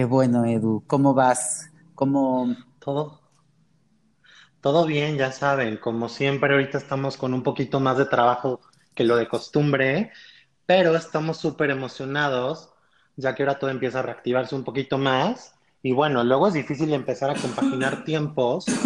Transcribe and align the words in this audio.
Qué 0.00 0.06
bueno, 0.06 0.46
Edu. 0.46 0.82
¿Cómo 0.86 1.12
vas? 1.12 1.68
¿Cómo... 1.94 2.56
Todo, 2.78 3.20
todo 4.60 4.86
bien, 4.86 5.16
ya 5.16 5.32
saben, 5.32 5.76
como 5.78 6.08
siempre 6.08 6.52
ahorita 6.52 6.78
estamos 6.78 7.16
con 7.16 7.34
un 7.34 7.42
poquito 7.42 7.80
más 7.80 7.96
de 7.98 8.06
trabajo 8.06 8.60
que 8.94 9.04
lo 9.04 9.16
de 9.16 9.28
costumbre, 9.28 10.12
pero 10.66 10.96
estamos 10.96 11.38
súper 11.38 11.70
emocionados, 11.70 12.72
ya 13.16 13.34
que 13.34 13.42
ahora 13.42 13.58
todo 13.58 13.70
empieza 13.70 14.00
a 14.00 14.02
reactivarse 14.02 14.54
un 14.54 14.64
poquito 14.64 14.98
más. 14.98 15.54
Y 15.82 15.92
bueno, 15.92 16.24
luego 16.24 16.48
es 16.48 16.54
difícil 16.54 16.92
empezar 16.92 17.30
a 17.30 17.36
compaginar 17.40 18.04
tiempos 18.04 18.82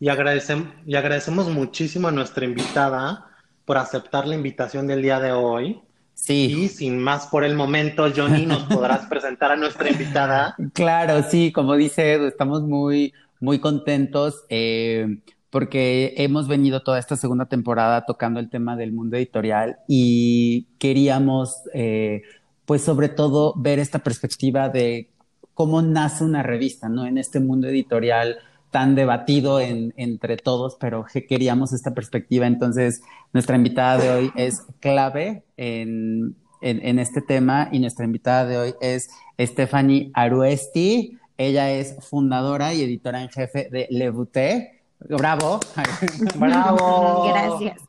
y 0.00 0.08
agradecem- 0.08 0.82
y 0.86 0.96
agradecemos 0.96 1.48
muchísimo 1.50 2.08
a 2.08 2.12
nuestra 2.12 2.44
invitada 2.44 3.26
por 3.64 3.78
aceptar 3.78 4.26
la 4.26 4.34
invitación 4.36 4.86
del 4.86 5.02
día 5.02 5.20
de 5.20 5.32
hoy. 5.32 5.82
Sí, 6.14 6.64
Y 6.64 6.68
sin 6.68 6.98
más 6.98 7.26
por 7.26 7.44
el 7.44 7.54
momento, 7.54 8.06
Johnny, 8.14 8.46
nos 8.46 8.62
podrás 8.74 9.06
presentar 9.06 9.52
a 9.52 9.56
nuestra 9.56 9.90
invitada. 9.90 10.56
claro, 10.72 11.22
sí, 11.28 11.52
como 11.52 11.74
dice 11.76 12.14
Edu, 12.14 12.26
estamos 12.26 12.62
muy, 12.62 13.12
muy 13.40 13.58
contentos 13.58 14.44
eh, 14.48 15.18
porque 15.50 16.14
hemos 16.16 16.48
venido 16.48 16.82
toda 16.82 16.98
esta 16.98 17.16
segunda 17.16 17.46
temporada 17.46 18.06
tocando 18.06 18.40
el 18.40 18.48
tema 18.48 18.76
del 18.76 18.92
mundo 18.92 19.16
editorial 19.16 19.78
y 19.86 20.66
queríamos, 20.78 21.62
eh, 21.74 22.22
pues 22.64 22.82
sobre 22.82 23.08
todo, 23.08 23.52
ver 23.56 23.78
esta 23.78 23.98
perspectiva 23.98 24.68
de 24.68 25.10
cómo 25.52 25.82
nace 25.82 26.24
una 26.24 26.42
revista, 26.42 26.88
¿no? 26.88 27.06
En 27.06 27.18
este 27.18 27.38
mundo 27.38 27.68
editorial 27.68 28.38
tan 28.74 28.96
debatido 28.96 29.60
en- 29.60 29.94
entre 29.96 30.36
todos, 30.36 30.76
pero 30.80 31.04
que 31.04 31.24
queríamos 31.26 31.72
esta 31.72 31.94
perspectiva. 31.94 32.48
Entonces, 32.48 33.00
nuestra 33.32 33.54
invitada 33.54 33.98
de 33.98 34.10
hoy 34.10 34.32
es 34.34 34.54
clave 34.80 35.44
en, 35.56 36.34
en- 36.60 36.84
en 36.84 36.98
este 36.98 37.20
tema 37.22 37.68
y 37.70 37.78
nuestra 37.78 38.04
invitada 38.04 38.46
de 38.46 38.58
hoy 38.58 38.74
es 38.80 39.06
Stephanie 39.38 40.10
Aruesti. 40.12 41.16
Ella 41.38 41.70
es 41.70 41.94
fundadora 42.04 42.74
y 42.74 42.82
editora 42.82 43.22
en 43.22 43.28
jefe 43.28 43.68
de 43.70 43.86
Le 43.90 44.10
Bouté. 44.10 44.80
Bravo. 44.98 45.60
¡Bravo! 46.36 47.28
Gracias. 47.28 47.80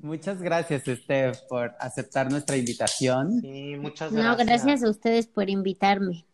Muchas 0.00 0.42
gracias, 0.42 0.82
Steph, 0.84 1.38
por 1.48 1.74
aceptar 1.78 2.28
nuestra 2.30 2.56
invitación. 2.56 3.40
Sí, 3.40 3.76
muchas 3.80 4.10
No, 4.10 4.22
gracias. 4.36 4.46
gracias 4.46 4.82
a 4.82 4.90
ustedes 4.90 5.26
por 5.28 5.48
invitarme. 5.48 6.24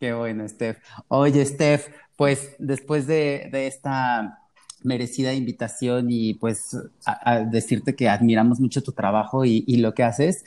Qué 0.00 0.12
bueno, 0.12 0.48
Steph. 0.48 0.78
Oye, 1.08 1.44
Steph, 1.44 1.88
pues 2.18 2.56
después 2.58 3.06
de, 3.06 3.48
esta 3.68 4.40
merecida 4.82 5.34
invitación 5.34 6.08
y 6.10 6.34
pues 6.34 6.76
a, 7.06 7.44
decirte 7.44 7.94
que 7.94 8.08
admiramos 8.08 8.58
mucho 8.58 8.82
tu 8.82 8.90
trabajo 8.90 9.44
y, 9.44 9.76
lo 9.76 9.94
que 9.94 10.02
haces, 10.02 10.42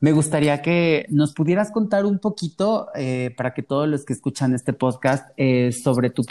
me 0.00 0.12
gustaría 0.12 0.60
que 0.60 1.06
nos 1.08 1.32
pudieras 1.32 1.70
contar 1.70 2.04
un 2.04 2.18
poquito 2.18 2.88
eh, 2.94 3.32
para 3.38 3.54
que 3.54 3.62
todos 3.62 3.88
los 3.88 4.04
que 4.04 4.12
escuchan 4.12 4.54
este 4.54 4.74
podcast 4.74 5.30
eh, 5.38 5.72
sobre 5.72 6.10
tu- 6.10 6.24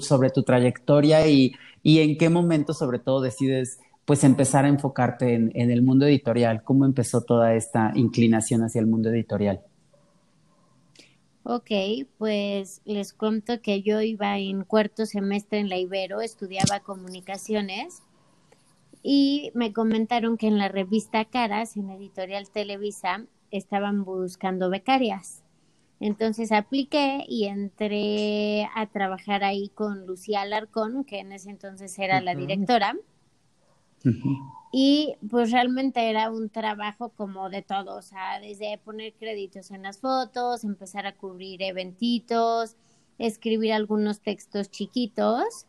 sobre 0.00 0.30
tu 0.30 0.42
trayectoria 0.44 1.28
y, 1.28 1.52
y 1.82 1.98
en 1.98 2.16
qué 2.16 2.30
momento 2.30 2.72
sobre 2.72 3.00
todo 3.00 3.20
decides 3.20 3.80
pues 4.06 4.24
empezar 4.24 4.64
a 4.64 4.68
enfocarte 4.68 5.34
en, 5.34 5.52
en 5.54 5.70
el 5.70 5.82
mundo 5.82 6.06
editorial. 6.06 6.62
¿Cómo 6.64 6.86
empezó 6.86 7.20
toda 7.20 7.52
esta 7.54 7.92
inclinación 7.96 8.62
hacia 8.62 8.80
el 8.80 8.86
mundo 8.86 9.10
editorial? 9.10 9.60
Ok, 11.50 11.70
pues 12.18 12.82
les 12.84 13.14
cuento 13.14 13.62
que 13.62 13.80
yo 13.80 14.02
iba 14.02 14.36
en 14.36 14.64
cuarto 14.64 15.06
semestre 15.06 15.58
en 15.58 15.70
la 15.70 15.78
Ibero, 15.78 16.20
estudiaba 16.20 16.80
comunicaciones 16.80 18.02
y 19.02 19.50
me 19.54 19.72
comentaron 19.72 20.36
que 20.36 20.46
en 20.46 20.58
la 20.58 20.68
revista 20.68 21.24
Caras, 21.24 21.78
en 21.78 21.88
Editorial 21.88 22.50
Televisa, 22.50 23.24
estaban 23.50 24.04
buscando 24.04 24.68
becarias. 24.68 25.42
Entonces 26.00 26.52
apliqué 26.52 27.24
y 27.26 27.46
entré 27.46 28.68
a 28.74 28.84
trabajar 28.84 29.42
ahí 29.42 29.70
con 29.70 30.04
Lucía 30.04 30.42
Alarcón, 30.42 31.02
que 31.04 31.20
en 31.20 31.32
ese 31.32 31.48
entonces 31.48 31.98
era 31.98 32.20
la 32.20 32.32
Ujú. 32.32 32.40
Y 34.70 35.16
pues 35.30 35.50
realmente 35.50 36.10
era 36.10 36.30
un 36.30 36.50
trabajo 36.50 37.10
como 37.10 37.48
de 37.48 37.62
todo, 37.62 37.96
o 37.96 38.02
sea, 38.02 38.38
desde 38.40 38.78
poner 38.78 39.14
créditos 39.14 39.70
en 39.70 39.82
las 39.82 39.98
fotos, 39.98 40.62
empezar 40.62 41.06
a 41.06 41.16
cubrir 41.16 41.62
eventitos, 41.62 42.76
escribir 43.18 43.72
algunos 43.72 44.20
textos 44.20 44.70
chiquitos. 44.70 45.66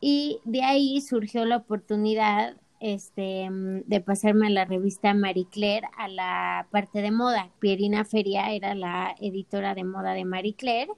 Y 0.00 0.40
de 0.44 0.62
ahí 0.62 1.00
surgió 1.00 1.44
la 1.44 1.56
oportunidad 1.56 2.56
este, 2.78 3.48
de 3.50 4.00
pasarme 4.00 4.48
a 4.48 4.50
la 4.50 4.64
revista 4.64 5.14
Marie 5.14 5.48
Claire 5.50 5.88
a 5.96 6.06
la 6.06 6.68
parte 6.70 7.00
de 7.00 7.10
moda. 7.10 7.50
Pierina 7.58 8.04
Feria 8.04 8.52
era 8.52 8.74
la 8.74 9.14
editora 9.20 9.74
de 9.74 9.84
moda 9.84 10.12
de 10.12 10.24
Marie 10.24 10.54
Claire. 10.54 10.92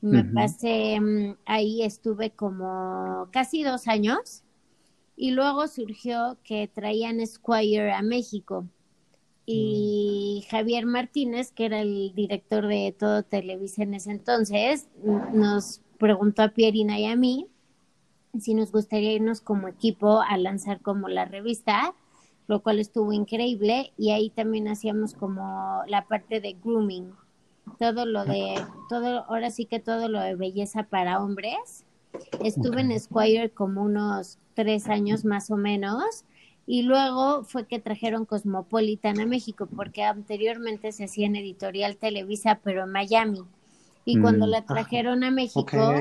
Me 0.00 0.24
pasé 0.24 1.00
mm, 1.00 1.36
ahí, 1.46 1.82
estuve 1.82 2.30
como 2.30 3.28
casi 3.32 3.62
dos 3.62 3.88
años. 3.88 4.44
Y 5.20 5.32
luego 5.32 5.66
surgió 5.66 6.38
que 6.44 6.70
traían 6.72 7.26
Squire 7.26 7.92
a 7.92 8.02
México. 8.02 8.64
Y 9.44 10.46
Javier 10.48 10.86
Martínez, 10.86 11.50
que 11.50 11.64
era 11.64 11.80
el 11.80 12.14
director 12.14 12.68
de 12.68 12.94
todo 12.96 13.24
Televisa 13.24 13.82
en 13.82 13.94
ese 13.94 14.12
entonces, 14.12 14.86
nos 15.32 15.80
preguntó 15.98 16.42
a 16.42 16.50
Pierina 16.50 17.00
y 17.00 17.06
a 17.06 17.16
mí 17.16 17.48
si 18.38 18.54
nos 18.54 18.70
gustaría 18.70 19.12
irnos 19.12 19.40
como 19.40 19.68
equipo 19.68 20.20
a 20.20 20.36
lanzar 20.36 20.80
como 20.80 21.08
la 21.08 21.24
revista, 21.24 21.94
lo 22.46 22.62
cual 22.62 22.78
estuvo 22.78 23.12
increíble. 23.12 23.92
Y 23.96 24.12
ahí 24.12 24.30
también 24.30 24.68
hacíamos 24.68 25.14
como 25.14 25.82
la 25.88 26.06
parte 26.06 26.40
de 26.40 26.52
grooming, 26.52 27.12
todo 27.80 28.06
lo 28.06 28.24
de, 28.24 28.54
todo, 28.88 29.24
ahora 29.24 29.50
sí 29.50 29.66
que 29.66 29.80
todo 29.80 30.08
lo 30.08 30.20
de 30.20 30.36
belleza 30.36 30.84
para 30.84 31.20
hombres. 31.20 31.84
Estuve 32.44 32.80
en 32.80 32.98
Squire 32.98 33.50
como 33.50 33.82
unos 33.82 34.38
tres 34.54 34.88
años 34.88 35.24
más 35.24 35.50
o 35.50 35.56
menos. 35.56 36.24
Y 36.66 36.82
luego 36.82 37.44
fue 37.44 37.66
que 37.66 37.78
trajeron 37.78 38.26
Cosmopolitan 38.26 39.18
a 39.20 39.26
México, 39.26 39.66
porque 39.74 40.02
anteriormente 40.02 40.92
se 40.92 41.04
hacía 41.04 41.26
en 41.26 41.36
Editorial 41.36 41.96
Televisa, 41.96 42.60
pero 42.62 42.84
en 42.84 42.90
Miami. 42.92 43.42
Y 44.04 44.20
cuando 44.20 44.46
Mm. 44.46 44.50
la 44.50 44.62
trajeron 44.62 45.24
a 45.24 45.30
México, 45.30 45.94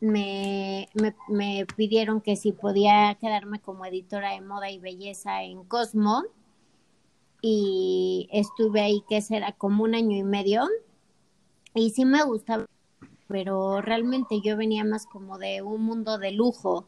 me, 0.00 0.88
me, 0.94 1.14
me 1.28 1.66
pidieron 1.76 2.20
que 2.20 2.36
si 2.36 2.52
podía 2.52 3.16
quedarme 3.20 3.60
como 3.60 3.84
editora 3.84 4.32
de 4.32 4.40
moda 4.40 4.70
y 4.70 4.78
belleza 4.78 5.42
en 5.42 5.64
Cosmo. 5.64 6.22
Y 7.40 8.28
estuve 8.32 8.80
ahí, 8.80 9.02
que 9.08 9.20
será 9.20 9.52
como 9.52 9.84
un 9.84 9.94
año 9.94 10.16
y 10.16 10.24
medio. 10.24 10.66
Y 11.74 11.90
sí 11.90 12.04
me 12.04 12.22
gustaba, 12.24 12.64
pero 13.28 13.80
realmente 13.80 14.40
yo 14.42 14.56
venía 14.56 14.84
más 14.84 15.06
como 15.06 15.38
de 15.38 15.62
un 15.62 15.82
mundo 15.84 16.18
de 16.18 16.32
lujo. 16.32 16.86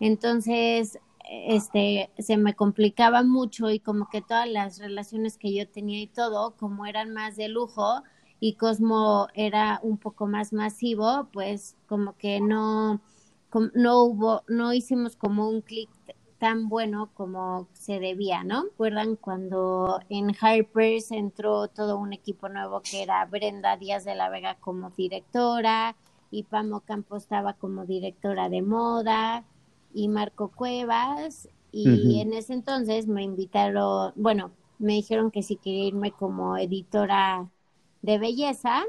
Entonces, 0.00 0.98
este, 1.28 2.10
se 2.18 2.36
me 2.36 2.54
complicaba 2.54 3.22
mucho 3.22 3.70
y 3.70 3.80
como 3.80 4.08
que 4.08 4.22
todas 4.22 4.48
las 4.48 4.78
relaciones 4.78 5.36
que 5.36 5.52
yo 5.54 5.68
tenía 5.68 6.00
y 6.00 6.06
todo, 6.06 6.56
como 6.56 6.86
eran 6.86 7.12
más 7.12 7.36
de 7.36 7.48
lujo 7.48 8.02
y 8.40 8.54
Cosmo 8.54 9.28
era 9.34 9.80
un 9.82 9.98
poco 9.98 10.26
más 10.26 10.52
masivo, 10.52 11.28
pues 11.32 11.76
como 11.86 12.16
que 12.16 12.40
no, 12.40 13.00
no 13.74 14.02
hubo, 14.04 14.42
no 14.48 14.72
hicimos 14.72 15.16
como 15.16 15.48
un 15.48 15.60
clic 15.60 15.90
tan 16.40 16.70
bueno 16.70 17.10
como 17.14 17.68
se 17.74 18.00
debía, 18.00 18.42
¿no? 18.44 18.64
¿Recuerdan 18.64 19.16
cuando 19.16 20.00
en 20.08 20.34
Harper's 20.40 21.12
entró 21.12 21.68
todo 21.68 21.98
un 21.98 22.14
equipo 22.14 22.48
nuevo 22.48 22.80
que 22.80 23.02
era 23.02 23.24
Brenda 23.26 23.76
Díaz 23.76 24.04
de 24.04 24.14
la 24.14 24.30
Vega 24.30 24.56
como 24.58 24.90
directora 24.90 25.94
y 26.30 26.44
Pamo 26.44 26.80
Campos 26.80 27.24
estaba 27.24 27.52
como 27.52 27.84
directora 27.84 28.48
de 28.48 28.62
moda 28.62 29.44
y 29.92 30.08
Marco 30.08 30.48
Cuevas 30.48 31.48
y 31.72 32.20
en 32.20 32.32
ese 32.32 32.54
entonces 32.54 33.06
me 33.06 33.22
invitaron, 33.22 34.12
bueno, 34.16 34.50
me 34.78 34.94
dijeron 34.94 35.30
que 35.30 35.42
si 35.42 35.56
quería 35.56 35.88
irme 35.88 36.10
como 36.10 36.56
editora 36.56 37.48
de 38.00 38.18
belleza 38.18 38.82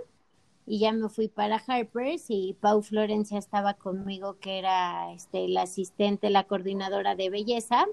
y 0.65 0.79
ya 0.79 0.91
me 0.91 1.09
fui 1.09 1.27
para 1.27 1.61
Harper's 1.65 2.25
y 2.29 2.55
Pau 2.59 2.81
Florencia 2.81 3.37
estaba 3.37 3.73
conmigo 3.73 4.37
que 4.39 4.59
era 4.59 5.11
este 5.13 5.47
la 5.47 5.63
asistente, 5.63 6.29
la 6.29 6.45
coordinadora 6.45 7.15
de 7.15 7.29
belleza 7.29 7.85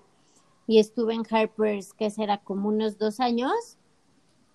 y 0.66 0.78
estuve 0.78 1.14
en 1.14 1.24
Harper's 1.28 1.94
que 1.94 2.10
será 2.10 2.38
como 2.38 2.68
unos 2.68 2.98
dos 2.98 3.20
años 3.20 3.78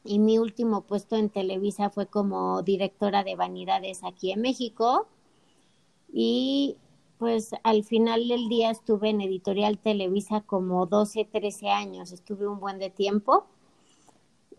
y 0.06 0.20
mi 0.20 0.38
último 0.38 0.82
puesto 0.82 1.16
en 1.16 1.30
Televisa 1.30 1.90
fue 1.90 2.08
como 2.08 2.62
directora 2.62 3.24
de 3.24 3.36
vanidades 3.36 4.04
aquí 4.04 4.32
en 4.32 4.42
México 4.42 5.08
y 6.12 6.78
pues 7.18 7.52
al 7.64 7.84
final 7.84 8.28
del 8.28 8.50
día 8.50 8.70
estuve 8.70 9.10
en 9.10 9.22
Editorial 9.22 9.80
Televisa 9.80 10.42
como 10.42 10.86
12, 10.86 11.26
13 11.26 11.70
años, 11.70 12.12
estuve 12.12 12.48
un 12.48 12.60
buen 12.60 12.80
de 12.80 12.90
tiempo 12.90 13.48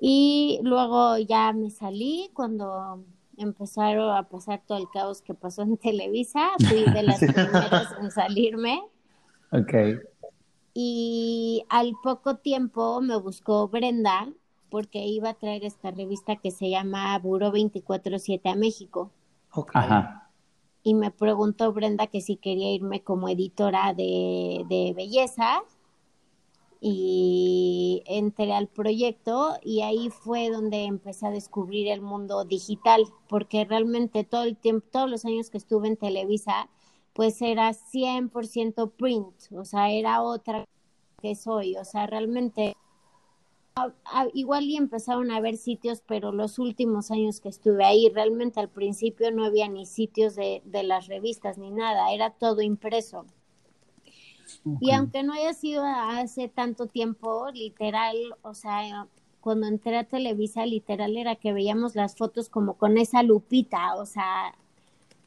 y 0.01 0.59
luego 0.63 1.19
ya 1.19 1.53
me 1.53 1.71
salí 1.71 2.31
cuando 2.35 3.05
empezaron 3.39 4.17
a 4.17 4.29
pasar 4.29 4.63
todo 4.67 4.79
el 4.79 4.89
caos 4.93 5.23
que 5.23 5.35
pasó 5.35 5.63
en 5.63 5.77
Televisa, 5.77 6.51
fui 6.69 6.85
de 6.85 7.03
las 7.03 7.19
primeras 7.21 7.95
en 8.01 8.11
salirme. 8.11 8.83
Ok. 9.53 9.73
Y 10.75 11.65
al 11.69 11.93
poco 12.03 12.37
tiempo 12.37 13.01
me 13.01 13.17
buscó 13.17 13.69
Brenda 13.69 14.29
porque 14.71 15.07
iba 15.07 15.31
a 15.31 15.35
traer 15.35 15.65
esta 15.65 15.93
revista 15.93 16.37
que 16.37 16.51
se 16.51 16.69
llama 16.69 17.17
Buro 17.21 17.53
24-7 17.53 18.41
a 18.51 18.57
México. 18.57 19.13
Ok. 19.53 19.71
Ajá. 19.75 20.31
Y 20.83 20.95
me 20.95 21.11
preguntó 21.11 21.73
Brenda 21.73 22.09
que 22.09 22.21
si 22.21 22.37
quería 22.37 22.73
irme 22.73 23.03
como 23.03 23.29
editora 23.29 23.95
de, 23.95 24.65
de 24.69 24.93
belleza. 24.95 25.63
Y 26.87 28.03
entré 28.07 28.53
al 28.53 28.69
proyecto 28.69 29.55
y 29.63 29.81
ahí 29.83 30.11
fue 30.11 30.51
donde 30.51 30.85
empecé 30.85 31.27
a 31.27 31.31
descubrir 31.31 31.89
el 31.89 32.03
mundo 32.03 32.45
digital, 32.45 33.05
porque 33.29 33.65
realmente 33.65 34.23
todo 34.25 34.43
el 34.45 34.57
tiempo, 34.57 34.87
todos 34.93 35.11
los 35.11 35.25
años 35.25 35.49
que 35.51 35.57
estuve 35.59 35.89
en 35.89 35.97
Televisa, 35.97 36.69
pues 37.15 37.41
era 37.43 37.73
100% 37.73 38.91
print, 38.91 39.35
o 39.53 39.65
sea, 39.65 39.91
era 39.91 40.23
otra 40.23 40.65
que 41.23 41.35
soy, 41.37 41.77
o 41.77 41.85
sea, 41.85 42.07
realmente 42.07 42.77
a- 43.77 43.93
a- 44.05 44.29
igual 44.35 44.65
y 44.65 44.77
empezaron 44.77 45.31
a 45.31 45.37
haber 45.37 45.57
sitios, 45.57 46.03
pero 46.07 46.33
los 46.33 46.59
últimos 46.59 47.13
años 47.13 47.41
que 47.41 47.49
estuve 47.49 47.85
ahí, 47.85 48.09
realmente 48.13 48.59
al 48.59 48.69
principio 48.69 49.31
no 49.31 49.45
había 49.45 49.69
ni 49.69 49.87
sitios 49.87 50.35
de, 50.35 50.61
de 50.65 50.83
las 50.83 51.07
revistas 51.07 51.57
ni 51.59 51.71
nada, 51.71 52.13
era 52.13 52.31
todo 52.31 52.63
impreso. 52.63 53.27
Y 54.81 54.93
aunque 54.93 55.23
no 55.23 55.35
haya 55.35 55.53
sido 55.53 55.85
hace 55.85 56.49
tanto 56.49 56.87
tiempo, 56.87 57.51
literal, 57.53 58.17
o 58.43 58.55
sea, 58.55 59.07
cuando 59.41 59.67
entré 59.67 59.99
a 59.99 60.05
Televisa, 60.05 60.65
literal 60.65 61.17
era 61.17 61.37
que 61.37 61.53
veíamos 61.53 61.95
las 61.95 62.17
fotos 62.17 62.49
como 62.49 62.75
con 62.75 62.97
esa 62.97 63.23
lupita, 63.23 63.95
o 63.97 64.07
sea, 64.07 64.55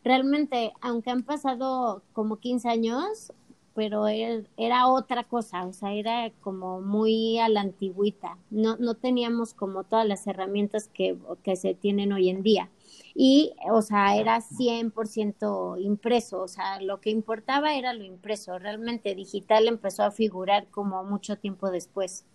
realmente, 0.04 0.74
aunque 0.81 1.12
han 1.12 1.24
pasado 1.24 2.01
como 2.13 2.38
15 2.38 2.68
años, 2.69 3.31
pero 3.77 4.07
era, 4.07 4.41
era 4.57 4.88
otra 4.88 5.24
cosa, 5.24 5.63
o 5.68 5.71
sea, 5.71 5.94
era 5.94 6.31
como 6.41 6.81
muy 6.81 7.38
a 7.38 7.47
la 7.47 7.62
antigüita, 7.62 8.35
no, 8.50 8.75
no 8.77 8.95
teníamos 8.95 9.53
como 9.53 9.83
todas 9.83 10.07
las 10.07 10.25
herramientas 10.25 10.89
que, 10.91 11.15
que 11.44 11.56
se 11.56 11.75
tienen 11.75 12.12
hoy 12.12 12.29
en 12.29 12.41
día. 12.41 12.71
Y, 13.13 13.53
o 13.71 13.83
sea, 13.83 14.18
era 14.18 14.41
100% 14.41 15.79
impreso, 15.79 16.41
o 16.41 16.47
sea, 16.47 16.81
lo 16.81 17.00
que 17.01 17.12
importaba 17.12 17.75
era 17.75 17.94
lo 17.94 18.03
impreso, 18.03 18.57
realmente 18.57 19.13
digital 19.13 19.68
empezó 19.68 20.01
a 20.01 20.09
figurar 20.09 20.65
como 20.71 21.03
mucho 21.03 21.38
tiempo 21.38 21.69
después. 21.69 22.25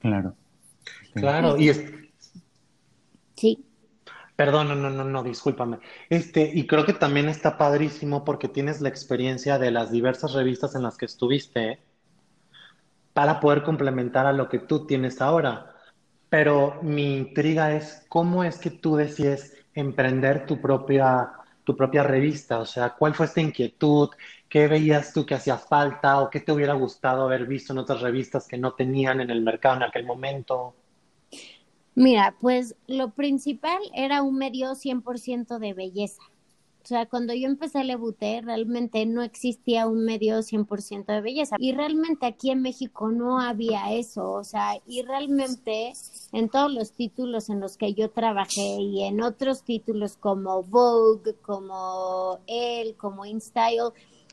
Claro. 0.00 0.34
Claro, 1.12 1.58
y 1.58 1.68
es, 1.68 1.84
Sí, 3.36 3.62
Perdón, 4.36 4.68
no, 4.68 4.74
no, 4.74 4.90
no, 4.90 5.04
no, 5.04 5.22
discúlpame. 5.22 5.78
Este, 6.08 6.50
y 6.52 6.66
creo 6.66 6.84
que 6.84 6.92
también 6.92 7.28
está 7.28 7.56
padrísimo 7.56 8.24
porque 8.24 8.48
tienes 8.48 8.80
la 8.80 8.88
experiencia 8.88 9.58
de 9.58 9.70
las 9.70 9.92
diversas 9.92 10.32
revistas 10.32 10.74
en 10.74 10.82
las 10.82 10.96
que 10.96 11.06
estuviste 11.06 11.80
para 13.12 13.40
poder 13.40 13.62
complementar 13.62 14.26
a 14.26 14.32
lo 14.32 14.48
que 14.48 14.58
tú 14.58 14.86
tienes 14.86 15.20
ahora. 15.22 15.76
Pero 16.28 16.80
mi 16.82 17.16
intriga 17.16 17.72
es 17.76 18.04
cómo 18.08 18.44
es 18.44 18.58
que 18.58 18.70
tú 18.70 18.96
decides 18.96 19.56
emprender 19.74 20.46
tu 20.46 20.60
propia, 20.60 21.30
tu 21.64 21.76
propia 21.76 22.02
revista. 22.02 22.58
O 22.58 22.66
sea, 22.66 22.90
¿cuál 22.90 23.14
fue 23.14 23.26
esta 23.26 23.40
inquietud? 23.40 24.10
¿Qué 24.48 24.66
veías 24.68 25.12
tú 25.12 25.24
que 25.24 25.34
hacía 25.36 25.58
falta 25.58 26.20
o 26.20 26.30
qué 26.30 26.40
te 26.40 26.52
hubiera 26.52 26.74
gustado 26.74 27.24
haber 27.24 27.46
visto 27.46 27.72
en 27.72 27.78
otras 27.78 28.00
revistas 28.02 28.48
que 28.48 28.58
no 28.58 28.74
tenían 28.74 29.20
en 29.20 29.30
el 29.30 29.42
mercado 29.42 29.76
en 29.76 29.82
aquel 29.84 30.04
momento? 30.04 30.74
Mira, 31.96 32.36
pues 32.40 32.74
lo 32.88 33.10
principal 33.10 33.78
era 33.94 34.22
un 34.22 34.36
medio 34.36 34.74
100% 34.74 35.58
de 35.58 35.74
belleza. 35.74 36.22
O 36.82 36.86
sea, 36.86 37.06
cuando 37.06 37.32
yo 37.32 37.46
empecé 37.46 37.78
a 37.78 37.84
Lebuté, 37.84 38.42
realmente 38.42 39.06
no 39.06 39.22
existía 39.22 39.86
un 39.86 40.04
medio 40.04 40.42
100% 40.42 41.06
de 41.06 41.20
belleza. 41.22 41.56
Y 41.58 41.72
realmente 41.72 42.26
aquí 42.26 42.50
en 42.50 42.60
México 42.60 43.10
no 43.10 43.40
había 43.40 43.92
eso. 43.92 44.32
O 44.32 44.44
sea, 44.44 44.72
y 44.86 45.02
realmente 45.02 45.94
en 46.32 46.50
todos 46.50 46.70
los 46.70 46.92
títulos 46.92 47.48
en 47.48 47.60
los 47.60 47.78
que 47.78 47.94
yo 47.94 48.10
trabajé 48.10 48.76
y 48.80 49.04
en 49.04 49.22
otros 49.22 49.62
títulos 49.62 50.18
como 50.18 50.62
Vogue, 50.64 51.34
como 51.40 52.40
Elle, 52.46 52.94
como 52.96 53.24
InStyle, 53.24 53.92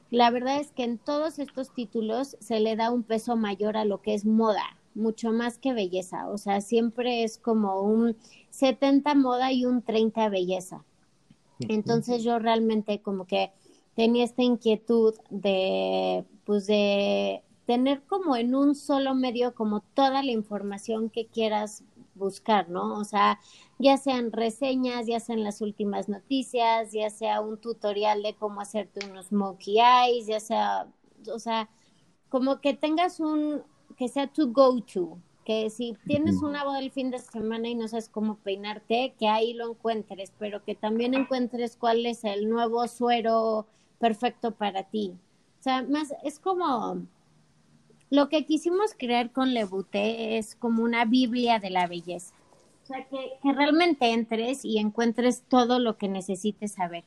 la 0.09 0.29
verdad 0.29 0.59
es 0.59 0.71
que 0.71 0.83
en 0.83 0.97
todos 0.97 1.39
estos 1.39 1.73
títulos 1.73 2.35
se 2.41 2.59
le 2.59 2.75
da 2.75 2.91
un 2.91 3.03
peso 3.03 3.37
mayor 3.37 3.77
a 3.77 3.85
lo 3.85 4.01
que 4.01 4.13
es 4.13 4.25
moda 4.25 4.80
mucho 4.95 5.31
más 5.31 5.57
que 5.57 5.73
belleza, 5.73 6.27
o 6.29 6.37
sea, 6.37 6.61
siempre 6.61 7.23
es 7.23 7.37
como 7.37 7.81
un 7.81 8.15
70 8.49 9.15
moda 9.15 9.51
y 9.51 9.65
un 9.65 9.81
30 9.81 10.29
belleza. 10.29 10.83
Entonces 11.59 12.23
yo 12.23 12.39
realmente 12.39 13.01
como 13.01 13.25
que 13.25 13.51
tenía 13.95 14.23
esta 14.23 14.41
inquietud 14.41 15.15
de, 15.29 16.25
pues 16.45 16.65
de 16.65 17.43
tener 17.65 18.03
como 18.03 18.35
en 18.35 18.55
un 18.55 18.75
solo 18.75 19.13
medio 19.13 19.53
como 19.53 19.81
toda 19.81 20.23
la 20.23 20.31
información 20.31 21.09
que 21.09 21.27
quieras 21.27 21.83
buscar, 22.15 22.69
¿no? 22.69 22.95
O 22.99 23.03
sea, 23.03 23.39
ya 23.79 23.97
sean 23.97 24.31
reseñas, 24.31 25.07
ya 25.07 25.19
sean 25.19 25.43
las 25.43 25.61
últimas 25.61 26.09
noticias, 26.09 26.91
ya 26.91 27.09
sea 27.09 27.41
un 27.41 27.57
tutorial 27.57 28.23
de 28.23 28.35
cómo 28.35 28.61
hacerte 28.61 29.05
unos 29.05 29.27
smokey 29.27 29.79
eyes, 29.79 30.27
ya 30.27 30.39
sea, 30.39 30.87
o 31.33 31.39
sea, 31.39 31.69
como 32.29 32.61
que 32.61 32.73
tengas 32.73 33.19
un, 33.19 33.63
que 33.95 34.07
sea 34.07 34.27
tu 34.27 34.51
go-to, 34.51 35.17
que 35.45 35.69
si 35.69 35.97
tienes 36.05 36.41
una 36.41 36.63
boda 36.63 36.79
el 36.79 36.91
fin 36.91 37.11
de 37.11 37.19
semana 37.19 37.67
y 37.67 37.75
no 37.75 37.87
sabes 37.87 38.09
cómo 38.09 38.35
peinarte, 38.37 39.13
que 39.17 39.27
ahí 39.27 39.53
lo 39.53 39.71
encuentres, 39.71 40.31
pero 40.37 40.63
que 40.63 40.75
también 40.75 41.13
encuentres 41.13 41.77
cuál 41.77 42.05
es 42.05 42.23
el 42.23 42.49
nuevo 42.49 42.87
suero 42.87 43.67
perfecto 43.99 44.51
para 44.51 44.83
ti. 44.83 45.13
O 45.59 45.63
sea, 45.63 45.83
más 45.83 46.13
es 46.23 46.39
como 46.39 47.01
lo 48.09 48.29
que 48.29 48.45
quisimos 48.45 48.93
crear 48.97 49.31
con 49.31 49.53
Lebuté 49.53 50.37
es 50.37 50.55
como 50.55 50.83
una 50.83 51.05
Biblia 51.05 51.59
de 51.59 51.69
la 51.69 51.87
belleza. 51.87 52.35
O 52.83 52.85
sea, 52.87 53.07
que, 53.07 53.33
que 53.41 53.53
realmente 53.53 54.11
entres 54.11 54.65
y 54.65 54.79
encuentres 54.79 55.43
todo 55.47 55.79
lo 55.79 55.97
que 55.97 56.09
necesites 56.09 56.73
saber. 56.73 57.05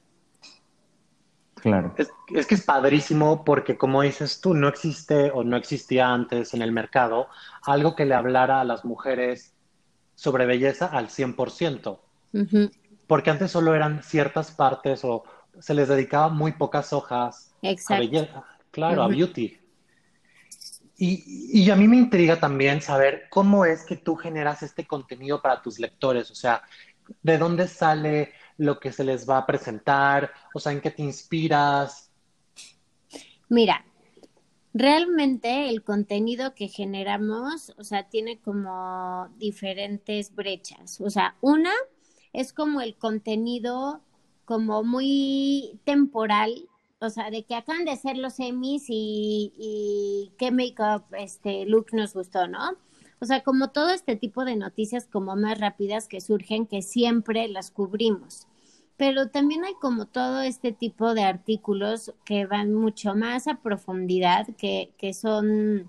Claro. 1.64 1.94
Es, 1.96 2.12
es 2.34 2.46
que 2.46 2.56
es 2.56 2.62
padrísimo 2.62 3.42
porque, 3.42 3.78
como 3.78 4.02
dices 4.02 4.42
tú, 4.42 4.52
no 4.52 4.68
existe 4.68 5.30
o 5.30 5.44
no 5.44 5.56
existía 5.56 6.12
antes 6.12 6.52
en 6.52 6.60
el 6.60 6.72
mercado 6.72 7.28
algo 7.64 7.96
que 7.96 8.04
le 8.04 8.14
hablara 8.14 8.60
a 8.60 8.64
las 8.64 8.84
mujeres 8.84 9.54
sobre 10.14 10.44
belleza 10.44 10.88
al 10.88 11.08
100%, 11.08 12.02
Ujú, 12.34 12.70
porque 13.06 13.30
antes 13.30 13.50
solo 13.50 13.74
eran 13.74 14.02
ciertas 14.02 14.50
partes 14.50 15.06
o 15.06 15.24
se 15.58 15.72
les 15.72 15.88
dedicaba 15.88 16.28
muy 16.28 16.52
pocas 16.52 16.92
hojas 16.92 17.54
a 17.62 17.70
Exacto. 17.70 17.96
belleza, 17.96 18.44
claro, 18.70 19.02
a 19.02 19.08
beauty. 19.08 19.58
Y, 20.98 21.62
y 21.62 21.70
a 21.70 21.76
mí 21.76 21.88
me 21.88 21.96
intriga 21.96 22.38
también 22.38 22.82
saber 22.82 23.24
cómo 23.30 23.64
es 23.64 23.84
que 23.84 23.96
tú 23.96 24.16
generas 24.16 24.62
este 24.62 24.86
contenido 24.86 25.40
para 25.40 25.62
tus 25.62 25.78
lectores, 25.78 26.30
o 26.30 26.34
sea, 26.34 26.62
¿de 27.22 27.38
dónde 27.38 27.68
sale 27.68 28.34
lo 28.56 28.78
que 28.78 28.92
se 28.92 29.04
les 29.04 29.28
va 29.28 29.38
a 29.38 29.46
presentar? 29.46 30.32
O 30.54 30.60
sea, 30.60 30.72
¿en 30.72 30.80
qué 30.80 30.90
te 30.90 31.02
inspiras? 31.02 32.10
Mira, 33.48 33.84
realmente 34.72 35.68
el 35.68 35.82
contenido 35.82 36.54
que 36.54 36.68
generamos, 36.68 37.72
o 37.78 37.84
sea, 37.84 38.08
tiene 38.08 38.40
como 38.40 39.28
diferentes 39.38 40.34
brechas. 40.34 41.00
O 41.00 41.10
sea, 41.10 41.36
una 41.40 41.72
es 42.32 42.52
como 42.52 42.80
el 42.80 42.96
contenido 42.96 44.02
como 44.44 44.82
muy 44.82 45.80
temporal, 45.84 46.68
o 47.00 47.08
sea, 47.10 47.30
de 47.30 47.44
que 47.44 47.54
acaban 47.54 47.84
de 47.84 47.92
hacer 47.92 48.18
los 48.18 48.38
Emmys 48.40 48.84
y, 48.88 49.52
y 49.56 50.32
qué 50.38 50.50
make-up, 50.50 51.04
este 51.16 51.64
look 51.66 51.88
nos 51.92 52.14
gustó, 52.14 52.48
¿no? 52.48 52.76
O 53.20 53.26
sea, 53.26 53.42
como 53.42 53.70
todo 53.70 53.90
este 53.90 54.16
tipo 54.16 54.44
de 54.44 54.56
noticias 54.56 55.06
como 55.06 55.36
más 55.36 55.58
rápidas 55.58 56.08
que 56.08 56.20
surgen, 56.20 56.66
que 56.66 56.82
siempre 56.82 57.48
las 57.48 57.70
cubrimos. 57.70 58.46
Pero 58.96 59.28
también 59.30 59.64
hay 59.64 59.74
como 59.80 60.06
todo 60.06 60.40
este 60.42 60.72
tipo 60.72 61.14
de 61.14 61.24
artículos 61.24 62.12
que 62.24 62.46
van 62.46 62.72
mucho 62.74 63.14
más 63.14 63.48
a 63.48 63.56
profundidad, 63.56 64.46
que, 64.56 64.92
que 64.98 65.14
son 65.14 65.88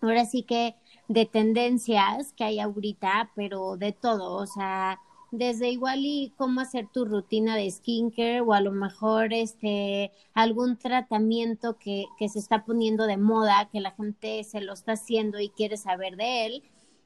ahora 0.00 0.24
sí 0.24 0.42
que 0.42 0.74
de 1.08 1.26
tendencias 1.26 2.32
que 2.32 2.44
hay 2.44 2.58
ahorita, 2.58 3.30
pero 3.34 3.76
de 3.76 3.92
todo, 3.92 4.34
o 4.34 4.46
sea, 4.46 4.98
desde 5.32 5.70
igual 5.70 6.00
y 6.04 6.32
cómo 6.36 6.60
hacer 6.60 6.88
tu 6.92 7.04
rutina 7.06 7.56
de 7.56 7.70
skincare 7.70 8.40
o 8.42 8.52
a 8.52 8.60
lo 8.60 8.72
mejor 8.72 9.32
este 9.32 10.12
algún 10.34 10.76
tratamiento 10.78 11.78
que, 11.78 12.14
que 12.18 12.28
se 12.28 12.38
está 12.38 12.64
poniendo 12.64 13.06
de 13.06 13.16
moda, 13.16 13.68
que 13.72 13.80
la 13.80 13.92
gente 13.92 14.44
se 14.44 14.60
lo 14.60 14.74
está 14.74 14.92
haciendo 14.92 15.40
y 15.40 15.50
quiere 15.50 15.76
saber 15.78 16.16
de 16.16 16.46
él, 16.46 16.62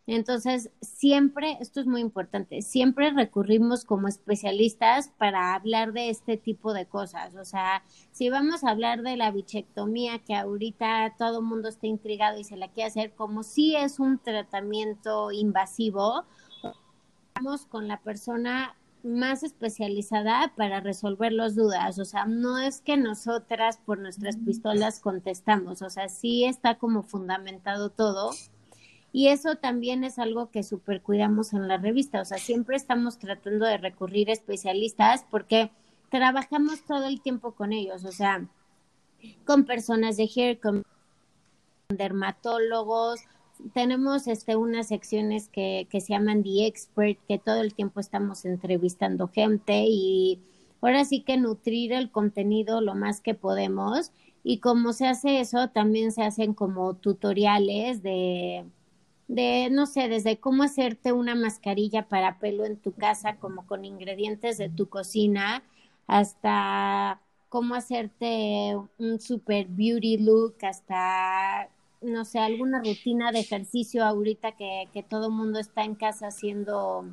Entonces, 0.09 0.71
siempre, 0.83 1.59
esto 1.61 1.81
es 1.81 1.87
muy 1.87 2.01
importante, 2.01 2.63
siempre 2.63 3.11
recurrimos 3.11 3.85
como 3.85 4.09
especialistas 4.09 5.11
para 5.19 5.55
hablar 5.55 5.93
de 5.93 6.11
este 6.11 6.37
tipo 6.37 6.73
de 6.75 6.87
cosas. 6.87 7.35
O 7.37 7.45
sea, 7.45 7.85
si 8.13 8.31
vamos 8.31 8.63
a 8.65 8.71
hablar 8.71 9.03
de 9.03 9.17
la 9.17 9.33
bichectomía, 9.33 10.21
que 10.21 10.35
ahorita 10.37 11.17
todo 11.19 11.41
el 11.41 11.45
mundo 11.47 11.69
está 11.69 11.89
intrigado 11.89 12.39
y 12.39 12.45
se 12.45 12.57
la 12.57 12.69
quiere 12.69 12.89
hacer, 12.89 13.15
como 13.17 13.43
si 13.43 13.77
es 13.77 13.99
un 14.01 14.19
tratamiento 14.21 15.33
invasivo, 15.33 16.25
vamos 17.37 17.67
con 17.67 17.87
la 17.87 17.99
persona 17.99 18.75
más 19.03 19.43
especializada 19.43 20.53
para 20.57 20.81
resolver 20.81 21.33
las 21.33 21.55
dudas. 21.55 21.99
O 21.99 22.05
sea, 22.05 22.25
no 22.25 22.59
es 22.59 22.81
que 22.81 22.97
nosotras 22.97 23.79
por 23.85 23.99
nuestras 23.99 24.37
pistolas 24.37 25.01
contestamos, 25.01 25.83
o 25.83 25.91
sea, 25.91 26.09
sí 26.09 26.45
está 26.45 26.77
como 26.77 27.03
fundamentado 27.03 27.91
todo 27.91 28.31
y 29.13 29.29
eso 29.29 29.57
también 29.57 30.05
es 30.05 30.19
algo 30.19 30.51
que 30.51 30.63
super 30.63 31.03
cuidamos 31.03 31.53
en 31.53 31.69
la 31.69 31.79
revista. 31.79 32.21
O 32.21 32.25
sea, 32.25 32.39
siempre 32.39 32.77
estamos 32.77 33.19
tratando 33.19 33.65
de 33.65 33.79
recurrir 33.79 34.31
a 34.31 34.33
especialistas 34.33 35.25
porque 35.31 35.71
trabajamos 36.11 36.85
todo 36.85 37.07
el 37.07 37.21
tiempo 37.21 37.53
con 37.53 37.73
ellos. 37.73 38.05
O 38.05 38.13
sea, 38.13 38.47
con 39.45 39.65
personas 39.65 40.17
de 40.17 40.29
hair, 40.35 40.61
con 40.61 40.85
dermatólogos. 41.89 43.21
Tenemos 43.75 44.27
este, 44.29 44.57
unas 44.57 44.89
secciones 44.89 45.49
que, 45.49 45.87
que 45.91 46.01
se 46.01 46.13
llaman 46.13 46.43
The 46.43 46.67
Expert, 46.67 47.19
que 47.29 47.39
todo 47.39 47.61
el 47.63 47.75
tiempo 47.75 48.01
estamos 48.01 48.45
entrevistando 48.45 49.29
gente 49.29 49.85
y 49.89 50.41
ahora 50.81 51.05
sí 51.05 51.23
que 51.23 51.37
nutrir 51.37 51.93
el 51.93 52.11
contenido 52.11 52.81
lo 52.81 52.95
más 52.95 53.21
que 53.21 53.35
podemos. 53.35 54.13
Y 54.45 54.59
como 54.61 54.93
se 54.93 55.07
hace 55.09 55.41
eso, 55.41 55.69
también 55.71 56.13
se 56.13 56.23
hacen 56.23 56.55
como 56.55 56.95
tutoriales 56.95 58.03
de 58.03 58.65
de, 59.29 59.69
no 59.71 59.87
sé, 59.87 60.09
desde 60.09 60.39
cómo 60.39 60.63
hacerte 60.63 61.13
una 61.13 61.35
mascarilla 61.35 62.09
para 62.09 62.39
pelo 62.39 62.65
en 62.65 62.77
tu 62.77 62.93
casa, 62.95 63.37
como 63.39 63.67
con 63.67 63.85
ingredientes 63.85 64.59
de 64.59 64.69
tu 64.69 64.89
cocina, 64.89 65.63
hasta 66.07 67.21
cómo 67.49 67.75
hacerte 67.75 68.77
un 68.99 69.21
super 69.21 69.67
beauty 69.69 70.19
look, 70.19 70.57
hasta, 70.63 71.69
no 72.01 72.25
sé, 72.25 72.39
alguna 72.39 72.79
rutina 72.79 73.33
de 73.33 73.41
ejercicio 73.41 74.05
ahorita 74.05 74.53
que, 74.53 74.89
que 74.93 75.03
todo 75.03 75.27
el 75.27 75.33
mundo 75.33 75.59
está 75.59 75.85
en 75.85 75.95
casa 75.95 76.29
haciendo 76.29 77.05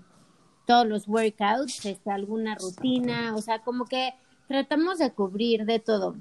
todos 0.65 0.87
los 0.87 1.07
workouts, 1.07 1.85
este, 1.85 2.11
alguna 2.11 2.55
rutina, 2.55 3.35
o 3.35 3.41
sea, 3.41 3.59
como 3.59 3.85
que 3.85 4.13
tratamos 4.47 4.99
de 4.99 5.11
cubrir 5.11 5.65
de 5.65 5.79
todo 5.79 6.15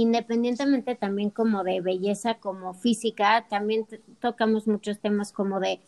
independientemente 0.00 0.94
también 0.94 1.30
como 1.30 1.64
de 1.64 1.80
belleza 1.80 2.34
como 2.34 2.74
física, 2.74 3.46
también 3.48 3.86
tocamos 4.20 4.66
muchos 4.66 4.98
temas 4.98 5.32
como 5.32 5.58
de 5.58 5.80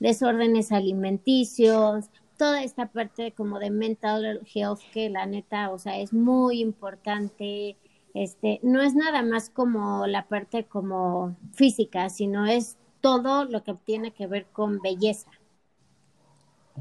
desórdenes 0.00 0.72
alimenticios, 0.72 2.06
toda 2.38 2.62
esta 2.62 2.86
parte 2.86 3.32
como 3.32 3.58
de 3.58 3.70
mental 3.70 4.40
health 4.54 4.80
que 4.90 5.10
la 5.10 5.26
neta, 5.26 5.70
o 5.70 5.78
sea, 5.78 5.98
es 5.98 6.14
muy 6.14 6.60
importante. 6.60 7.76
Este, 8.14 8.60
no 8.62 8.82
es 8.82 8.94
nada 8.94 9.22
más 9.22 9.50
como 9.50 10.06
la 10.06 10.26
parte 10.28 10.64
como 10.64 11.36
física, 11.54 12.10
sino 12.10 12.46
es 12.46 12.76
todo 13.00 13.44
lo 13.44 13.64
que 13.64 13.74
tiene 13.74 14.12
que 14.12 14.26
ver 14.26 14.46
con 14.52 14.80
belleza. 14.80 15.30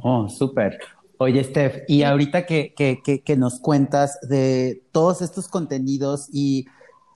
Oh, 0.01 0.27
súper. 0.29 0.79
Oye, 1.17 1.43
Steph, 1.43 1.83
y 1.88 2.03
ahorita 2.03 2.45
que, 2.45 2.73
que, 2.73 3.01
que, 3.03 3.38
nos 3.38 3.59
cuentas 3.59 4.19
de 4.27 4.83
todos 4.91 5.21
estos 5.21 5.47
contenidos 5.47 6.27
y, 6.33 6.65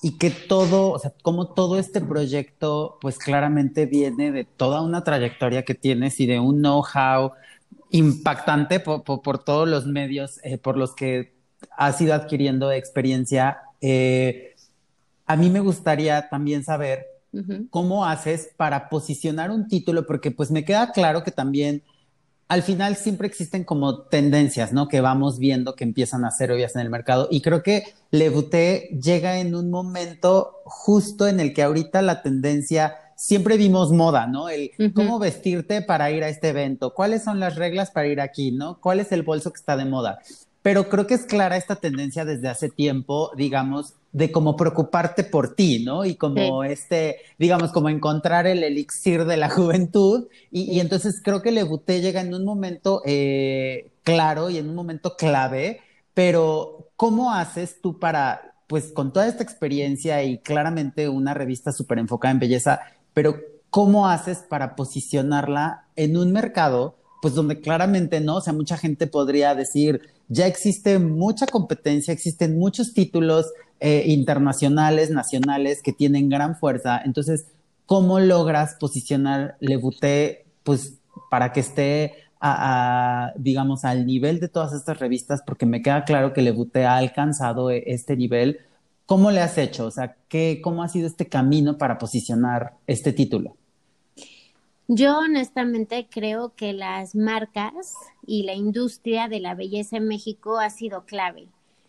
y 0.04 0.20
que 0.20 0.30
todo, 0.30 0.92
o 0.92 1.00
sea, 1.00 1.12
como 1.24 1.48
todo 1.48 1.80
este 1.80 2.02
proyecto, 2.02 3.00
pues 3.02 3.18
claramente 3.18 3.88
viene 3.88 4.32
de 4.32 4.44
toda 4.44 4.82
una 4.82 5.04
trayectoria 5.04 5.64
que 5.64 5.74
tienes 5.74 6.20
y 6.20 6.28
de 6.28 6.40
un 6.40 6.62
know-how 6.62 7.32
impactante 7.90 8.80
por, 8.80 9.04
por, 9.04 9.44
todos 9.44 9.68
los 9.68 9.88
medios 9.88 10.40
eh, 10.44 10.58
por 10.58 10.78
los 10.78 10.94
que 10.94 11.34
has 11.76 12.00
ido 12.02 12.14
adquiriendo 12.14 12.72
experiencia. 12.72 13.62
Eh, 13.88 14.56
a 15.28 15.36
mí 15.36 15.52
me 15.52 15.60
gustaría 15.60 16.28
también 16.28 16.64
saber 16.64 17.06
cómo 17.70 18.06
haces 18.06 18.50
para 18.56 18.90
posicionar 18.90 19.52
un 19.52 19.68
título, 19.68 20.08
porque 20.08 20.32
pues 20.32 20.50
me 20.50 20.64
queda 20.64 20.92
claro 20.92 21.24
que 21.24 21.32
también 21.32 21.84
al 22.48 22.64
final 22.64 22.96
siempre 22.96 23.28
existen 23.28 23.64
como 23.64 24.04
tendencias, 24.04 24.72
¿no? 24.72 24.88
Que 24.88 25.02
vamos 25.02 25.38
viendo 25.38 25.76
que 25.76 25.84
empiezan 25.84 26.26
a 26.26 26.32
ser 26.32 26.52
obvias 26.52 26.76
en 26.76 26.82
el 26.82 26.90
mercado. 26.90 27.28
Y 27.30 27.42
creo 27.42 27.62
que 27.62 27.84
Le 28.10 28.32
llega 29.02 29.40
en 29.40 29.54
un 29.54 29.70
momento 29.70 30.62
justo 30.64 31.28
en 31.28 31.40
el 31.40 31.54
que 31.54 31.64
ahorita 31.64 32.02
la 32.02 32.22
tendencia, 32.22 32.96
siempre 33.16 33.58
vimos 33.58 33.92
moda, 33.92 34.26
¿no? 34.28 34.50
El 34.50 34.72
cómo 34.94 35.20
vestirte 35.20 35.82
para 35.82 36.10
ir 36.12 36.24
a 36.24 36.30
este 36.30 36.50
evento, 36.50 36.94
cuáles 36.94 37.24
son 37.24 37.40
las 37.40 37.56
reglas 37.56 37.92
para 37.92 38.08
ir 38.08 38.22
aquí, 38.22 38.52
¿no? 38.52 38.80
¿Cuál 38.80 39.00
es 39.00 39.12
el 39.12 39.24
bolso 39.24 39.52
que 39.52 39.60
está 39.60 39.76
de 39.76 39.86
moda? 39.86 40.20
Pero 40.66 40.90
creo 40.90 41.06
que 41.06 41.14
es 41.14 41.28
clara 41.28 41.58
esta 41.58 41.76
tendencia 41.76 42.26
desde 42.26 42.48
hace 42.48 42.70
tiempo, 42.70 43.30
digamos, 43.38 43.94
de 44.14 44.32
cómo 44.32 44.56
preocuparte 44.56 45.24
por 45.24 45.54
ti, 45.54 45.84
¿no? 45.86 46.06
Y 46.06 46.16
como 46.16 46.64
este, 46.64 47.18
digamos, 47.38 47.72
como 47.72 47.88
encontrar 47.88 48.48
el 48.48 48.64
elixir 48.64 49.26
de 49.26 49.38
la 49.38 49.48
juventud. 49.52 50.28
Y, 50.50 50.80
entonces 50.80 51.22
creo 51.24 51.44
que 51.44 51.52
Le 51.52 51.62
Buté 51.62 52.02
llega 52.02 52.20
en 52.20 52.34
un 52.34 52.44
momento 52.44 53.04
eh, 53.06 53.92
claro 54.02 54.50
y 54.50 54.58
en 54.58 54.68
un 54.68 54.74
momento 54.74 55.16
clave, 55.16 55.82
pero 56.16 56.90
¿cómo 56.96 57.32
haces 57.32 57.80
tú 57.80 58.00
para, 58.00 58.56
pues 58.66 58.92
con 58.92 59.14
toda 59.14 59.28
esta 59.28 59.44
experiencia 59.44 60.24
y 60.24 60.40
claramente 60.40 61.10
una 61.10 61.36
revista 61.36 61.74
súper 61.74 62.00
enfocada 62.00 62.32
en 62.32 62.40
belleza, 62.40 62.80
pero 63.14 63.36
¿cómo 63.70 64.08
haces 64.08 64.40
para 64.40 64.76
posicionarla 64.76 65.86
en 65.96 66.18
un 66.18 66.32
mercado? 66.32 66.96
Pues 67.26 67.34
donde 67.34 67.60
claramente 67.60 68.22
no, 68.22 68.36
o 68.36 68.42
sea, 68.42 68.54
mucha 68.54 68.78
gente 68.78 69.08
podría 69.08 69.56
decir, 69.56 70.00
ya 70.28 70.46
existe 70.46 71.00
mucha 71.00 71.48
competencia, 71.48 72.14
existen 72.14 72.60
muchos 72.60 72.94
títulos 72.94 73.48
eh, 73.80 74.04
internacionales, 74.06 75.10
nacionales 75.10 75.82
que 75.82 75.92
tienen 75.92 76.30
gran 76.30 76.56
fuerza. 76.56 77.02
Entonces, 77.04 77.48
¿cómo 77.88 78.20
logras 78.20 78.76
posicionar 78.80 79.58
Le 79.60 79.78
Bouté, 79.78 80.46
pues, 80.62 81.00
para 81.32 81.52
que 81.52 81.62
esté 81.62 82.14
digamos, 83.38 83.86
al 83.86 84.06
nivel 84.06 84.40
de 84.40 84.48
todas 84.48 84.74
estas 84.74 85.00
revistas? 85.00 85.42
Porque 85.44 85.66
me 85.66 85.82
queda 85.82 86.04
claro 86.04 86.32
que 86.32 86.44
Le 86.44 86.52
Bouté 86.52 86.86
ha 86.86 86.98
alcanzado 86.98 87.72
e, 87.72 87.86
este 87.88 88.16
nivel. 88.16 88.60
¿Cómo 89.08 89.32
le 89.32 89.42
has 89.42 89.58
hecho? 89.58 89.88
O 89.88 89.92
sea, 89.92 90.16
¿qué, 90.30 90.62
¿cómo 90.64 90.84
ha 90.84 90.90
sido 90.90 91.08
este 91.08 91.26
camino 91.26 91.80
para 91.80 91.98
posicionar 91.98 92.74
este 92.86 93.14
título? 93.14 93.56
Yo 94.88 95.18
honestamente 95.18 96.08
creo 96.10 96.54
que 96.56 96.72
las 96.72 97.16
marcas 97.16 97.96
y 98.26 98.44
la 98.44 98.54
industria 98.54 99.28
de 99.28 99.40
la 99.40 99.56
belleza 99.56 99.98
en 99.98 100.08
México 100.08 100.60
ha 100.60 100.70
sido 100.70 101.06
clave. 101.06 101.48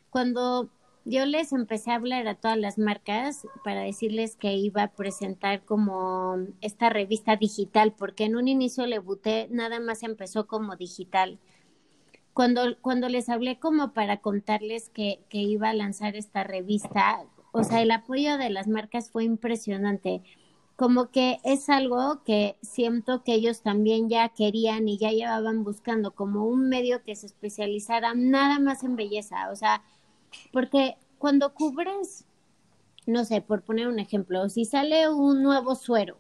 Cuando 0.09 0.71
yo 1.05 1.27
les 1.27 1.53
empecé 1.53 1.91
a 1.91 1.97
hablar 1.97 2.27
a 2.27 2.37
todas 2.37 2.57
las 2.57 2.79
marcas 2.79 3.47
para 3.63 3.83
decirles 3.83 4.35
que 4.37 4.55
iba 4.55 4.83
a 4.83 4.93
presentar 4.93 5.63
como 5.67 6.39
esta 6.63 6.89
revista 6.89 7.37
digital, 7.37 7.93
porque 7.93 8.25
en 8.25 8.35
un 8.35 8.49
inicio 8.49 8.87
le 8.87 8.99
buté, 8.99 9.47
nada 9.51 9.79
más 9.79 10.03
empezó 10.03 10.47
como 10.47 10.75
digital. 10.77 11.39
Cuando, 12.33 12.79
cuando 12.81 13.11
les 13.11 13.29
hablé 13.29 13.59
como 13.59 13.93
para 13.93 14.17
contarles 14.23 14.89
que, 14.89 15.21
que 15.29 15.39
iba 15.39 15.69
a 15.69 15.75
lanzar 15.75 16.17
esta 16.17 16.45
revista, 16.45 17.27
o 17.53 17.63
sea, 17.63 17.83
el 17.83 17.91
apoyo 17.91 18.39
de 18.39 18.49
las 18.49 18.69
marcas 18.69 19.11
fue 19.11 19.25
impresionante 19.25 20.23
como 20.77 21.11
que 21.11 21.41
es 21.43 21.71
algo 21.71 22.23
que 22.23 22.59
siento 22.61 23.25
que 23.25 23.33
ellos 23.35 23.63
también 23.63 24.11
ya 24.11 24.29
querían 24.29 24.89
y 24.89 24.99
ya 24.99 25.11
llevaban 25.11 25.65
buscando 25.65 26.15
como 26.15 26.47
un 26.47 26.69
medio 26.69 27.03
que 27.03 27.17
se 27.17 27.27
especializara 27.27 28.15
nada 28.15 28.59
más 28.59 28.85
en 28.85 28.95
belleza, 28.95 29.51
o 29.51 29.57
sea, 29.57 29.83
porque 30.53 30.97
cuando 31.19 31.55
cubres, 31.55 32.27
no 33.07 33.25
sé, 33.25 33.41
por 33.41 33.63
poner 33.63 33.89
un 33.89 33.99
ejemplo, 33.99 34.51
si 34.51 34.67
sale 34.67 35.09
un 35.09 35.43
nuevo 35.43 35.75
suero, 35.75 36.19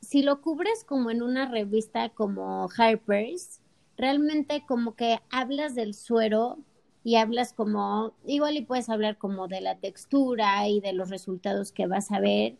si 0.00 0.22
lo 0.22 0.40
cubres 0.40 0.84
como 0.84 1.10
en 1.10 1.22
una 1.22 1.46
revista 1.50 2.10
como 2.10 2.68
Harper's, 2.76 3.60
realmente 3.96 4.64
como 4.66 4.94
que 4.94 5.18
hablas 5.30 5.74
del 5.74 5.94
suero 5.94 6.58
y 7.02 7.16
hablas 7.16 7.52
como, 7.52 8.14
igual 8.24 8.56
y 8.56 8.64
puedes 8.64 8.88
hablar 8.88 9.18
como 9.18 9.48
de 9.48 9.60
la 9.60 9.78
textura 9.78 10.68
y 10.68 10.80
de 10.80 10.92
los 10.92 11.10
resultados 11.10 11.72
que 11.72 11.88
vas 11.88 12.12
a 12.12 12.20
ver, 12.20 12.56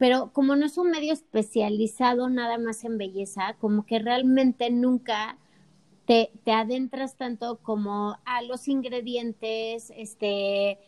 pero 0.00 0.32
como 0.32 0.56
no 0.56 0.64
es 0.64 0.78
un 0.78 0.90
medio 0.90 1.12
especializado 1.12 2.30
nada 2.30 2.56
más 2.56 2.84
en 2.84 2.96
belleza, 2.96 3.56
como 3.60 3.84
que 3.84 3.98
realmente 3.98 4.70
nunca 4.70 5.36
te, 6.06 6.32
te 6.42 6.52
adentras 6.52 7.16
tanto 7.18 7.58
como 7.58 8.16
a 8.24 8.40
los 8.40 8.66
ingredientes, 8.66 9.92
este, 9.94 10.78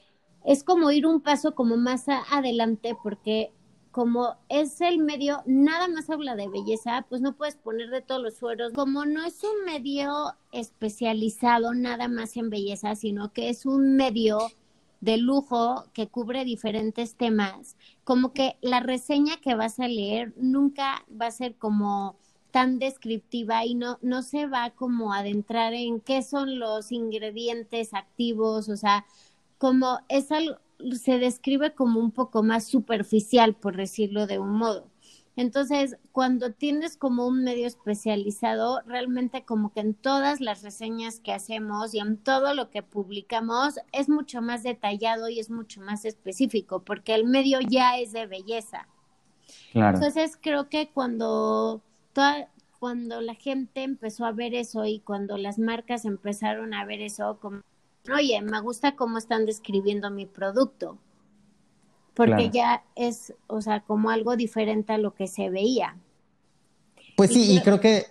es 0.46 0.64
como 0.64 0.90
ir 0.92 1.06
un 1.06 1.20
paso 1.20 1.54
como 1.54 1.76
más 1.76 2.06
adelante 2.08 2.96
porque 3.02 3.52
como 3.90 4.38
es 4.48 4.80
el 4.80 4.98
medio, 4.98 5.42
nada 5.44 5.88
más 5.88 6.08
habla 6.08 6.34
de 6.34 6.48
belleza, 6.48 7.04
pues 7.10 7.20
no 7.20 7.36
puedes 7.36 7.56
poner 7.56 7.90
de 7.90 8.00
todos 8.00 8.22
los 8.22 8.36
sueros. 8.36 8.72
Como 8.72 9.04
no 9.04 9.26
es 9.26 9.44
un 9.44 9.66
medio 9.66 10.32
especializado 10.52 11.74
nada 11.74 12.08
más 12.08 12.38
en 12.38 12.48
belleza, 12.48 12.96
sino 12.96 13.34
que 13.34 13.50
es 13.50 13.66
un 13.66 13.94
medio 13.96 14.38
de 15.02 15.16
lujo 15.18 15.84
que 15.92 16.08
cubre 16.08 16.44
diferentes 16.44 17.16
temas, 17.16 17.76
como 18.04 18.32
que 18.32 18.56
la 18.60 18.80
reseña 18.80 19.36
que 19.38 19.54
vas 19.54 19.78
a 19.80 19.88
leer 19.88 20.34
nunca 20.36 21.04
va 21.20 21.26
a 21.26 21.30
ser 21.30 21.56
como 21.56 22.16
tan 22.50 22.78
descriptiva 22.78 23.64
y 23.64 23.74
no, 23.74 23.98
no 24.02 24.22
se 24.22 24.46
va 24.46 24.70
como 24.70 25.12
a 25.12 25.18
adentrar 25.18 25.72
en 25.74 26.00
qué 26.00 26.22
son 26.22 26.58
los 26.58 26.92
ingredientes 26.92 27.94
activos, 27.94 28.68
o 28.68 28.76
sea, 28.76 29.06
como 29.58 30.00
es 30.08 30.30
algo, 30.32 30.56
se 30.92 31.18
describe 31.18 31.74
como 31.74 32.00
un 32.00 32.10
poco 32.10 32.42
más 32.42 32.66
superficial, 32.66 33.54
por 33.54 33.76
decirlo 33.76 34.26
de 34.26 34.38
un 34.38 34.50
modo. 34.50 34.91
Entonces, 35.34 35.96
cuando 36.12 36.52
tienes 36.52 36.98
como 36.98 37.26
un 37.26 37.42
medio 37.42 37.66
especializado, 37.66 38.82
realmente 38.86 39.44
como 39.44 39.72
que 39.72 39.80
en 39.80 39.94
todas 39.94 40.40
las 40.42 40.62
reseñas 40.62 41.20
que 41.20 41.32
hacemos 41.32 41.94
y 41.94 42.00
en 42.00 42.18
todo 42.18 42.54
lo 42.54 42.68
que 42.68 42.82
publicamos 42.82 43.78
es 43.92 44.10
mucho 44.10 44.42
más 44.42 44.62
detallado 44.62 45.30
y 45.30 45.40
es 45.40 45.48
mucho 45.48 45.80
más 45.80 46.04
específico, 46.04 46.80
porque 46.80 47.14
el 47.14 47.24
medio 47.24 47.60
ya 47.60 47.98
es 47.98 48.12
de 48.12 48.26
belleza. 48.26 48.88
Claro. 49.72 49.96
Entonces, 49.96 50.36
creo 50.38 50.68
que 50.68 50.90
cuando, 50.90 51.80
cuando 52.78 53.22
la 53.22 53.34
gente 53.34 53.84
empezó 53.84 54.26
a 54.26 54.32
ver 54.32 54.54
eso 54.54 54.84
y 54.84 55.00
cuando 55.00 55.38
las 55.38 55.58
marcas 55.58 56.04
empezaron 56.04 56.74
a 56.74 56.84
ver 56.84 57.00
eso, 57.00 57.38
como, 57.40 57.62
oye, 58.14 58.42
me 58.42 58.60
gusta 58.60 58.96
cómo 58.96 59.16
están 59.16 59.46
describiendo 59.46 60.10
mi 60.10 60.26
producto 60.26 60.98
porque 62.14 62.50
ya 62.50 62.82
es, 62.94 63.34
o 63.46 63.60
sea, 63.60 63.80
como 63.80 64.10
algo 64.10 64.36
diferente 64.36 64.92
a 64.92 64.98
lo 64.98 65.14
que 65.14 65.26
se 65.26 65.50
veía. 65.50 65.96
Pues 67.16 67.30
sí, 67.30 67.54
y 67.56 67.60
creo 67.60 67.80
que, 67.80 68.06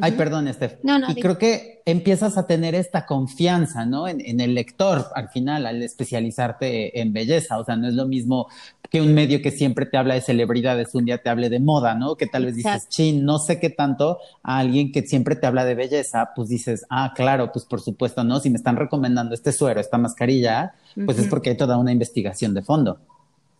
ay, 0.00 0.12
perdón, 0.12 0.52
Steph, 0.52 0.78
no, 0.82 0.98
no, 0.98 1.10
y 1.10 1.14
creo 1.16 1.38
que 1.38 1.82
empiezas 1.84 2.36
a 2.36 2.46
tener 2.46 2.74
esta 2.74 3.06
confianza, 3.06 3.84
¿no? 3.84 4.08
En, 4.08 4.40
el 4.40 4.54
lector, 4.54 5.06
al 5.14 5.28
final, 5.28 5.66
al 5.66 5.82
especializarte 5.82 7.00
en 7.00 7.12
belleza, 7.12 7.58
o 7.58 7.64
sea, 7.64 7.76
no 7.76 7.88
es 7.88 7.94
lo 7.94 8.06
mismo 8.06 8.48
que 8.90 9.02
un 9.02 9.12
medio 9.12 9.42
que 9.42 9.50
siempre 9.50 9.86
te 9.86 9.98
habla 9.98 10.14
de 10.14 10.20
celebridades, 10.20 10.94
un 10.94 11.04
día 11.04 11.22
te 11.22 11.28
hable 11.28 11.50
de 11.50 11.60
moda, 11.60 11.94
¿no? 11.94 12.16
Que 12.16 12.26
tal 12.26 12.46
vez 12.46 12.56
dices, 12.56 12.88
chin, 12.88 13.24
no 13.24 13.38
sé 13.38 13.60
qué 13.60 13.70
tanto, 13.70 14.18
a 14.42 14.58
alguien 14.58 14.92
que 14.92 15.02
siempre 15.02 15.36
te 15.36 15.46
habla 15.46 15.64
de 15.64 15.74
belleza, 15.74 16.30
pues 16.34 16.48
dices, 16.48 16.86
ah, 16.88 17.12
claro, 17.14 17.52
pues 17.52 17.64
por 17.64 17.80
supuesto, 17.80 18.24
¿no? 18.24 18.40
Si 18.40 18.50
me 18.50 18.56
están 18.56 18.76
recomendando 18.76 19.34
este 19.34 19.52
suero, 19.52 19.80
esta 19.80 19.98
mascarilla, 19.98 20.72
pues 21.04 21.18
es 21.18 21.26
porque 21.26 21.50
hay 21.50 21.56
toda 21.56 21.76
una 21.76 21.92
investigación 21.92 22.54
de 22.54 22.62
fondo. 22.62 22.98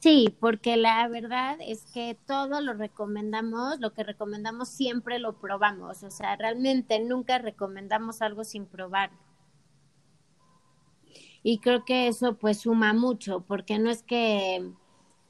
Sí, 0.00 0.36
porque 0.40 0.76
la 0.76 1.06
verdad 1.08 1.56
es 1.60 1.86
que 1.92 2.16
todo 2.26 2.60
lo 2.60 2.74
recomendamos, 2.74 3.80
lo 3.80 3.92
que 3.94 4.04
recomendamos 4.04 4.68
siempre 4.68 5.18
lo 5.18 5.38
probamos, 5.40 6.02
o 6.04 6.10
sea, 6.10 6.36
realmente 6.36 7.00
nunca 7.00 7.38
recomendamos 7.38 8.22
algo 8.22 8.44
sin 8.44 8.66
probar. 8.66 9.10
Y 11.42 11.58
creo 11.60 11.84
que 11.84 12.08
eso 12.08 12.36
pues 12.38 12.60
suma 12.60 12.92
mucho, 12.92 13.40
porque 13.46 13.78
no 13.78 13.90
es 13.90 14.02
que 14.02 14.70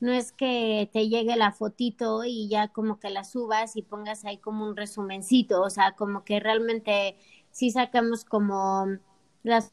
no 0.01 0.13
es 0.13 0.33
que 0.33 0.89
te 0.93 1.09
llegue 1.09 1.37
la 1.37 1.53
fotito 1.53 2.25
y 2.25 2.49
ya 2.49 2.69
como 2.69 3.01
que 3.01 3.11
la 3.11 3.25
subas 3.25 3.77
y 3.77 3.83
pongas 3.83 4.25
ahí 4.25 4.39
como 4.39 4.65
un 4.67 4.77
resumencito, 4.77 5.63
o 5.63 5.71
sea, 5.71 5.93
como 5.97 6.25
que 6.25 6.41
realmente 6.41 7.17
sí 7.51 7.71
sacamos 7.71 8.25
como 8.25 8.87
las 9.43 9.73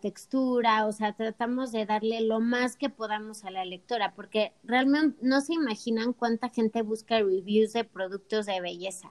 textura, 0.00 0.86
o 0.86 0.92
sea, 0.92 1.12
tratamos 1.12 1.72
de 1.72 1.86
darle 1.86 2.20
lo 2.20 2.40
más 2.40 2.76
que 2.76 2.88
podamos 2.88 3.44
a 3.44 3.50
la 3.50 3.64
lectora, 3.64 4.14
porque 4.14 4.52
realmente 4.64 5.18
no 5.22 5.40
se 5.40 5.54
imaginan 5.54 6.12
cuánta 6.12 6.48
gente 6.48 6.82
busca 6.82 7.18
reviews 7.18 7.72
de 7.72 7.84
productos 7.84 8.46
de 8.46 8.60
belleza. 8.60 9.10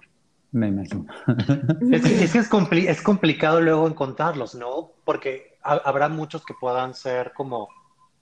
Me 0.51 0.67
imagino. 0.67 1.05
es 1.91 2.01
que, 2.01 2.23
es, 2.23 2.35
es, 2.35 3.01
complicado 3.01 3.61
luego 3.61 3.87
encontrarlos, 3.87 4.55
¿no? 4.55 4.91
Porque 5.03 5.57
habrá 5.61 6.09
muchos 6.09 6.45
que 6.45 6.53
puedan 6.59 6.93
ser 6.93 7.33
como 7.33 7.69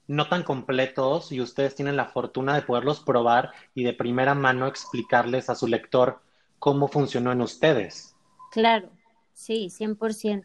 no 0.08 0.28
tan 0.28 0.42
completos 0.42 1.32
y 1.32 1.40
ustedes 1.40 1.74
tienen 1.74 1.96
la 1.96 2.06
fortuna 2.06 2.54
de 2.54 2.62
poderlos 2.62 3.00
probar 3.00 3.52
y 3.74 3.84
de 3.84 3.92
primera 3.92 4.34
mano 4.34 4.66
explicarles 4.66 5.50
a 5.50 5.54
su 5.54 5.66
lector 5.66 6.20
cómo 6.58 6.88
funcionó 6.88 7.32
en 7.32 7.40
ustedes. 7.40 8.14
Claro, 8.50 8.90
sí, 9.32 9.68
100%. 9.68 10.44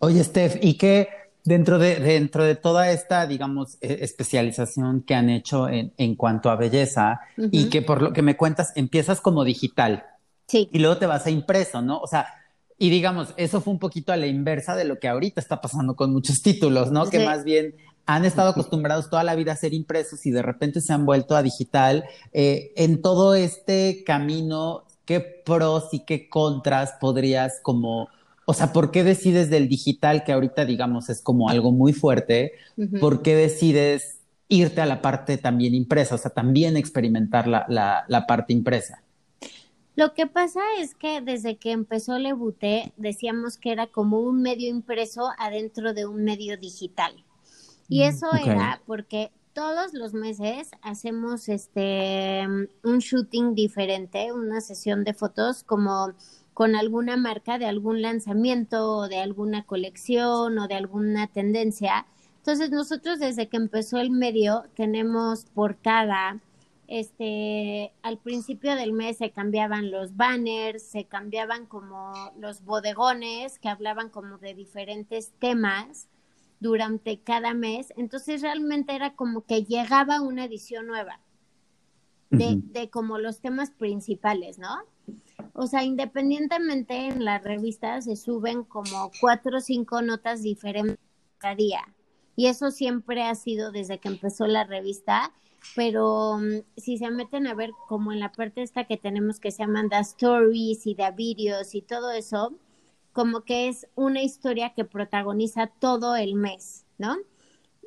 Oye, 0.00 0.22
Steph, 0.22 0.56
¿y 0.62 0.74
qué 0.74 1.08
dentro 1.48 1.78
de, 1.78 1.96
dentro 1.96 2.44
de 2.44 2.54
toda 2.54 2.90
esta, 2.90 3.26
digamos, 3.26 3.78
e, 3.80 4.04
especialización 4.04 5.02
que 5.02 5.14
han 5.14 5.30
hecho 5.30 5.68
en, 5.68 5.92
en 5.96 6.14
cuanto 6.14 6.50
a 6.50 6.56
belleza 6.56 7.20
y 7.36 7.70
que 7.70 7.82
por 7.82 8.02
lo 8.02 8.12
que 8.12 8.22
me 8.22 8.36
cuentas 8.36 8.72
empiezas 8.76 9.20
como 9.20 9.44
digital? 9.44 10.04
Sí. 10.46 10.68
Y 10.72 10.78
luego 10.78 10.98
te 10.98 11.06
vas 11.06 11.26
a 11.26 11.30
impreso, 11.30 11.82
¿no? 11.82 11.98
O 11.98 12.06
sea, 12.06 12.26
y 12.78 12.90
digamos, 12.90 13.34
eso 13.36 13.60
fue 13.60 13.72
un 13.72 13.78
poquito 13.78 14.12
a 14.12 14.16
la 14.16 14.26
inversa 14.26 14.76
de 14.76 14.84
lo 14.84 14.98
que 14.98 15.08
ahorita 15.08 15.40
está 15.40 15.60
pasando 15.60 15.96
con 15.96 16.12
muchos 16.12 16.42
títulos, 16.42 16.92
¿no? 16.92 17.08
Que 17.08 17.24
más 17.24 17.44
bien 17.44 17.74
han 18.06 18.24
estado 18.24 18.50
acostumbrados 18.50 19.10
toda 19.10 19.24
la 19.24 19.34
vida 19.34 19.52
a 19.52 19.56
ser 19.56 19.74
impresos 19.74 20.24
y 20.26 20.30
de 20.30 20.42
repente 20.42 20.80
se 20.80 20.92
han 20.92 21.04
vuelto 21.04 21.34
a 21.34 21.42
digital. 21.42 22.04
Eh, 22.32 22.72
en 22.76 23.02
todo 23.02 23.34
este 23.34 24.04
camino, 24.04 24.84
¿qué 25.04 25.20
pros 25.20 25.88
y 25.92 26.04
qué 26.04 26.28
contras 26.28 26.92
podrías 27.00 27.60
como 27.62 28.08
o 28.50 28.54
sea, 28.54 28.72
¿por 28.72 28.90
qué 28.90 29.04
decides 29.04 29.50
del 29.50 29.68
digital, 29.68 30.24
que 30.24 30.32
ahorita 30.32 30.64
digamos 30.64 31.10
es 31.10 31.20
como 31.20 31.50
algo 31.50 31.70
muy 31.70 31.92
fuerte? 31.92 32.52
¿Por 32.98 33.20
qué 33.20 33.36
decides 33.36 34.20
irte 34.48 34.80
a 34.80 34.86
la 34.86 35.02
parte 35.02 35.36
también 35.36 35.74
impresa? 35.74 36.14
O 36.14 36.18
sea, 36.18 36.30
también 36.30 36.74
experimentar 36.74 37.46
la, 37.46 37.66
la, 38.08 38.26
parte 38.26 38.54
impresa. 38.54 39.02
Lo 39.96 40.14
que 40.14 40.26
pasa 40.26 40.62
es 40.80 40.94
que 40.94 41.20
desde 41.20 41.58
que 41.58 41.72
empezó 41.72 42.18
Lebuté 42.18 42.94
decíamos 42.96 43.58
que 43.58 43.70
era 43.70 43.86
como 43.86 44.20
un 44.20 44.40
medio 44.40 44.70
impreso 44.70 45.28
adentro 45.38 45.92
de 45.92 46.06
un 46.06 46.24
medio 46.24 46.56
digital. 46.56 47.22
Y 47.86 48.00
mm, 48.00 48.02
eso 48.04 48.28
era 48.32 48.80
porque 48.86 49.30
todos 49.52 49.92
los 49.92 50.14
meses 50.14 50.70
hacemos 50.80 51.50
este 51.50 52.46
un 52.82 52.98
shooting 52.98 53.54
diferente, 53.54 54.32
una 54.32 54.62
sesión 54.62 55.04
de 55.04 55.12
fotos 55.12 55.64
como 55.64 56.14
con 56.58 56.74
alguna 56.74 57.16
marca 57.16 57.56
de 57.56 57.66
algún 57.66 58.02
lanzamiento 58.02 58.90
o 58.90 59.08
de 59.08 59.20
alguna 59.20 59.62
colección 59.64 60.58
o 60.58 60.66
de 60.66 60.74
alguna 60.74 61.28
tendencia. 61.28 62.04
Entonces 62.38 62.72
nosotros 62.72 63.20
desde 63.20 63.48
que 63.48 63.56
empezó 63.56 63.98
el 63.98 64.10
medio 64.10 64.64
tenemos 64.74 65.44
portada, 65.44 66.40
este, 66.88 67.92
al 68.02 68.18
principio 68.18 68.74
del 68.74 68.92
mes 68.92 69.18
se 69.18 69.30
cambiaban 69.30 69.92
los 69.92 70.16
banners, 70.16 70.82
se 70.82 71.04
cambiaban 71.04 71.64
como 71.66 72.12
los 72.36 72.64
bodegones 72.64 73.60
que 73.60 73.68
hablaban 73.68 74.10
como 74.10 74.38
de 74.38 74.54
diferentes 74.54 75.30
temas 75.38 76.08
durante 76.58 77.20
cada 77.20 77.54
mes. 77.54 77.92
Entonces 77.96 78.42
realmente 78.42 78.96
era 78.96 79.14
como 79.14 79.42
que 79.42 79.62
llegaba 79.62 80.20
una 80.20 80.46
edición 80.46 80.88
nueva 80.88 81.20
de, 82.30 82.56
de 82.56 82.90
como 82.90 83.18
los 83.18 83.38
temas 83.40 83.70
principales, 83.70 84.58
¿no? 84.58 84.76
O 85.52 85.66
sea, 85.66 85.84
independientemente 85.84 87.06
en 87.06 87.24
la 87.24 87.38
revista 87.38 88.00
se 88.00 88.16
suben 88.16 88.64
como 88.64 89.10
cuatro 89.20 89.58
o 89.58 89.60
cinco 89.60 90.02
notas 90.02 90.42
diferentes 90.42 90.98
cada 91.38 91.54
día. 91.54 91.80
Y 92.36 92.46
eso 92.46 92.70
siempre 92.70 93.24
ha 93.24 93.34
sido 93.34 93.72
desde 93.72 93.98
que 93.98 94.08
empezó 94.08 94.46
la 94.46 94.64
revista. 94.64 95.32
Pero 95.74 96.38
mm, 96.38 96.62
si 96.76 96.98
se 96.98 97.10
meten 97.10 97.46
a 97.46 97.54
ver 97.54 97.70
como 97.88 98.12
en 98.12 98.20
la 98.20 98.30
parte 98.30 98.62
esta 98.62 98.84
que 98.84 98.96
tenemos 98.96 99.40
que 99.40 99.50
se 99.50 99.64
llaman 99.64 99.88
The 99.88 99.98
Stories 99.98 100.86
y 100.86 100.94
The 100.94 101.10
Videos 101.12 101.74
y 101.74 101.82
todo 101.82 102.12
eso, 102.12 102.54
como 103.12 103.42
que 103.42 103.68
es 103.68 103.88
una 103.96 104.22
historia 104.22 104.74
que 104.74 104.84
protagoniza 104.84 105.66
todo 105.66 106.14
el 106.14 106.34
mes, 106.36 106.86
¿no? 106.98 107.16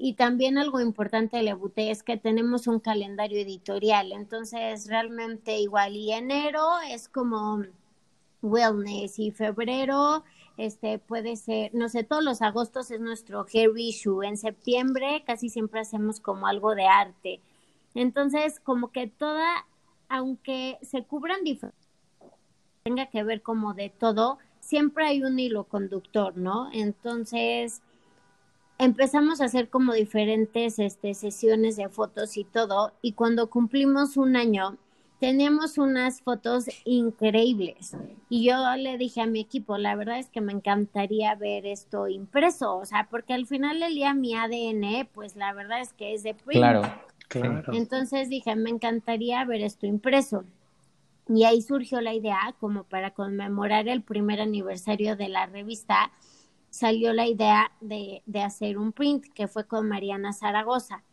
Y 0.04 0.14
también 0.14 0.58
algo 0.58 0.82
importante 0.82 1.38
de 1.38 1.44
Lebuté 1.44 1.92
es 1.92 2.02
que 2.02 2.18
tenemos 2.18 2.66
un 2.66 2.80
calendario 2.80 3.40
editorial, 3.40 4.12
entonces 4.14 4.88
realmente 4.88 5.60
igual 5.60 5.96
y 5.96 6.12
enero 6.12 6.80
es 6.90 7.08
como 7.08 7.64
wellness 8.42 9.20
y 9.20 9.30
febrero 9.30 10.24
este 10.58 10.98
puede 10.98 11.36
ser, 11.36 11.74
no 11.76 11.88
sé, 11.88 12.04
todos 12.04 12.24
los 12.24 12.42
agostos 12.42 12.90
es 12.90 13.00
nuestro 13.00 13.46
hair 13.54 13.72
issue, 13.78 14.24
en 14.24 14.38
septiembre 14.38 15.24
casi 15.26 15.50
siempre 15.50 15.82
hacemos 15.82 16.20
como 16.20 16.48
algo 16.48 16.74
de 16.74 16.88
arte. 16.88 17.40
Entonces, 17.94 18.60
como 18.60 18.92
que 18.92 19.06
toda, 19.06 19.68
aunque 20.10 20.80
se 20.82 21.04
cubran 21.04 21.44
diferentes, 21.44 21.88
tenga 22.84 23.06
que 23.06 23.24
ver 23.24 23.44
como 23.44 23.76
de 23.76 23.90
todo, 23.90 24.40
siempre 24.62 25.06
hay 25.06 25.22
un 25.24 25.38
hilo 25.38 25.66
conductor, 25.66 26.36
¿no? 26.38 26.70
Entonces, 26.74 27.82
empezamos 28.82 29.42
a 29.42 29.46
hacer 29.46 29.70
como 29.70 29.94
diferentes 29.94 30.80
este, 30.80 31.14
sesiones 31.14 31.76
de 31.76 31.88
fotos 31.88 32.36
y 32.36 32.44
todo, 32.44 32.94
y 33.04 33.14
cuando 33.14 33.48
cumplimos 33.48 34.18
un 34.18 34.36
año, 34.36 34.78
teníamos 35.20 35.78
unas 35.78 36.22
fotos 36.22 36.66
increíbles. 36.84 37.96
Y 38.28 38.44
yo 38.44 38.56
le 38.78 38.98
dije 38.98 39.22
a 39.22 39.28
mi 39.28 39.40
equipo, 39.40 39.78
la 39.78 39.96
verdad 39.96 40.18
es 40.18 40.30
que 40.30 40.42
me 40.42 40.52
encantaría 40.52 41.36
ver 41.36 41.68
esto 41.68 42.08
impreso, 42.08 42.76
o 42.76 42.86
sea, 42.86 43.08
porque 43.12 43.36
al 43.36 43.46
final 43.46 43.80
del 43.80 43.94
día 43.94 44.16
mi 44.16 44.34
ADN, 44.34 45.08
pues 45.14 45.36
la 45.36 45.54
verdad 45.54 45.80
es 45.80 45.94
que 45.94 46.16
es 46.16 46.24
de 46.24 46.34
print. 46.34 46.62
Claro, 46.62 46.82
claro. 47.28 47.74
Entonces 47.74 48.30
dije, 48.30 48.56
me 48.56 48.72
encantaría 48.72 49.46
ver 49.46 49.62
esto 49.62 49.86
impreso. 49.86 50.44
Y 51.30 51.44
ahí 51.44 51.62
surgió 51.62 52.02
la 52.02 52.16
idea, 52.16 52.56
como 52.60 52.84
para 52.84 53.12
conmemorar 53.12 53.88
el 53.88 54.02
primer 54.02 54.42
aniversario 54.42 55.16
de 55.16 55.30
la 55.30 55.46
revista, 55.46 56.12
salió 56.72 57.14
la 57.14 57.28
idea 57.28 57.72
de, 57.82 58.24
de 58.26 58.42
hacer 58.42 58.80
un 58.80 58.92
print 58.94 59.26
que 59.36 59.48
fue 59.48 59.68
con 59.68 59.88
Mariana 59.88 60.34
Zaragoza. 60.34 61.04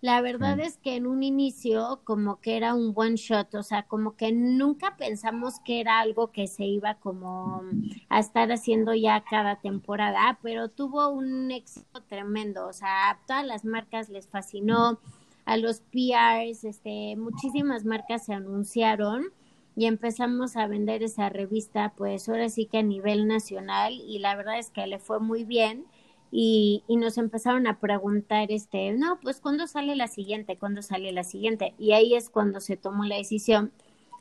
La 0.00 0.20
verdad 0.20 0.60
es 0.60 0.76
que 0.76 0.96
en 0.96 1.06
un 1.06 1.22
inicio 1.22 2.00
como 2.04 2.38
que 2.40 2.58
era 2.58 2.74
un 2.74 2.92
one 2.94 3.16
shot, 3.16 3.54
o 3.54 3.62
sea, 3.62 3.84
como 3.84 4.16
que 4.16 4.32
nunca 4.32 4.96
pensamos 4.98 5.60
que 5.64 5.80
era 5.80 5.98
algo 6.00 6.30
que 6.30 6.46
se 6.46 6.64
iba 6.64 6.96
como 6.96 7.62
a 8.10 8.20
estar 8.20 8.52
haciendo 8.52 8.92
ya 8.92 9.24
cada 9.24 9.56
temporada, 9.56 10.38
pero 10.42 10.68
tuvo 10.68 11.08
un 11.08 11.50
éxito 11.50 12.02
tremendo, 12.02 12.66
o 12.66 12.72
sea, 12.74 13.10
a 13.10 13.18
todas 13.26 13.46
las 13.46 13.64
marcas 13.64 14.10
les 14.10 14.28
fascinó, 14.28 14.98
a 15.46 15.56
los 15.56 15.80
PRs, 15.80 16.64
este, 16.64 17.16
muchísimas 17.16 17.86
marcas 17.86 18.26
se 18.26 18.34
anunciaron 18.34 19.32
y 19.76 19.86
empezamos 19.86 20.56
a 20.56 20.66
vender 20.66 21.02
esa 21.02 21.28
revista, 21.28 21.92
pues 21.96 22.28
ahora 22.28 22.48
sí 22.48 22.66
que 22.66 22.78
a 22.78 22.82
nivel 22.82 23.26
nacional 23.26 23.94
y 23.94 24.18
la 24.18 24.36
verdad 24.36 24.58
es 24.58 24.70
que 24.70 24.86
le 24.86 24.98
fue 24.98 25.20
muy 25.20 25.44
bien 25.44 25.86
y, 26.30 26.82
y, 26.88 26.96
nos 26.96 27.18
empezaron 27.18 27.66
a 27.66 27.78
preguntar, 27.78 28.50
este, 28.50 28.92
no, 28.92 29.20
pues 29.20 29.40
¿cuándo 29.40 29.66
sale 29.68 29.94
la 29.94 30.08
siguiente? 30.08 30.56
¿Cuándo 30.56 30.82
sale 30.82 31.12
la 31.12 31.22
siguiente? 31.22 31.74
Y 31.78 31.92
ahí 31.92 32.14
es 32.14 32.28
cuando 32.28 32.60
se 32.60 32.76
tomó 32.76 33.04
la 33.04 33.16
decisión 33.16 33.72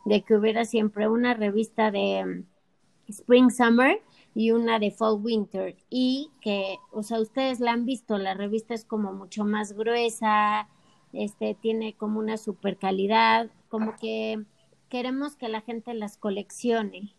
de 0.05 0.21
que 0.21 0.35
hubiera 0.35 0.65
siempre 0.65 1.07
una 1.07 1.33
revista 1.33 1.91
de 1.91 2.23
mm, 2.25 2.45
Spring 3.09 3.51
Summer 3.51 4.01
y 4.35 4.51
una 4.51 4.79
de 4.79 4.91
Fall 4.91 5.19
Winter 5.23 5.75
y 5.89 6.31
que, 6.41 6.77
o 6.91 7.03
sea, 7.03 7.19
ustedes 7.19 7.59
la 7.59 7.71
han 7.71 7.85
visto, 7.85 8.17
la 8.17 8.33
revista 8.33 8.73
es 8.73 8.85
como 8.85 9.13
mucho 9.13 9.45
más 9.45 9.73
gruesa, 9.73 10.67
este, 11.13 11.55
tiene 11.55 11.93
como 11.95 12.19
una 12.19 12.37
super 12.37 12.77
calidad, 12.77 13.49
como 13.69 13.95
que 13.97 14.43
queremos 14.93 15.35
que 15.35 15.49
la 15.49 15.61
gente 15.61 15.95
las 15.95 16.17
coleccione. 16.17 17.15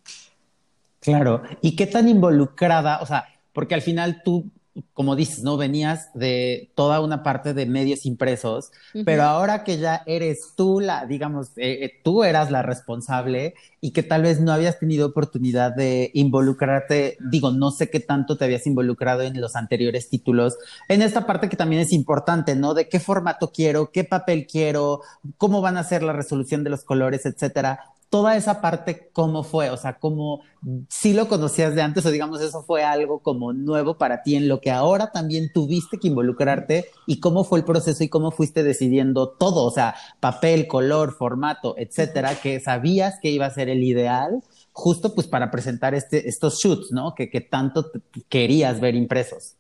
Claro, 1.01 1.43
¿y 1.61 1.75
qué 1.75 1.89
tan 1.89 2.09
involucrada, 2.09 3.01
o 3.03 3.07
sea, 3.07 3.27
porque 3.53 3.75
al 3.75 3.83
final 3.83 4.23
tú 4.25 4.49
como 4.93 5.15
dices, 5.15 5.45
¿no? 5.45 5.57
Venías 5.57 6.11
de 6.15 6.73
toda 6.75 7.01
una 7.01 7.23
parte 7.23 7.55
de 7.55 7.65
medios 7.67 8.07
impresos, 8.07 8.73
pero 9.05 9.23
ahora 9.23 9.63
que 9.63 9.79
ya 9.79 10.03
eres 10.07 10.55
tú 10.57 10.81
la, 10.81 11.07
digamos, 11.07 11.51
eh, 11.57 11.85
eh, 11.85 12.01
tú 12.03 12.25
eras 12.25 12.51
la 12.51 12.63
responsable 12.63 13.55
y 13.81 13.93
que 13.93 14.03
tal 14.03 14.23
vez 14.23 14.41
no 14.41 14.53
habías 14.53 14.81
tenido 14.81 15.07
oportunidad 15.07 15.75
de 15.75 16.11
involucrarte, 16.15 17.19
digo, 17.21 17.53
no 17.53 17.71
sé 17.71 17.89
qué 17.89 18.01
tanto 18.01 18.37
te 18.37 18.47
habías 18.47 18.67
involucrado 18.67 19.23
en 19.23 19.41
los 19.41 19.55
anteriores 19.55 20.09
títulos, 20.09 20.57
en 20.89 21.03
esta 21.03 21.25
parte 21.25 21.49
que 21.49 21.57
también 21.57 21.83
es 21.83 21.93
importante, 21.93 22.57
¿no? 22.57 22.75
De 22.75 22.89
qué 22.89 22.99
formato 22.99 23.53
quiero, 23.53 23.93
qué 23.93 24.03
papel 24.03 24.47
quiero, 24.47 25.03
cómo 25.39 25.61
van 25.61 25.77
a 25.77 25.85
ser 25.85 26.03
la 26.03 26.13
resolución 26.13 26.65
de 26.65 26.71
los 26.71 26.83
colores, 26.83 27.27
etcétera 27.27 27.94
toda 28.15 28.37
esa 28.37 28.61
parte, 28.61 29.11
¿cómo 29.13 29.43
fue? 29.43 29.71
O 29.71 29.77
sea, 29.77 29.99
¿cómo 29.99 30.43
si 30.89 31.15
lo 31.15 31.27
conocías 31.27 31.75
de 31.75 31.83
antes 31.83 32.07
o 32.07 32.13
digamos 32.13 32.41
eso 32.41 32.63
fue 32.63 32.85
algo 32.85 33.19
como 33.19 33.53
nuevo 33.53 33.99
para 33.99 34.23
ti 34.23 34.37
en 34.37 34.47
lo 34.47 34.61
que 34.61 34.71
ahora 34.71 35.11
también 35.11 35.51
tuviste 35.53 35.99
que 35.99 36.07
involucrarte 36.07 36.87
y 37.09 37.19
cómo 37.19 37.43
fue 37.43 37.59
el 37.59 37.65
proceso 37.65 38.05
y 38.05 38.09
cómo 38.09 38.31
fuiste 38.31 38.63
decidiendo 38.63 39.31
todo? 39.31 39.65
O 39.65 39.71
sea, 39.73 39.97
papel, 40.21 40.69
color, 40.69 41.17
formato, 41.17 41.75
etcétera, 41.77 42.37
que 42.41 42.61
sabías 42.61 43.19
que 43.21 43.33
iba 43.33 43.47
a 43.47 43.51
ser 43.51 43.69
el 43.69 43.83
ideal 43.83 44.45
justo 44.71 45.13
pues 45.13 45.27
para 45.27 45.51
presentar 45.51 45.97
este, 45.97 46.29
estos 46.29 46.61
shoots, 46.61 46.93
¿no? 46.93 47.17
Que, 47.17 47.29
que 47.29 47.41
tanto 47.41 47.91
querías 48.29 48.79
ver 48.79 48.95
impresos. 48.95 49.57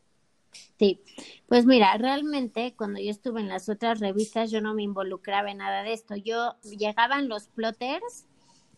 Sí, 0.79 1.03
pues 1.49 1.67
mira, 1.67 1.97
realmente 1.99 2.77
cuando 2.79 3.01
yo 3.01 3.11
estuve 3.11 3.41
en 3.41 3.49
las 3.49 3.69
otras 3.69 3.99
revistas 3.99 4.53
yo 4.53 4.61
no 4.61 4.75
me 4.75 4.85
involucraba 4.85 5.51
en 5.51 5.59
nada 5.59 5.83
de 5.83 5.93
esto. 5.93 6.15
Yo 6.15 6.55
llegaban 6.63 7.29
los 7.29 7.49
plotters 7.49 8.27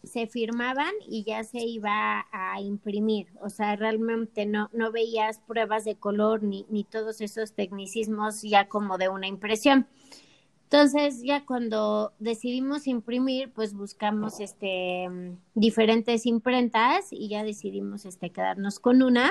se 0.07 0.27
firmaban 0.27 0.93
y 1.07 1.25
ya 1.25 1.45
se 1.45 1.59
iba 1.59 2.27
a 2.33 2.61
imprimir. 2.61 3.29
O 3.41 3.51
sea, 3.51 3.77
realmente 3.77 4.47
no, 4.47 4.71
no 4.73 4.93
veías 4.93 5.41
pruebas 5.41 5.85
de 5.85 5.97
color 5.97 6.43
ni, 6.43 6.65
ni 6.71 6.85
todos 6.85 7.21
esos 7.21 7.53
tecnicismos 7.53 8.43
ya 8.43 8.69
como 8.69 8.99
de 8.99 9.09
una 9.09 9.27
impresión. 9.27 9.87
Entonces, 10.65 11.23
ya 11.23 11.45
cuando 11.45 12.13
decidimos 12.19 12.87
imprimir, 12.87 13.53
pues 13.53 13.75
buscamos 13.75 14.41
este 14.41 15.09
diferentes 15.55 16.27
imprentas 16.27 17.13
y 17.13 17.29
ya 17.29 17.45
decidimos 17.45 18.05
este 18.05 18.31
quedarnos 18.31 18.81
con 18.81 19.03
una 19.03 19.31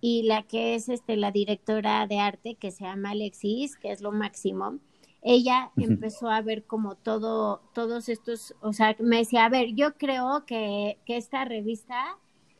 y 0.00 0.22
la 0.24 0.44
que 0.44 0.74
es 0.74 0.88
este 0.88 1.16
la 1.16 1.32
directora 1.32 2.06
de 2.06 2.18
arte 2.18 2.54
que 2.56 2.70
se 2.70 2.84
llama 2.84 3.10
Alexis, 3.10 3.76
que 3.76 3.90
es 3.90 4.02
lo 4.02 4.12
máximo 4.12 4.78
ella 5.22 5.70
empezó 5.76 6.28
a 6.28 6.42
ver 6.42 6.64
como 6.64 6.96
todo, 6.96 7.62
todos 7.74 8.08
estos, 8.08 8.54
o 8.60 8.72
sea, 8.72 8.96
me 8.98 9.18
decía, 9.18 9.44
a 9.44 9.48
ver, 9.48 9.74
yo 9.74 9.94
creo 9.94 10.44
que, 10.46 10.98
que 11.06 11.16
esta 11.16 11.44
revista, 11.44 12.18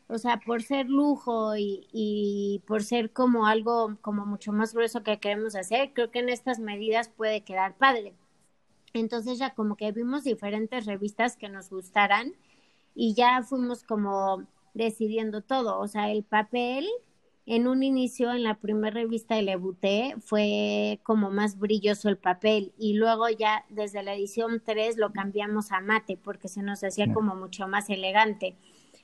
o 0.08 0.18
sea, 0.18 0.40
por 0.40 0.62
ser 0.62 0.88
lujo 0.88 1.56
y, 1.56 1.88
y, 1.92 2.62
por 2.66 2.84
ser 2.84 3.12
como 3.12 3.46
algo 3.46 3.96
como 4.00 4.26
mucho 4.26 4.52
más 4.52 4.74
grueso 4.74 5.02
que 5.02 5.18
queremos 5.18 5.56
hacer, 5.56 5.92
creo 5.92 6.10
que 6.10 6.20
en 6.20 6.28
estas 6.28 6.60
medidas 6.60 7.08
puede 7.08 7.42
quedar 7.42 7.76
padre. 7.76 8.14
Entonces 8.94 9.38
ya 9.38 9.54
como 9.54 9.76
que 9.76 9.90
vimos 9.92 10.24
diferentes 10.24 10.86
revistas 10.86 11.36
que 11.36 11.48
nos 11.48 11.70
gustaran 11.70 12.34
y 12.94 13.14
ya 13.14 13.42
fuimos 13.42 13.84
como 13.84 14.46
decidiendo 14.74 15.42
todo, 15.42 15.78
o 15.80 15.88
sea, 15.88 16.10
el 16.10 16.24
papel, 16.24 16.86
en 17.44 17.66
un 17.66 17.82
inicio, 17.82 18.32
en 18.32 18.44
la 18.44 18.54
primera 18.58 18.94
revista 18.94 19.34
de 19.34 19.42
Lebuté, 19.42 20.14
fue 20.20 21.00
como 21.02 21.30
más 21.30 21.58
brilloso 21.58 22.08
el 22.08 22.16
papel 22.16 22.72
y 22.78 22.94
luego 22.94 23.28
ya 23.28 23.64
desde 23.68 24.02
la 24.02 24.14
edición 24.14 24.62
3 24.64 24.96
lo 24.96 25.12
cambiamos 25.12 25.72
a 25.72 25.80
mate 25.80 26.16
porque 26.16 26.48
se 26.48 26.62
nos 26.62 26.84
hacía 26.84 27.12
como 27.12 27.34
mucho 27.34 27.66
más 27.66 27.90
elegante. 27.90 28.56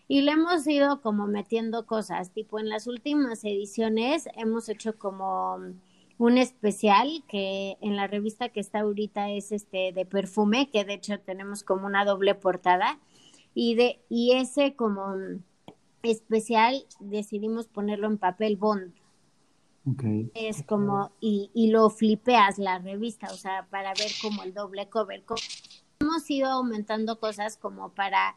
Y 0.07 0.23
le 0.23 0.33
hemos 0.33 0.67
ido 0.67 1.03
como 1.03 1.27
metiendo 1.27 1.85
cosas, 1.87 2.33
tipo 2.33 2.59
en 2.59 2.69
las 2.69 2.87
últimas 2.87 3.45
ediciones 3.45 4.29
hemos 4.37 4.69
hecho 4.69 4.97
como 4.99 5.59
un 6.19 6.39
especial 6.39 7.25
que 7.29 7.77
en 7.81 7.97
la 7.97 8.07
revista 8.07 8.49
que 8.49 8.61
está 8.61 8.81
ahorita 8.81 9.31
es 9.31 9.53
este 9.53 9.93
de 9.93 10.07
perfume, 10.07 10.71
que 10.71 10.85
de 10.85 10.95
hecho 10.95 11.21
tenemos 11.21 11.63
como 11.63 11.87
una 11.87 12.05
doble 12.05 12.35
portada 12.35 12.99
y 13.55 13.75
de 13.75 14.01
y 14.09 14.33
ese 14.33 14.75
como 14.77 15.15
especial 16.03 16.85
decidimos 17.01 17.67
ponerlo 17.67 18.07
en 18.07 18.19
papel 18.19 18.57
bond. 18.57 18.95
Es 20.35 20.63
como, 20.65 21.13
y, 21.19 21.51
y 21.55 21.71
lo 21.71 21.89
flipeas 21.89 22.59
la 22.59 22.79
revista, 22.79 23.29
o 23.33 23.37
sea, 23.37 23.67
para 23.71 23.95
ver 23.95 24.11
como 24.21 24.43
el 24.43 24.53
doble 24.53 24.89
cover. 24.89 25.25
Hemos 26.01 26.31
ido 26.31 26.51
aumentando 26.51 27.19
cosas 27.19 27.57
como 27.57 27.91
para 27.91 28.37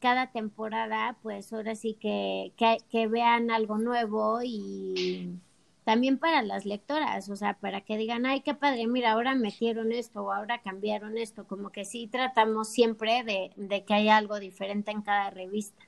cada 0.00 0.32
temporada, 0.32 1.16
pues 1.22 1.52
ahora 1.52 1.74
sí 1.74 1.94
que, 1.94 2.52
que, 2.56 2.78
que 2.90 3.06
vean 3.06 3.50
algo 3.50 3.78
nuevo 3.78 4.40
y 4.42 5.38
también 5.84 6.18
para 6.18 6.42
las 6.42 6.66
lectoras, 6.66 7.30
o 7.30 7.36
sea, 7.36 7.54
para 7.54 7.80
que 7.80 7.96
digan, 7.96 8.26
ay, 8.26 8.42
qué 8.42 8.54
padre, 8.54 8.86
mira, 8.86 9.12
ahora 9.12 9.34
metieron 9.34 9.90
esto 9.92 10.22
o 10.22 10.32
ahora 10.32 10.60
cambiaron 10.60 11.16
esto, 11.16 11.46
como 11.46 11.70
que 11.70 11.84
sí 11.84 12.06
tratamos 12.08 12.68
siempre 12.68 13.24
de, 13.24 13.52
de 13.56 13.84
que 13.84 13.94
haya 13.94 14.16
algo 14.16 14.38
diferente 14.38 14.90
en 14.90 15.02
cada 15.02 15.30
revista. 15.30 15.87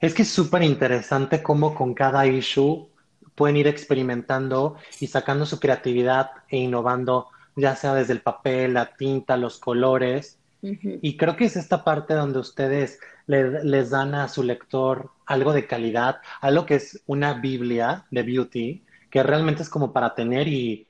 Es 0.00 0.14
que 0.14 0.22
es 0.22 0.28
súper 0.28 0.62
interesante 0.62 1.42
cómo 1.42 1.74
con 1.74 1.94
cada 1.94 2.26
issue 2.26 2.88
pueden 3.34 3.56
ir 3.56 3.66
experimentando 3.66 4.76
y 5.00 5.06
sacando 5.06 5.46
su 5.46 5.58
creatividad 5.58 6.30
e 6.48 6.58
innovando, 6.58 7.28
ya 7.56 7.74
sea 7.74 7.94
desde 7.94 8.12
el 8.12 8.20
papel, 8.20 8.74
la 8.74 8.94
tinta, 8.94 9.36
los 9.36 9.58
colores. 9.58 10.38
Y 10.62 11.16
creo 11.16 11.36
que 11.36 11.44
es 11.44 11.56
esta 11.56 11.84
parte 11.84 12.14
donde 12.14 12.38
ustedes 12.38 12.98
les 13.26 13.90
dan 13.90 14.14
a 14.14 14.28
su 14.28 14.42
lector 14.42 15.10
algo 15.26 15.52
de 15.52 15.66
calidad, 15.66 16.20
algo 16.40 16.66
que 16.66 16.76
es 16.76 17.02
una 17.06 17.34
Biblia 17.34 18.06
de 18.10 18.22
beauty, 18.22 18.84
que 19.10 19.22
realmente 19.22 19.62
es 19.62 19.68
como 19.68 19.92
para 19.92 20.14
tener 20.14 20.48
y, 20.48 20.86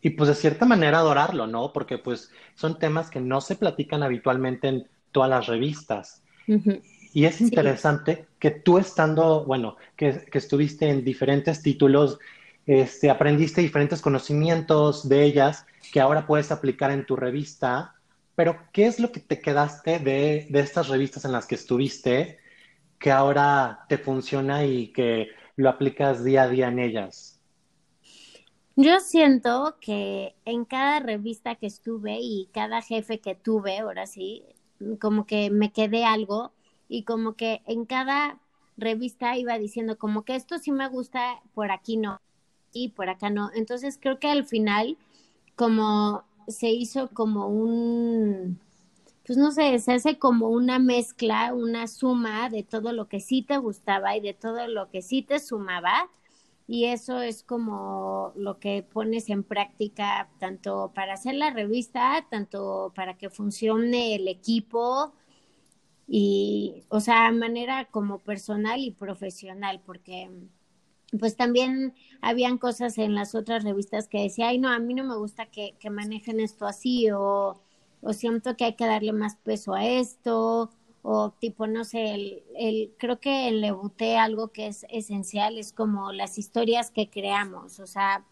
y 0.00 0.10
pues 0.10 0.28
de 0.28 0.34
cierta 0.34 0.66
manera 0.66 0.98
adorarlo, 0.98 1.46
¿no? 1.46 1.72
Porque 1.72 1.98
pues 1.98 2.30
son 2.54 2.78
temas 2.78 3.10
que 3.10 3.20
no 3.20 3.40
se 3.40 3.56
platican 3.56 4.02
habitualmente 4.02 4.68
en 4.68 4.88
todas 5.12 5.30
las 5.30 5.46
revistas. 5.46 6.22
Y 7.18 7.24
es 7.24 7.40
interesante 7.40 8.28
que 8.38 8.52
tú 8.52 8.78
estando, 8.78 9.44
bueno, 9.44 9.76
que, 9.96 10.22
estuviste 10.34 10.88
en 10.88 11.04
diferentes 11.04 11.60
títulos, 11.62 12.20
este, 12.64 13.10
aprendiste 13.10 13.60
diferentes 13.60 14.00
conocimientos 14.00 15.08
de 15.08 15.24
ellas 15.24 15.66
que 15.92 15.98
ahora 15.98 16.28
puedes 16.28 16.52
aplicar 16.52 16.92
en 16.92 17.04
tu 17.06 17.16
revista, 17.16 17.96
pero 18.36 18.56
¿qué 18.72 18.86
es 18.86 19.00
lo 19.00 19.10
que 19.10 19.18
te 19.18 19.40
quedaste 19.40 19.98
de, 19.98 20.46
de 20.48 20.60
estas 20.60 20.86
revistas 20.86 21.24
en 21.24 21.32
las 21.32 21.48
que 21.48 21.56
estuviste 21.56 22.38
que 23.00 23.10
ahora 23.10 23.80
te 23.88 23.98
funciona 23.98 24.64
y 24.64 24.92
que 24.92 25.30
lo 25.56 25.70
aplicas 25.70 26.22
día 26.22 26.44
a 26.44 26.48
día 26.48 26.68
en 26.68 26.78
ellas? 26.78 27.40
Yo 28.76 29.00
siento 29.00 29.76
que 29.80 30.36
en 30.44 30.64
cada 30.64 31.00
revista 31.00 31.56
que 31.56 31.66
estuve 31.66 32.18
y 32.20 32.48
cada 32.52 32.80
jefe 32.80 33.18
que 33.18 33.34
tuve, 33.34 33.80
ahora 33.80 34.06
sí, 34.06 34.44
como 35.00 35.26
que 35.26 35.50
me 35.50 35.72
quedé 35.72 36.04
algo 36.04 36.52
y 36.88 37.04
como 37.04 37.34
que 37.34 37.62
en 37.66 37.84
cada 37.84 38.38
revista 38.76 39.36
iba 39.36 39.58
diciendo 39.58 39.98
como 39.98 40.24
que 40.24 40.36
esto 40.36 40.58
sí 40.58 40.72
me 40.72 40.88
gusta, 40.88 41.42
por 41.54 41.70
aquí 41.70 41.96
no, 41.96 42.20
y 42.72 42.88
por 42.90 43.08
acá 43.10 43.30
no. 43.30 43.50
Entonces 43.54 43.98
creo 44.00 44.18
que 44.18 44.28
al 44.28 44.44
final 44.44 44.96
como 45.56 46.24
se 46.46 46.70
hizo 46.70 47.08
como 47.10 47.48
un, 47.48 48.60
pues 49.26 49.36
no 49.38 49.50
sé, 49.50 49.78
se 49.80 49.92
hace 49.92 50.18
como 50.18 50.48
una 50.48 50.78
mezcla, 50.78 51.52
una 51.52 51.88
suma 51.88 52.48
de 52.48 52.62
todo 52.62 52.92
lo 52.92 53.08
que 53.08 53.20
sí 53.20 53.42
te 53.42 53.58
gustaba 53.58 54.16
y 54.16 54.20
de 54.20 54.34
todo 54.34 54.68
lo 54.68 54.88
que 54.90 55.02
sí 55.02 55.22
te 55.22 55.40
sumaba 55.40 56.08
y 56.68 56.84
eso 56.84 57.20
es 57.20 57.42
como 57.42 58.32
lo 58.36 58.58
que 58.58 58.82
pones 58.82 59.30
en 59.30 59.42
práctica 59.42 60.28
tanto 60.38 60.92
para 60.94 61.14
hacer 61.14 61.34
la 61.34 61.50
revista, 61.50 62.26
tanto 62.30 62.92
para 62.94 63.16
que 63.16 63.30
funcione 63.30 64.14
el 64.14 64.28
equipo 64.28 65.12
y, 66.08 66.84
o 66.88 67.00
sea, 67.00 67.30
manera 67.32 67.84
como 67.86 68.18
personal 68.18 68.80
y 68.80 68.90
profesional, 68.90 69.80
porque 69.84 70.30
pues 71.20 71.36
también 71.36 71.94
habían 72.20 72.58
cosas 72.58 72.98
en 72.98 73.14
las 73.14 73.34
otras 73.34 73.64
revistas 73.64 74.08
que 74.08 74.22
decía, 74.22 74.48
ay, 74.48 74.58
no, 74.58 74.70
a 74.70 74.78
mí 74.78 74.94
no 74.94 75.04
me 75.04 75.16
gusta 75.16 75.46
que, 75.46 75.74
que 75.78 75.90
manejen 75.90 76.40
esto 76.40 76.66
así 76.66 77.10
o, 77.10 77.60
o 78.00 78.12
siento 78.12 78.56
que 78.56 78.64
hay 78.64 78.74
que 78.74 78.86
darle 78.86 79.12
más 79.12 79.36
peso 79.36 79.74
a 79.74 79.86
esto 79.86 80.70
o 81.02 81.30
tipo, 81.30 81.66
no 81.66 81.84
sé, 81.84 82.14
el, 82.14 82.42
el, 82.56 82.94
creo 82.98 83.20
que 83.20 83.48
en 83.48 83.60
Lebuté 83.60 84.16
algo 84.18 84.48
que 84.48 84.66
es 84.66 84.84
esencial 84.90 85.58
es 85.58 85.72
como 85.72 86.12
las 86.12 86.38
historias 86.38 86.90
que 86.90 87.08
creamos, 87.08 87.80
o 87.80 87.86
sea, 87.86 88.24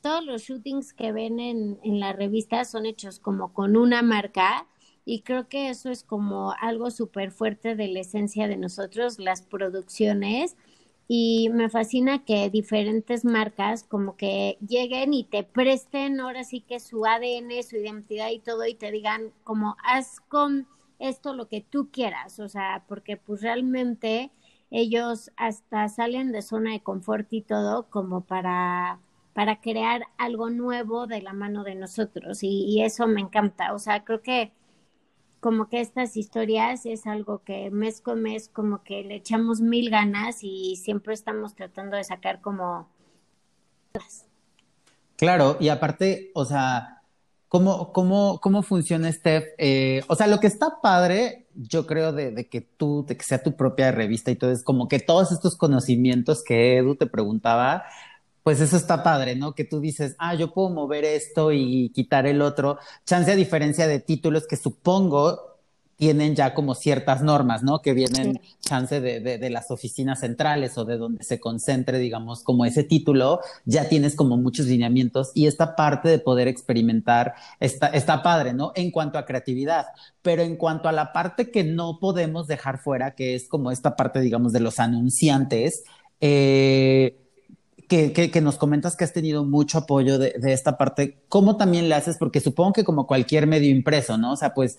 todos 0.00 0.24
los 0.24 0.42
shootings 0.42 0.92
que 0.92 1.12
ven 1.12 1.40
en, 1.40 1.78
en 1.82 2.00
la 2.00 2.12
revista 2.12 2.64
son 2.64 2.86
hechos 2.86 3.18
como 3.18 3.52
con 3.52 3.76
una 3.76 4.02
marca 4.02 4.66
y 5.04 5.22
creo 5.22 5.48
que 5.48 5.70
eso 5.70 5.90
es 5.90 6.04
como 6.04 6.52
algo 6.60 6.90
súper 6.90 7.32
fuerte 7.32 7.74
de 7.76 7.88
la 7.88 8.00
esencia 8.00 8.48
de 8.48 8.56
nosotros, 8.56 9.18
las 9.18 9.42
producciones 9.42 10.56
y 11.08 11.48
me 11.52 11.68
fascina 11.68 12.24
que 12.24 12.50
diferentes 12.50 13.24
marcas 13.24 13.82
como 13.84 14.16
que 14.16 14.58
lleguen 14.66 15.12
y 15.12 15.24
te 15.24 15.42
presten 15.42 16.20
ahora 16.20 16.44
sí 16.44 16.60
que 16.60 16.78
su 16.80 17.04
ADN, 17.04 17.62
su 17.64 17.76
identidad 17.76 18.30
y 18.30 18.38
todo 18.38 18.64
y 18.66 18.74
te 18.74 18.92
digan 18.92 19.32
como 19.44 19.76
haz 19.84 20.20
con 20.20 20.68
esto 21.00 21.34
lo 21.34 21.48
que 21.48 21.62
tú 21.62 21.90
quieras, 21.90 22.38
o 22.40 22.48
sea, 22.48 22.84
porque 22.86 23.16
pues 23.16 23.42
realmente 23.42 24.30
ellos 24.70 25.30
hasta 25.36 25.88
salen 25.88 26.30
de 26.32 26.42
zona 26.42 26.72
de 26.72 26.80
confort 26.82 27.32
y 27.32 27.42
todo 27.42 27.88
como 27.90 28.20
para, 28.24 29.00
para 29.32 29.60
crear 29.60 30.02
algo 30.18 30.50
nuevo 30.50 31.06
de 31.06 31.22
la 31.22 31.32
mano 31.32 31.64
de 31.64 31.74
nosotros 31.74 32.42
y, 32.42 32.64
y 32.66 32.82
eso 32.82 33.06
me 33.08 33.20
encanta, 33.20 33.72
o 33.74 33.78
sea, 33.78 34.04
creo 34.04 34.22
que 34.22 34.52
como 35.40 35.68
que 35.68 35.80
estas 35.80 36.16
historias 36.16 36.86
es 36.86 37.06
algo 37.06 37.42
que 37.42 37.70
mes 37.70 38.00
con 38.00 38.22
mes 38.22 38.48
como 38.48 38.82
que 38.82 39.02
le 39.02 39.16
echamos 39.16 39.60
mil 39.60 39.90
ganas 39.90 40.38
y 40.42 40.76
siempre 40.76 41.14
estamos 41.14 41.54
tratando 41.54 41.96
de 41.96 42.04
sacar 42.04 42.40
como... 42.40 42.88
Claro, 45.16 45.56
y 45.58 45.68
aparte, 45.68 46.30
o 46.34 46.44
sea, 46.44 47.00
¿Cómo, 47.50 47.92
cómo, 47.92 48.38
cómo 48.40 48.62
funciona, 48.62 49.10
Steph? 49.10 49.42
Eh, 49.58 50.04
o 50.06 50.14
sea, 50.14 50.28
lo 50.28 50.38
que 50.38 50.46
está 50.46 50.80
padre, 50.80 51.48
yo 51.56 51.84
creo, 51.84 52.12
de, 52.12 52.30
de, 52.30 52.48
que 52.48 52.60
tú, 52.60 53.04
de 53.08 53.16
que 53.16 53.24
sea 53.24 53.42
tu 53.42 53.56
propia 53.56 53.90
revista 53.90 54.30
y 54.30 54.36
todo, 54.36 54.52
es 54.52 54.62
como 54.62 54.86
que 54.86 55.00
todos 55.00 55.32
estos 55.32 55.56
conocimientos 55.56 56.44
que 56.44 56.76
Edu 56.76 56.94
te 56.94 57.06
preguntaba, 57.06 57.82
pues 58.42 58.60
eso 58.60 58.76
está 58.76 59.02
padre, 59.02 59.36
¿no? 59.36 59.54
Que 59.54 59.64
tú 59.64 59.80
dices, 59.80 60.16
ah, 60.18 60.34
yo 60.34 60.52
puedo 60.52 60.70
mover 60.70 61.04
esto 61.04 61.52
y 61.52 61.90
quitar 61.90 62.26
el 62.26 62.42
otro. 62.42 62.78
Chance 63.04 63.32
a 63.32 63.36
diferencia 63.36 63.86
de 63.86 64.00
títulos 64.00 64.46
que 64.46 64.56
supongo 64.56 65.50
tienen 66.00 66.34
ya 66.34 66.54
como 66.54 66.74
ciertas 66.74 67.22
normas, 67.22 67.62
¿no? 67.62 67.82
Que 67.82 67.92
vienen 67.92 68.40
chance 68.60 69.02
de, 69.02 69.20
de, 69.20 69.36
de, 69.36 69.50
las 69.50 69.70
oficinas 69.70 70.20
centrales 70.20 70.78
o 70.78 70.86
de 70.86 70.96
donde 70.96 71.22
se 71.22 71.38
concentre, 71.38 71.98
digamos, 71.98 72.42
como 72.42 72.64
ese 72.64 72.84
título, 72.84 73.40
ya 73.66 73.86
tienes 73.86 74.16
como 74.16 74.38
muchos 74.38 74.64
lineamientos 74.64 75.30
y 75.34 75.46
esta 75.46 75.76
parte 75.76 76.08
de 76.08 76.18
poder 76.18 76.48
experimentar 76.48 77.34
está, 77.60 77.88
está 77.88 78.22
padre, 78.22 78.54
¿no? 78.54 78.72
En 78.76 78.90
cuanto 78.90 79.18
a 79.18 79.26
creatividad, 79.26 79.88
pero 80.22 80.40
en 80.40 80.56
cuanto 80.56 80.88
a 80.88 80.92
la 80.92 81.12
parte 81.12 81.50
que 81.50 81.64
no 81.64 81.98
podemos 82.00 82.46
dejar 82.46 82.78
fuera, 82.78 83.14
que 83.14 83.34
es 83.34 83.46
como 83.46 83.70
esta 83.70 83.94
parte, 83.94 84.20
digamos, 84.20 84.54
de 84.54 84.60
los 84.60 84.78
anunciantes, 84.78 85.84
eh, 86.22 87.19
que, 87.90 88.30
que, 88.30 88.40
nos 88.40 88.56
comentas 88.56 88.94
que 88.94 89.02
has 89.02 89.12
tenido 89.12 89.44
mucho 89.44 89.78
apoyo 89.78 90.16
de, 90.16 90.34
de, 90.38 90.52
esta 90.52 90.78
parte, 90.78 91.18
¿cómo 91.28 91.56
también 91.56 91.88
le 91.88 91.96
haces? 91.96 92.18
Porque 92.18 92.40
supongo 92.40 92.72
que 92.72 92.84
como 92.84 93.08
cualquier 93.08 93.48
medio 93.48 93.68
impreso, 93.68 94.16
¿no? 94.16 94.32
O 94.32 94.36
sea, 94.36 94.54
pues 94.54 94.78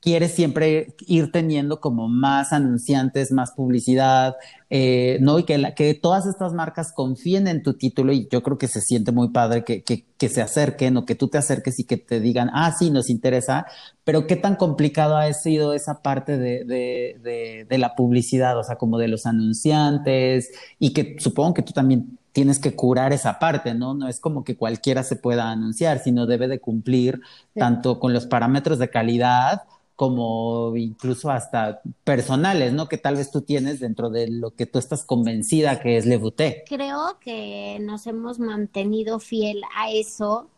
quieres 0.00 0.32
siempre 0.32 0.94
ir 1.06 1.32
teniendo 1.32 1.80
como 1.80 2.08
más 2.08 2.52
anunciantes, 2.52 3.32
más 3.32 3.52
publicidad, 3.52 4.36
eh, 4.70 5.18
¿no? 5.20 5.40
Y 5.40 5.44
que, 5.44 5.74
que 5.76 5.94
todas 5.94 6.26
estas 6.26 6.52
marcas 6.52 6.92
confíen 6.92 7.48
en 7.48 7.62
tu 7.62 7.74
título 7.74 8.12
y 8.12 8.28
yo 8.30 8.42
creo 8.42 8.58
que 8.58 8.68
se 8.68 8.80
siente 8.80 9.10
muy 9.10 9.30
padre 9.30 9.64
que, 9.64 9.82
que, 9.82 10.28
se 10.28 10.40
acerquen 10.40 10.96
o 10.96 11.04
que 11.04 11.16
tú 11.16 11.26
te 11.26 11.38
acerques 11.38 11.80
y 11.80 11.84
que 11.84 11.96
te 11.96 12.20
digan, 12.20 12.48
ah, 12.52 12.72
sí, 12.78 12.90
nos 12.90 13.10
interesa, 13.10 13.66
pero 14.04 14.28
qué 14.28 14.36
tan 14.36 14.54
complicado 14.54 15.16
ha 15.16 15.32
sido 15.32 15.74
esa 15.74 16.00
parte 16.00 16.38
de, 16.38 16.64
de, 16.64 17.66
de 17.68 17.78
la 17.78 17.96
publicidad, 17.96 18.56
o 18.56 18.62
sea, 18.62 18.76
como 18.76 18.98
de 18.98 19.08
los 19.08 19.26
anunciantes 19.26 20.50
y 20.78 20.92
que 20.92 21.16
supongo 21.18 21.54
que 21.54 21.62
tú 21.62 21.72
también 21.72 22.18
tienes 22.32 22.58
que 22.58 22.74
curar 22.74 23.12
esa 23.12 23.38
parte, 23.38 23.74
¿no? 23.74 23.94
No 23.94 24.08
es 24.08 24.18
como 24.18 24.42
que 24.44 24.56
cualquiera 24.56 25.02
se 25.02 25.16
pueda 25.16 25.50
anunciar, 25.50 25.98
sino 25.98 26.26
debe 26.26 26.48
de 26.48 26.60
cumplir 26.60 27.20
sí. 27.54 27.60
tanto 27.60 28.00
con 28.00 28.12
los 28.12 28.26
parámetros 28.26 28.78
de 28.78 28.90
calidad 28.90 29.62
como 29.94 30.76
incluso 30.76 31.30
hasta 31.30 31.80
personales, 32.02 32.72
¿no? 32.72 32.88
Que 32.88 32.98
tal 32.98 33.16
vez 33.16 33.30
tú 33.30 33.42
tienes 33.42 33.78
dentro 33.78 34.10
de 34.10 34.28
lo 34.28 34.50
que 34.52 34.66
tú 34.66 34.78
estás 34.78 35.04
convencida 35.04 35.80
que 35.80 35.96
es 35.96 36.06
Lebuté. 36.06 36.64
Creo 36.66 37.18
que 37.20 37.78
nos 37.80 38.06
hemos 38.06 38.38
mantenido 38.38 39.20
fiel 39.20 39.62
a 39.76 39.90
eso 39.90 40.48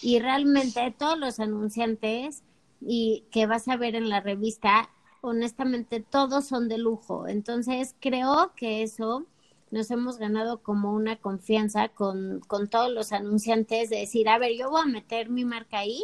y 0.00 0.20
realmente 0.20 0.94
todos 0.96 1.18
los 1.18 1.40
anunciantes 1.40 2.42
y 2.80 3.24
que 3.30 3.46
vas 3.46 3.68
a 3.68 3.76
ver 3.76 3.94
en 3.94 4.08
la 4.08 4.20
revista, 4.20 4.88
honestamente 5.20 6.00
todos 6.00 6.46
son 6.46 6.68
de 6.68 6.78
lujo. 6.78 7.26
Entonces 7.26 7.94
creo 8.00 8.52
que 8.56 8.82
eso 8.82 9.26
nos 9.74 9.90
hemos 9.90 10.18
ganado 10.18 10.62
como 10.62 10.94
una 10.94 11.16
confianza 11.16 11.88
con, 11.88 12.40
con 12.46 12.68
todos 12.68 12.90
los 12.90 13.12
anunciantes 13.12 13.90
de 13.90 13.98
decir, 13.98 14.28
a 14.28 14.38
ver, 14.38 14.56
yo 14.56 14.70
voy 14.70 14.82
a 14.82 14.86
meter 14.86 15.28
mi 15.28 15.44
marca 15.44 15.80
ahí 15.80 16.02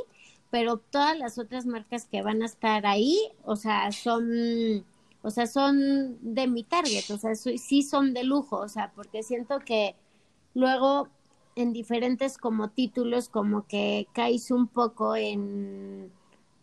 pero 0.51 0.79
todas 0.79 1.17
las 1.19 1.39
otras 1.39 1.65
marcas 1.65 2.07
que 2.07 2.23
van 2.23 2.43
a 2.43 2.47
estar 2.47 2.85
ahí, 2.87 3.17
o 3.45 3.57
sea, 3.57 3.93
son, 3.93 4.85
o 5.23 5.31
sea, 5.31 5.47
son 5.47 6.19
de 6.35 6.49
mi 6.49 6.65
target, 6.65 7.09
o 7.11 7.19
sea, 7.19 7.35
sí 7.35 7.83
son 7.83 8.13
de 8.15 8.25
lujo, 8.25 8.57
o 8.59 8.69
sea, 8.69 8.93
porque 8.95 9.23
siento 9.23 9.61
que 9.61 9.95
luego 10.55 11.09
en 11.57 11.73
diferentes 11.73 12.37
como 12.37 12.71
títulos 12.71 13.29
como 13.29 13.67
que 13.67 14.09
caes 14.13 14.51
un 14.51 14.67
poco 14.67 15.15
en 15.17 16.11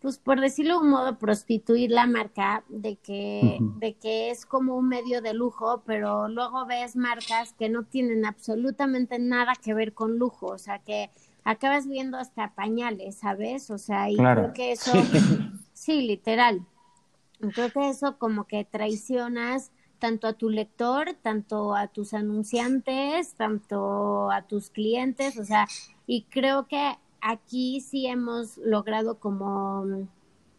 pues 0.01 0.19
por 0.19 0.39
decirlo 0.39 0.75
de 0.75 0.85
un 0.85 0.89
modo 0.91 1.17
prostituir 1.17 1.91
la 1.91 2.05
marca 2.05 2.63
de 2.69 2.97
que 2.97 3.57
uh 3.59 3.63
-huh. 3.63 3.79
de 3.79 3.93
que 3.95 4.29
es 4.29 4.45
como 4.45 4.75
un 4.77 4.87
medio 4.87 5.21
de 5.21 5.33
lujo, 5.33 5.81
pero 5.85 6.27
luego 6.27 6.65
ves 6.65 6.95
marcas 6.95 7.53
que 7.53 7.69
no 7.69 7.83
tienen 7.83 8.25
absolutamente 8.25 9.17
nada 9.19 9.53
que 9.55 9.73
ver 9.73 9.93
con 9.93 10.17
lujo, 10.17 10.47
o 10.47 10.57
sea, 10.57 10.79
que 10.79 11.09
acabas 11.43 11.87
viendo 11.87 12.17
hasta 12.17 12.53
pañales, 12.53 13.15
¿sabes? 13.17 13.71
O 13.71 13.77
sea, 13.77 14.09
y 14.09 14.17
claro. 14.17 14.41
creo 14.41 14.53
que 14.53 14.71
eso, 14.73 14.91
sí, 15.73 16.01
literal. 16.01 16.65
Creo 17.53 17.71
que 17.71 17.89
eso 17.89 18.17
como 18.17 18.45
que 18.45 18.65
traicionas 18.65 19.71
tanto 19.99 20.27
a 20.27 20.33
tu 20.33 20.49
lector, 20.49 21.15
tanto 21.21 21.75
a 21.75 21.87
tus 21.87 22.13
anunciantes, 22.13 23.33
tanto 23.35 24.29
a 24.31 24.43
tus 24.43 24.69
clientes, 24.69 25.37
o 25.37 25.45
sea, 25.45 25.67
y 26.05 26.23
creo 26.23 26.67
que 26.67 26.97
aquí 27.21 27.81
sí 27.81 28.07
hemos 28.07 28.57
logrado 28.57 29.19
como 29.19 30.07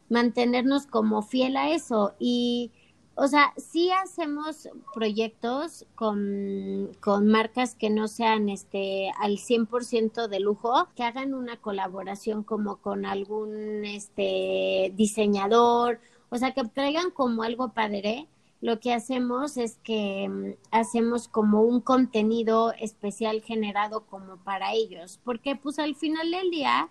mantenernos 0.08 0.86
como 0.86 1.22
fiel 1.22 1.56
a 1.56 1.70
eso 1.70 2.14
y 2.18 2.72
o 3.20 3.26
sea, 3.26 3.52
sí 3.56 3.90
hacemos 3.90 4.68
proyectos 4.94 5.84
con, 5.96 6.92
con 7.00 7.26
marcas 7.26 7.74
que 7.74 7.90
no 7.90 8.06
sean 8.06 8.48
este 8.48 9.10
al 9.18 9.38
100% 9.38 10.28
de 10.28 10.38
lujo, 10.38 10.88
que 10.94 11.02
hagan 11.02 11.34
una 11.34 11.56
colaboración 11.60 12.44
como 12.44 12.76
con 12.76 13.04
algún 13.04 13.84
este 13.84 14.92
diseñador, 14.94 16.00
o 16.30 16.38
sea, 16.38 16.54
que 16.54 16.62
traigan 16.62 17.10
como 17.10 17.42
algo 17.42 17.72
padre. 17.72 18.28
Lo 18.60 18.80
que 18.80 18.92
hacemos 18.92 19.56
es 19.56 19.78
que 19.84 20.26
um, 20.28 20.54
hacemos 20.70 21.28
como 21.28 21.62
un 21.62 21.80
contenido 21.80 22.72
especial 22.72 23.40
generado 23.42 24.06
como 24.06 24.38
para 24.38 24.72
ellos, 24.72 25.20
porque 25.24 25.56
pues 25.56 25.78
al 25.78 25.94
final 25.94 26.30
del 26.30 26.50
día 26.50 26.90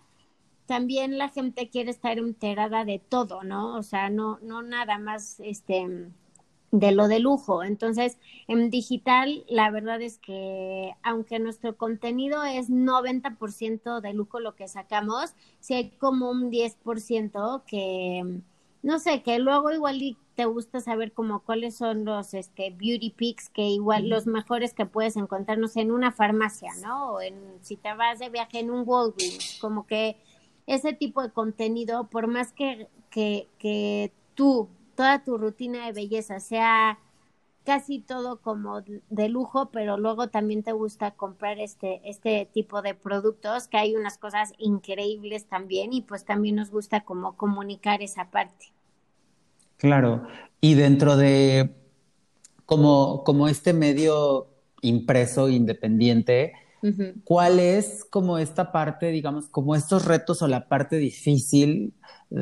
también 0.66 1.18
la 1.18 1.30
gente 1.30 1.70
quiere 1.70 1.92
estar 1.92 2.18
enterada 2.18 2.86
de 2.86 3.00
todo, 3.00 3.44
¿no? 3.44 3.76
O 3.76 3.84
sea, 3.84 4.10
no, 4.10 4.40
no 4.42 4.62
nada 4.62 4.98
más 5.00 5.40
este 5.40 6.12
de 6.72 6.92
lo 6.92 7.08
de 7.08 7.20
lujo. 7.20 7.64
Entonces, 7.64 8.18
en 8.48 8.70
digital, 8.70 9.46
la 9.48 9.72
verdad 9.72 10.02
es 10.02 10.18
que 10.20 10.94
aunque 11.04 11.40
nuestro 11.40 11.78
contenido 11.78 12.44
es 12.44 12.70
90% 12.70 14.02
de 14.02 14.14
lujo 14.14 14.40
lo 14.40 14.56
que 14.56 14.68
sacamos, 14.68 15.34
sí 15.60 15.74
hay 15.74 15.90
como 15.92 16.30
un 16.30 16.52
10% 16.52 17.64
que, 17.66 18.42
no 18.84 19.00
sé, 19.00 19.24
que 19.24 19.40
luego 19.40 19.72
igual 19.72 20.18
te 20.36 20.46
gusta 20.46 20.80
saber 20.80 21.14
como 21.14 21.40
cuáles 21.40 21.76
son 21.76 22.06
los 22.06 22.34
este, 22.34 22.70
beauty 22.70 23.10
picks 23.10 23.50
que 23.50 23.64
igual 23.64 24.04
mm. 24.04 24.08
los 24.08 24.28
mejores 24.28 24.74
que 24.74 24.86
puedes 24.86 25.18
encontrarnos 25.18 25.76
en 25.78 25.92
una 25.92 26.12
farmacia, 26.12 26.72
¿no? 26.82 27.14
O 27.14 27.22
en, 27.22 27.36
si 27.62 27.76
te 27.76 27.94
vas 27.94 28.20
de 28.20 28.30
viaje 28.30 28.60
en 28.60 28.70
un 28.70 28.84
Walgreens, 28.86 29.58
como 29.60 29.88
que 29.88 30.18
ese 30.68 30.94
tipo 30.94 31.24
de 31.24 31.32
contenido, 31.32 32.08
por 32.08 32.28
más 32.28 32.54
que, 32.54 32.88
que, 33.10 33.48
que 33.58 34.12
tú, 34.36 34.70
toda 34.96 35.24
tu 35.24 35.38
rutina 35.38 35.86
de 35.88 35.94
belleza 35.94 36.40
sea 36.40 37.00
casi 37.68 38.00
todo 38.00 38.40
como 38.40 38.82
de 39.10 39.28
lujo, 39.28 39.72
pero 39.72 39.98
luego 39.98 40.30
también 40.30 40.64
te 40.64 40.72
gusta 40.72 41.12
comprar 41.12 41.60
este, 41.60 42.00
este 42.06 42.50
tipo 42.54 42.82
de 42.82 42.94
productos, 42.96 43.68
que 43.68 43.76
hay 43.76 43.94
unas 43.94 44.18
cosas 44.18 44.54
increíbles 44.58 45.48
también 45.48 45.92
y 45.92 46.02
pues 46.02 46.24
también 46.24 46.56
nos 46.56 46.72
gusta 46.72 47.02
como 47.02 47.36
comunicar 47.36 48.02
esa 48.02 48.32
parte. 48.32 48.68
Claro, 49.76 50.26
y 50.62 50.76
dentro 50.76 51.18
de 51.18 51.76
como, 52.66 53.26
como 53.26 53.50
este 53.50 53.74
medio 53.74 54.48
impreso 54.82 55.50
independiente, 55.50 56.54
¿cuál 57.26 57.60
es 57.60 58.06
como 58.10 58.38
esta 58.38 58.72
parte, 58.72 59.08
digamos, 59.08 59.50
como 59.50 59.76
estos 59.76 60.06
retos 60.06 60.42
o 60.42 60.48
la 60.48 60.70
parte 60.70 60.96
difícil 60.96 61.94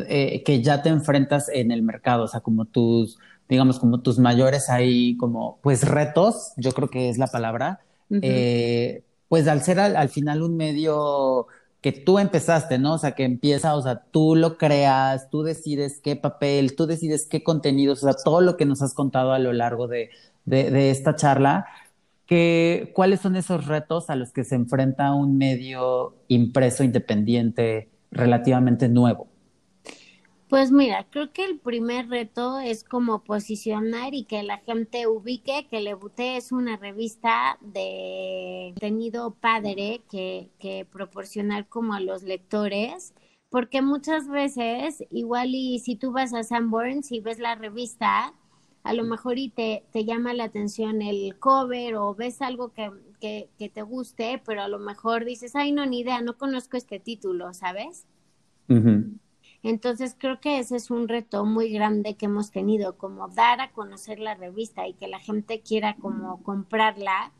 eh, 0.08 0.44
que 0.44 0.62
ya 0.62 0.84
te 0.84 0.90
enfrentas 0.90 1.50
en 1.50 1.72
el 1.72 1.82
mercado? 1.82 2.26
O 2.26 2.28
sea, 2.28 2.42
como 2.42 2.66
tus, 2.66 3.18
digamos, 3.48 3.80
como 3.80 4.02
tus 4.02 4.20
mayores 4.20 4.70
ahí, 4.70 5.18
como, 5.18 5.60
pues 5.62 5.88
retos, 5.88 6.54
yo 6.58 6.72
creo 6.72 6.90
que 6.90 7.10
es 7.10 7.18
la 7.18 7.28
palabra, 7.28 7.80
eh, 8.10 9.04
pues 9.28 9.48
al 9.48 9.62
ser 9.62 9.80
al, 9.80 10.10
final 10.10 10.42
un 10.42 10.58
medio 10.58 11.48
que 11.82 11.92
tú 11.92 12.20
empezaste, 12.20 12.80
¿no? 12.80 12.94
O 12.94 12.98
sea, 12.98 13.12
que 13.12 13.24
empieza, 13.24 13.76
o 13.76 13.82
sea, 13.82 14.04
tú 14.12 14.36
lo 14.36 14.58
creas, 14.58 15.30
tú 15.30 15.44
decides 15.44 16.00
qué 16.04 16.16
papel, 16.16 16.76
tú 16.76 16.88
decides 16.88 17.28
qué 17.28 17.44
contenidos, 17.44 18.04
o 18.04 18.12
sea, 18.12 18.16
todo 18.24 18.42
lo 18.42 18.58
que 18.58 18.66
nos 18.66 18.82
has 18.82 18.94
contado 18.94 19.34
a 19.34 19.40
lo 19.40 19.54
largo 19.54 19.88
de, 19.88 20.10
de, 20.46 20.90
esta 20.90 21.16
charla, 21.16 21.68
que, 22.26 22.92
¿cuáles 22.96 23.20
son 23.22 23.36
esos 23.36 23.68
retos 23.68 24.10
a 24.10 24.16
los 24.16 24.32
que 24.32 24.44
se 24.44 24.56
enfrenta 24.56 25.14
un 25.14 25.38
medio 25.38 26.16
impreso 26.28 26.84
independiente 26.84 27.90
relativamente 28.12 28.90
nuevo? 28.90 29.28
Pues 30.50 30.72
mira, 30.72 31.08
creo 31.10 31.34
que 31.34 31.44
el 31.44 31.60
primer 31.60 32.08
reto 32.08 32.60
es 32.60 32.84
como 32.84 33.24
posicionar 33.24 34.14
y 34.14 34.26
que 34.26 34.44
la 34.44 34.60
gente 34.60 35.08
ubique 35.08 35.68
que 35.70 35.82
Le 35.82 35.98
es 36.18 36.52
una 36.52 36.78
revista 36.78 37.58
de 37.62 38.72
contenido 38.76 39.32
padre 39.34 40.02
que, 40.10 40.52
que 40.60 40.86
proporcionar 40.86 41.68
como 41.68 41.94
a 41.96 42.00
los 42.00 42.22
lectores, 42.24 43.16
porque 43.50 43.82
muchas 43.82 44.28
veces, 44.28 45.04
igual 45.10 45.56
y 45.56 45.80
si 45.80 45.96
tú 45.96 46.12
vas 46.12 46.34
a 46.34 46.44
Sanborns 46.44 47.12
y 47.12 47.22
ves 47.22 47.40
la 47.40 47.56
revista, 47.56 48.34
a 48.84 48.94
lo 48.94 49.04
mejor 49.04 49.40
y 49.40 49.50
te, 49.50 49.84
te 49.92 50.06
llama 50.06 50.36
la 50.36 50.44
atención 50.46 51.02
el 51.02 51.40
cover 51.40 51.96
o 51.96 52.14
ves 52.14 52.42
algo 52.44 52.72
que, 52.72 52.92
que, 53.20 53.50
que 53.58 53.70
te 53.70 53.82
guste, 53.82 54.42
pero 54.46 54.62
a 54.62 54.68
lo 54.68 54.78
mejor 54.78 55.26
dices, 55.26 55.56
ay, 55.56 55.72
no, 55.72 55.86
ni 55.88 56.02
idea, 56.02 56.22
no 56.22 56.38
conozco 56.38 56.78
este 56.78 57.00
título, 57.00 57.54
¿sabes? 57.56 58.06
Entonces 59.68 60.16
creo 60.16 60.40
que 60.40 60.60
ese 60.60 60.76
es 60.76 60.92
un 60.92 61.08
reto 61.08 61.44
muy 61.44 61.72
grande 61.72 62.14
que 62.14 62.28
hemos 62.28 62.52
tenido, 62.52 63.00
como 63.00 63.30
dar 63.30 63.62
a 63.62 63.72
conocer 63.72 64.20
la 64.20 64.36
revista 64.36 64.88
y 64.88 64.94
que 64.94 65.08
la 65.08 65.18
gente 65.20 65.62
quiera 65.62 65.96
como 65.96 66.44
comprarla, 66.44 67.32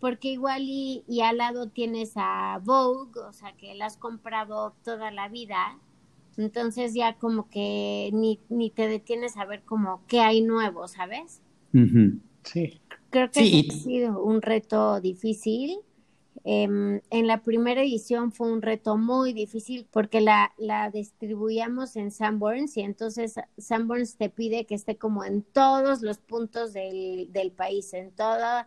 porque 0.00 0.28
igual 0.28 0.62
y, 0.62 1.04
y 1.06 1.20
al 1.20 1.36
lado 1.36 1.68
tienes 1.68 2.12
a 2.16 2.58
Vogue, 2.64 3.20
o 3.20 3.34
sea 3.34 3.52
que 3.52 3.74
la 3.74 3.84
has 3.84 3.98
comprado 3.98 4.72
toda 4.82 5.10
la 5.10 5.28
vida, 5.28 5.78
entonces 6.38 6.94
ya 6.94 7.18
como 7.18 7.50
que 7.50 8.08
ni, 8.14 8.40
ni 8.48 8.70
te 8.70 8.88
detienes 8.88 9.36
a 9.36 9.44
ver 9.44 9.62
como 9.64 10.00
qué 10.06 10.20
hay 10.20 10.40
nuevo, 10.40 10.88
¿sabes? 10.88 11.42
Sí. 12.44 12.80
Creo 13.10 13.30
que 13.30 13.40
ha 13.40 13.74
sido 13.74 14.22
un 14.22 14.40
reto 14.40 15.02
difícil 15.02 15.80
Em, 16.50 17.02
en 17.10 17.26
la 17.26 17.42
primera 17.42 17.82
edición 17.82 18.32
fue 18.32 18.50
un 18.50 18.62
reto 18.62 18.96
muy 18.96 19.34
difícil 19.34 19.86
porque 19.90 20.22
la, 20.22 20.54
la 20.56 20.90
distribuíamos 20.90 21.94
en 21.94 22.10
Sanborns 22.10 22.78
y 22.78 22.80
entonces 22.80 23.34
Sanborns 23.58 24.16
te 24.16 24.30
pide 24.30 24.64
que 24.64 24.74
esté 24.74 24.96
como 24.96 25.24
en 25.24 25.42
todos 25.42 26.00
los 26.00 26.16
puntos 26.16 26.72
del, 26.72 27.30
del 27.34 27.52
país, 27.52 27.92
en 27.92 28.12
toda, 28.12 28.66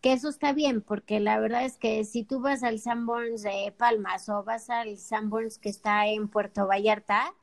que 0.00 0.14
eso 0.14 0.30
está 0.30 0.54
bien 0.54 0.80
porque 0.80 1.20
la 1.20 1.38
verdad 1.38 1.66
es 1.66 1.76
que 1.76 2.02
si 2.04 2.24
tú 2.24 2.40
vas 2.40 2.62
al 2.62 2.78
Sanborns 2.78 3.42
de 3.42 3.74
Palmas 3.76 4.30
o 4.30 4.42
vas 4.42 4.70
al 4.70 4.96
Sanborns 4.96 5.58
que 5.58 5.68
está 5.68 6.06
en 6.06 6.28
Puerto 6.28 6.66
Vallarta, 6.66 7.34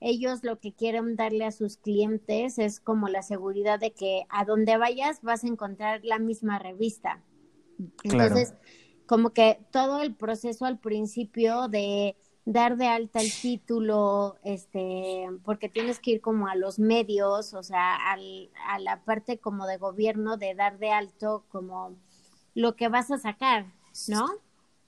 ellos 0.00 0.42
lo 0.42 0.58
que 0.58 0.72
quieren 0.72 1.14
darle 1.14 1.44
a 1.44 1.52
sus 1.52 1.76
clientes 1.76 2.58
es 2.58 2.80
como 2.80 3.06
la 3.06 3.22
seguridad 3.22 3.78
de 3.78 3.92
que 3.92 4.24
a 4.30 4.44
donde 4.44 4.76
vayas 4.78 5.22
vas 5.22 5.44
a 5.44 5.46
encontrar 5.46 6.00
la 6.02 6.18
misma 6.18 6.58
revista. 6.58 7.22
Entonces, 8.02 8.54
como 9.08 9.30
que 9.30 9.58
todo 9.72 10.02
el 10.02 10.14
proceso 10.14 10.66
al 10.66 10.78
principio 10.78 11.66
de 11.68 12.14
dar 12.44 12.76
de 12.76 12.86
alta 12.86 13.20
el 13.20 13.32
título, 13.32 14.36
este, 14.44 15.26
porque 15.44 15.68
tienes 15.68 15.98
que 15.98 16.12
ir 16.12 16.20
como 16.20 16.46
a 16.46 16.54
los 16.54 16.78
medios, 16.78 17.54
o 17.54 17.62
sea, 17.62 17.96
al, 18.12 18.50
a 18.68 18.78
la 18.78 19.02
parte 19.04 19.38
como 19.38 19.66
de 19.66 19.78
gobierno 19.78 20.36
de 20.36 20.54
dar 20.54 20.78
de 20.78 20.90
alto 20.90 21.44
como 21.48 21.96
lo 22.54 22.76
que 22.76 22.88
vas 22.88 23.10
a 23.10 23.18
sacar, 23.18 23.66
¿no? 24.08 24.26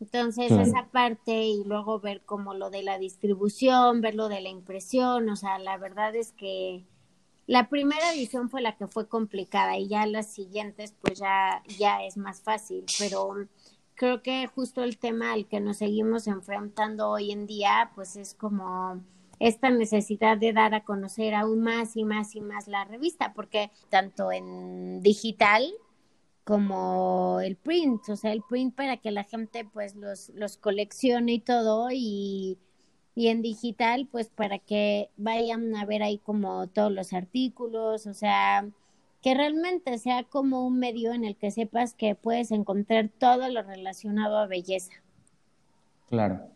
Entonces, 0.00 0.50
esa 0.52 0.86
parte 0.90 1.44
y 1.44 1.64
luego 1.64 2.00
ver 2.00 2.22
como 2.24 2.54
lo 2.54 2.70
de 2.70 2.82
la 2.82 2.98
distribución, 2.98 4.00
ver 4.00 4.14
lo 4.14 4.28
de 4.28 4.40
la 4.40 4.48
impresión, 4.48 5.28
o 5.28 5.36
sea, 5.36 5.58
la 5.58 5.76
verdad 5.76 6.14
es 6.14 6.32
que 6.32 6.84
la 7.46 7.68
primera 7.68 8.12
edición 8.12 8.48
fue 8.48 8.60
la 8.62 8.76
que 8.76 8.86
fue 8.86 9.08
complicada 9.08 9.76
y 9.76 9.88
ya 9.88 10.06
las 10.06 10.32
siguientes 10.32 10.94
pues 11.00 11.18
ya, 11.18 11.62
ya 11.78 12.04
es 12.04 12.16
más 12.16 12.42
fácil, 12.42 12.84
pero 12.98 13.34
creo 14.00 14.22
que 14.22 14.46
justo 14.46 14.82
el 14.82 14.96
tema 14.96 15.34
al 15.34 15.46
que 15.46 15.60
nos 15.60 15.76
seguimos 15.76 16.26
enfrentando 16.26 17.10
hoy 17.10 17.32
en 17.32 17.46
día, 17.46 17.92
pues 17.94 18.16
es 18.16 18.32
como 18.32 18.98
esta 19.38 19.68
necesidad 19.68 20.38
de 20.38 20.54
dar 20.54 20.72
a 20.74 20.84
conocer 20.84 21.34
aún 21.34 21.60
más 21.60 21.98
y 21.98 22.04
más 22.04 22.34
y 22.34 22.40
más 22.40 22.66
la 22.66 22.86
revista, 22.86 23.34
porque 23.34 23.70
tanto 23.90 24.32
en 24.32 25.02
digital 25.02 25.70
como 26.44 27.40
el 27.42 27.56
print, 27.56 28.08
o 28.08 28.16
sea, 28.16 28.32
el 28.32 28.42
print 28.48 28.74
para 28.74 28.96
que 28.96 29.10
la 29.10 29.24
gente 29.24 29.66
pues 29.66 29.94
los, 29.94 30.30
los 30.30 30.56
coleccione 30.56 31.34
y 31.34 31.40
todo 31.40 31.88
y, 31.92 32.56
y 33.14 33.28
en 33.28 33.42
digital 33.42 34.08
pues 34.10 34.30
para 34.30 34.58
que 34.58 35.10
vayan 35.18 35.76
a 35.76 35.84
ver 35.84 36.02
ahí 36.02 36.16
como 36.16 36.68
todos 36.68 36.90
los 36.90 37.12
artículos, 37.12 38.06
o 38.06 38.14
sea, 38.14 38.66
que 39.22 39.34
realmente 39.34 39.98
sea 39.98 40.24
como 40.24 40.66
un 40.66 40.78
medio 40.78 41.12
en 41.12 41.24
el 41.24 41.36
que 41.36 41.50
sepas 41.50 41.94
que 41.94 42.14
puedes 42.14 42.50
encontrar 42.50 43.10
todo 43.18 43.48
lo 43.48 43.62
relacionado 43.62 44.38
a 44.38 44.46
belleza. 44.46 44.92
Claro. 46.08 46.48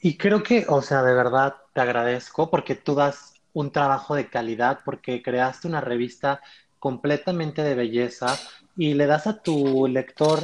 Y 0.00 0.16
creo 0.16 0.42
que, 0.42 0.66
o 0.68 0.82
sea, 0.82 1.02
de 1.02 1.14
verdad 1.14 1.54
te 1.72 1.80
agradezco 1.80 2.50
porque 2.50 2.74
tú 2.74 2.94
das 2.94 3.34
un 3.52 3.72
trabajo 3.72 4.14
de 4.14 4.28
calidad, 4.28 4.80
porque 4.84 5.22
creaste 5.22 5.68
una 5.68 5.80
revista 5.80 6.40
completamente 6.78 7.62
de 7.62 7.74
belleza 7.74 8.38
y 8.76 8.94
le 8.94 9.06
das 9.06 9.26
a 9.26 9.42
tu 9.42 9.86
lector 9.86 10.40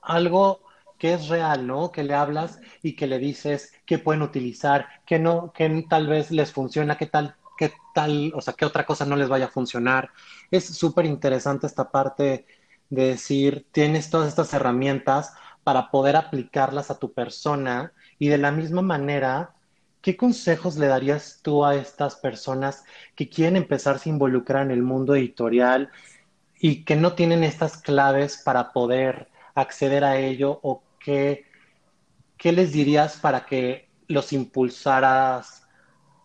algo 0.00 0.60
que 0.98 1.14
es 1.14 1.28
real, 1.28 1.66
¿no? 1.66 1.90
Que 1.90 2.04
le 2.04 2.14
hablas 2.14 2.60
y 2.82 2.94
que 2.94 3.06
le 3.06 3.18
dices 3.18 3.72
qué 3.86 3.98
pueden 3.98 4.22
utilizar, 4.22 4.86
que 5.06 5.18
no, 5.18 5.52
que 5.52 5.84
tal 5.88 6.06
vez 6.06 6.30
les 6.30 6.52
funciona, 6.52 6.96
qué 6.96 7.06
tal 7.06 7.34
qué 7.62 7.74
tal, 7.94 8.32
o 8.34 8.40
sea, 8.40 8.54
qué 8.54 8.64
otra 8.64 8.84
cosa 8.84 9.04
no 9.06 9.14
les 9.14 9.28
vaya 9.28 9.46
a 9.46 9.48
funcionar. 9.48 10.10
Es 10.50 10.66
súper 10.66 11.06
interesante 11.06 11.68
esta 11.68 11.90
parte 11.92 12.44
de 12.90 13.06
decir, 13.06 13.68
tienes 13.70 14.10
todas 14.10 14.28
estas 14.28 14.52
herramientas 14.52 15.32
para 15.62 15.90
poder 15.90 16.16
aplicarlas 16.16 16.90
a 16.90 16.98
tu 16.98 17.12
persona 17.12 17.92
y 18.18 18.28
de 18.28 18.38
la 18.38 18.50
misma 18.50 18.82
manera, 18.82 19.54
¿qué 20.00 20.16
consejos 20.16 20.76
le 20.76 20.88
darías 20.88 21.38
tú 21.42 21.64
a 21.64 21.76
estas 21.76 22.16
personas 22.16 22.84
que 23.14 23.28
quieren 23.28 23.56
empezarse 23.56 24.10
a 24.10 24.12
involucrar 24.12 24.64
en 24.64 24.72
el 24.72 24.82
mundo 24.82 25.14
editorial 25.14 25.90
y 26.58 26.84
que 26.84 26.96
no 26.96 27.12
tienen 27.14 27.44
estas 27.44 27.76
claves 27.76 28.42
para 28.44 28.72
poder 28.72 29.28
acceder 29.54 30.02
a 30.02 30.18
ello 30.18 30.58
o 30.64 30.82
qué, 30.98 31.44
qué 32.36 32.50
les 32.50 32.72
dirías 32.72 33.18
para 33.18 33.46
que 33.46 33.88
los 34.08 34.32
impulsaras 34.32 35.61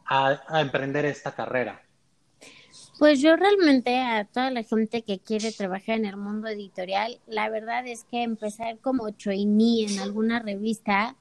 a, 0.07 0.61
emprender 0.61 1.05
esta 1.05 1.33
carrera? 1.33 1.81
Pues 2.99 3.21
yo 3.21 3.35
realmente 3.35 3.99
a 3.99 4.25
toda 4.25 4.49
la 4.49 4.63
gente 4.63 5.03
que 5.03 5.19
quiere 5.19 5.51
trabajar 5.51 5.97
en 5.97 6.05
el 6.05 6.17
mundo 6.17 6.47
editorial, 6.47 7.19
la 7.27 7.49
verdad 7.49 7.85
es 7.85 8.05
que 8.05 8.23
empezar 8.23 8.79
como 8.79 9.11
trainee 9.11 9.85
en 9.85 9.99
alguna 9.99 10.39
revista 10.39 11.15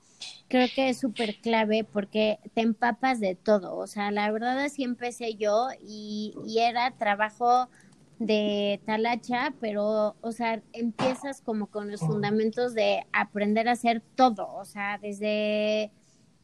creo 0.49 0.69
que 0.75 0.89
es 0.89 0.99
súper 0.99 1.37
clave 1.41 1.85
porque 1.85 2.39
te 2.55 2.63
empapas 2.63 3.21
de 3.21 3.35
todo. 3.35 3.77
O 3.77 3.87
sea, 3.87 4.11
la 4.11 4.31
verdad 4.31 4.59
así 4.61 4.85
empecé 4.85 5.35
yo 5.35 5.69
y, 5.81 6.35
y 6.47 6.61
era 6.61 6.93
trabajo 6.93 7.69
de 8.19 8.81
talacha, 8.87 9.53
pero, 9.61 10.17
o 10.21 10.33
sea, 10.33 10.63
empiezas 10.73 11.43
como 11.43 11.67
con 11.67 11.91
los 11.91 12.01
fundamentos 12.01 12.75
de 12.75 13.05
aprender 13.13 13.69
a 13.69 13.73
hacer 13.73 14.03
todo. 14.15 14.55
O 14.55 14.65
sea, 14.65 14.99
desde 14.99 15.91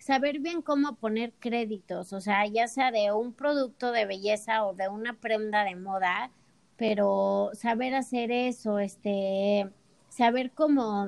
saber 0.03 0.41
bien 0.41 0.63
cómo 0.63 0.97
poner 0.97 1.33
créditos, 1.39 2.13
o 2.13 2.21
sea, 2.21 2.45
ya 2.47 2.67
sea 2.67 2.91
de 2.91 3.13
un 3.13 3.33
producto 3.33 3.93
de 3.93 4.05
belleza 4.05 4.67
o 4.67 4.75
de 4.75 4.89
una 4.89 5.15
prenda 5.15 5.65
de 5.65 5.77
moda, 5.77 6.33
pero 6.77 7.51
saber 7.55 7.95
hacer 7.95 8.33
eso, 8.33 8.81
este, 8.81 9.71
saber 10.09 10.51
cómo 10.53 11.07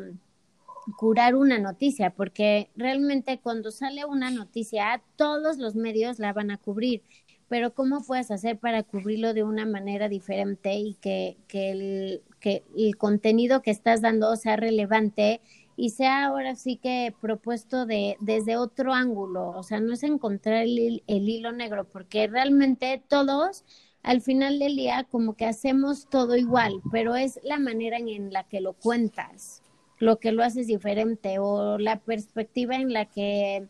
curar 0.97 1.35
una 1.35 1.59
noticia, 1.59 2.11
porque 2.11 2.71
realmente 2.77 3.41
cuando 3.41 3.73
sale 3.73 4.05
una 4.05 4.31
noticia, 4.31 5.03
todos 5.17 5.59
los 5.59 5.75
medios 5.75 6.21
la 6.21 6.33
van 6.33 6.53
a 6.53 6.59
cubrir, 6.59 7.03
pero 7.49 7.75
¿cómo 7.75 8.05
puedes 8.05 8.31
hacer 8.31 8.59
para 8.59 8.85
cubrirlo 8.85 9.35
de 9.35 9.43
una 9.43 9.67
manera 9.67 10.09
diferente 10.09 10.75
y 10.75 10.95
que, 10.95 11.37
que, 11.49 11.71
el, 11.73 12.23
que 12.39 12.63
el 12.77 12.97
contenido 12.97 13.61
que 13.61 13.73
estás 13.73 14.03
dando 14.03 14.37
sea 14.37 14.55
relevante 14.55 15.41
y 15.77 15.91
sea 15.91 16.27
ahora 16.27 16.55
sí 16.57 16.77
que 16.77 17.15
propuesto 17.21 17.87
de, 17.87 18.17
desde 18.21 18.57
otro 18.57 18.93
ángulo? 18.95 19.51
O 19.51 19.63
sea, 19.63 19.81
no 19.81 19.93
es 19.93 20.03
encontrar 20.03 20.65
el, 20.65 21.03
el 21.07 21.29
hilo 21.29 21.53
negro, 21.53 21.85
porque 21.89 22.27
realmente 22.27 23.03
todos 23.09 23.65
al 24.03 24.21
final 24.21 24.59
del 24.59 24.77
día 24.77 25.05
como 25.11 25.35
que 25.35 25.47
hacemos 25.47 26.09
todo 26.09 26.37
igual, 26.37 26.83
pero 26.93 27.17
es 27.17 27.41
la 27.43 27.59
manera 27.59 27.97
en 27.99 28.33
la 28.33 28.45
que 28.45 28.61
lo 28.61 28.75
cuentas, 28.75 29.63
lo 29.99 30.19
que 30.19 30.33
lo 30.33 30.43
haces 30.45 30.67
diferente 30.67 31.39
o 31.39 31.79
la 31.79 31.99
perspectiva 32.01 32.77
en 32.77 32.93
la 32.93 33.07
que 33.07 33.67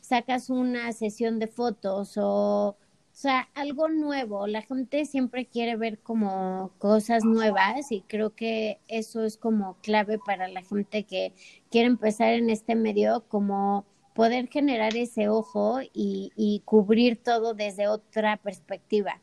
sacas 0.00 0.50
una 0.50 0.92
sesión 0.92 1.38
de 1.38 1.48
fotos 1.48 2.14
o 2.16 2.76
o 3.18 3.20
sea, 3.20 3.48
algo 3.56 3.88
nuevo. 3.88 4.46
La 4.46 4.62
gente 4.62 5.04
siempre 5.04 5.44
quiere 5.44 5.74
ver 5.74 5.98
como 5.98 6.70
cosas 6.78 7.24
nuevas 7.24 7.90
y 7.90 8.02
creo 8.02 8.36
que 8.36 8.78
eso 8.86 9.24
es 9.24 9.36
como 9.36 9.76
clave 9.82 10.20
para 10.24 10.46
la 10.46 10.62
gente 10.62 11.02
que 11.02 11.34
quiere 11.68 11.88
empezar 11.88 12.34
en 12.34 12.48
este 12.48 12.76
medio, 12.76 13.24
como 13.26 13.84
poder 14.14 14.46
generar 14.48 14.96
ese 14.96 15.28
ojo 15.28 15.80
y, 15.92 16.30
y 16.36 16.62
cubrir 16.64 17.20
todo 17.20 17.54
desde 17.54 17.88
otra 17.88 18.36
perspectiva. 18.36 19.20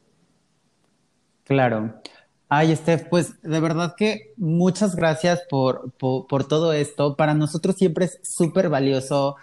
Claro. 1.45 2.01
Ay, 2.49 2.75
Steph, 2.75 3.07
pues 3.09 3.41
de 3.43 3.61
verdad 3.61 3.95
que 3.97 4.33
muchas 4.35 4.97
gracias 4.97 5.41
por, 5.49 5.93
por, 5.93 6.27
por 6.27 6.45
todo 6.45 6.73
esto. 6.73 7.15
Para 7.15 7.33
nosotros 7.33 7.77
siempre 7.77 8.05
es 8.05 8.19
súper 8.23 8.67
valioso 8.67 9.37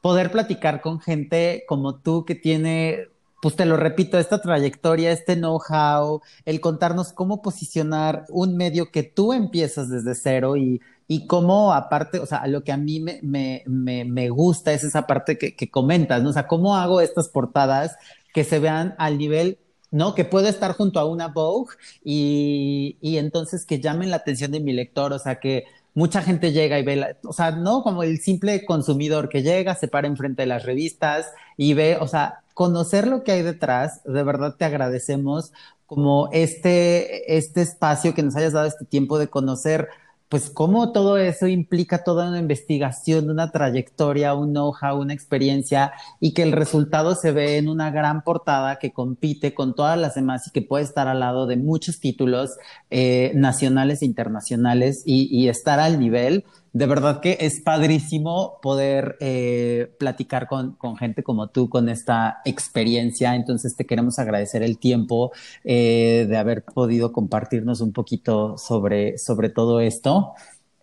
poder 0.00 0.30
platicar 0.30 0.80
con 0.80 1.00
gente 1.00 1.64
como 1.66 1.96
tú 1.96 2.24
que 2.24 2.36
tiene 2.36 3.08
pues 3.40 3.56
te 3.56 3.66
lo 3.66 3.76
repito, 3.76 4.18
esta 4.18 4.40
trayectoria, 4.40 5.12
este 5.12 5.36
know-how, 5.36 6.22
el 6.44 6.60
contarnos 6.60 7.12
cómo 7.12 7.42
posicionar 7.42 8.24
un 8.30 8.56
medio 8.56 8.90
que 8.90 9.02
tú 9.02 9.32
empiezas 9.32 9.90
desde 9.90 10.14
cero 10.14 10.56
y, 10.56 10.80
y 11.08 11.26
cómo 11.26 11.72
aparte, 11.72 12.18
o 12.18 12.26
sea, 12.26 12.46
lo 12.46 12.64
que 12.64 12.72
a 12.72 12.76
mí 12.76 13.00
me, 13.00 13.20
me, 13.22 13.62
me, 13.66 14.04
me 14.04 14.30
gusta 14.30 14.72
es 14.72 14.84
esa 14.84 15.06
parte 15.06 15.38
que, 15.38 15.54
que, 15.54 15.70
comentas, 15.70 16.22
¿no? 16.22 16.30
O 16.30 16.32
sea, 16.32 16.46
cómo 16.46 16.76
hago 16.76 17.00
estas 17.00 17.28
portadas 17.28 17.96
que 18.32 18.44
se 18.44 18.58
vean 18.58 18.94
al 18.98 19.18
nivel, 19.18 19.58
¿no? 19.90 20.14
Que 20.14 20.24
puedo 20.24 20.48
estar 20.48 20.72
junto 20.72 20.98
a 20.98 21.04
una 21.04 21.28
Vogue 21.28 21.74
y, 22.04 22.96
y 23.00 23.18
entonces 23.18 23.64
que 23.64 23.80
llamen 23.80 24.10
la 24.10 24.16
atención 24.16 24.50
de 24.50 24.60
mi 24.60 24.72
lector, 24.72 25.12
o 25.12 25.18
sea, 25.18 25.40
que 25.40 25.64
mucha 25.96 26.20
gente 26.20 26.52
llega 26.52 26.78
y 26.78 26.84
ve, 26.84 26.96
la, 26.96 27.16
o 27.24 27.32
sea, 27.32 27.52
no 27.52 27.82
como 27.82 28.02
el 28.02 28.20
simple 28.20 28.66
consumidor 28.66 29.30
que 29.30 29.42
llega, 29.42 29.74
se 29.74 29.88
para 29.88 30.06
enfrente 30.06 30.42
de 30.42 30.46
las 30.46 30.62
revistas 30.62 31.32
y 31.56 31.72
ve, 31.72 31.96
o 31.98 32.06
sea, 32.06 32.42
conocer 32.52 33.08
lo 33.08 33.24
que 33.24 33.32
hay 33.32 33.42
detrás, 33.42 34.02
de 34.04 34.22
verdad 34.22 34.56
te 34.58 34.66
agradecemos 34.66 35.52
como 35.86 36.28
este, 36.32 37.36
este 37.38 37.62
espacio 37.62 38.14
que 38.14 38.22
nos 38.22 38.36
hayas 38.36 38.52
dado 38.52 38.66
este 38.66 38.84
tiempo 38.84 39.18
de 39.18 39.28
conocer 39.28 39.88
pues 40.28 40.50
cómo 40.50 40.92
todo 40.92 41.18
eso 41.18 41.46
implica 41.46 42.02
toda 42.02 42.28
una 42.28 42.38
investigación, 42.38 43.30
una 43.30 43.50
trayectoria, 43.52 44.34
un 44.34 44.52
know-how, 44.52 45.00
una 45.00 45.14
experiencia 45.14 45.92
y 46.20 46.34
que 46.34 46.42
el 46.42 46.52
resultado 46.52 47.14
se 47.14 47.32
ve 47.32 47.58
en 47.58 47.68
una 47.68 47.90
gran 47.90 48.22
portada 48.22 48.78
que 48.78 48.92
compite 48.92 49.54
con 49.54 49.74
todas 49.74 49.98
las 49.98 50.14
demás 50.14 50.46
y 50.48 50.50
que 50.50 50.62
puede 50.62 50.84
estar 50.84 51.06
al 51.06 51.20
lado 51.20 51.46
de 51.46 51.56
muchos 51.56 52.00
títulos 52.00 52.56
eh, 52.90 53.32
nacionales 53.34 54.02
e 54.02 54.06
internacionales 54.06 55.02
y, 55.06 55.28
y 55.30 55.48
estar 55.48 55.78
al 55.78 56.00
nivel 56.00 56.44
de 56.76 56.84
verdad 56.84 57.20
que 57.20 57.38
es 57.40 57.60
padrísimo 57.60 58.58
poder 58.60 59.16
eh, 59.20 59.90
platicar 59.98 60.46
con, 60.46 60.76
gente 60.98 61.22
como 61.22 61.48
tú, 61.48 61.70
con 61.70 61.88
esta 61.88 62.42
experiencia. 62.44 63.34
Entonces 63.34 63.74
te 63.76 63.86
queremos 63.86 64.18
agradecer 64.18 64.62
el 64.62 64.76
tiempo 64.76 65.32
eh, 65.64 66.26
de 66.28 66.36
haber 66.36 66.64
podido 66.64 67.12
compartirnos 67.12 67.80
un 67.80 67.94
poquito 67.94 68.58
sobre, 68.58 69.16
sobre 69.16 69.48
todo 69.48 69.80
esto. 69.80 70.34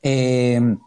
Eh, 0.02 0.78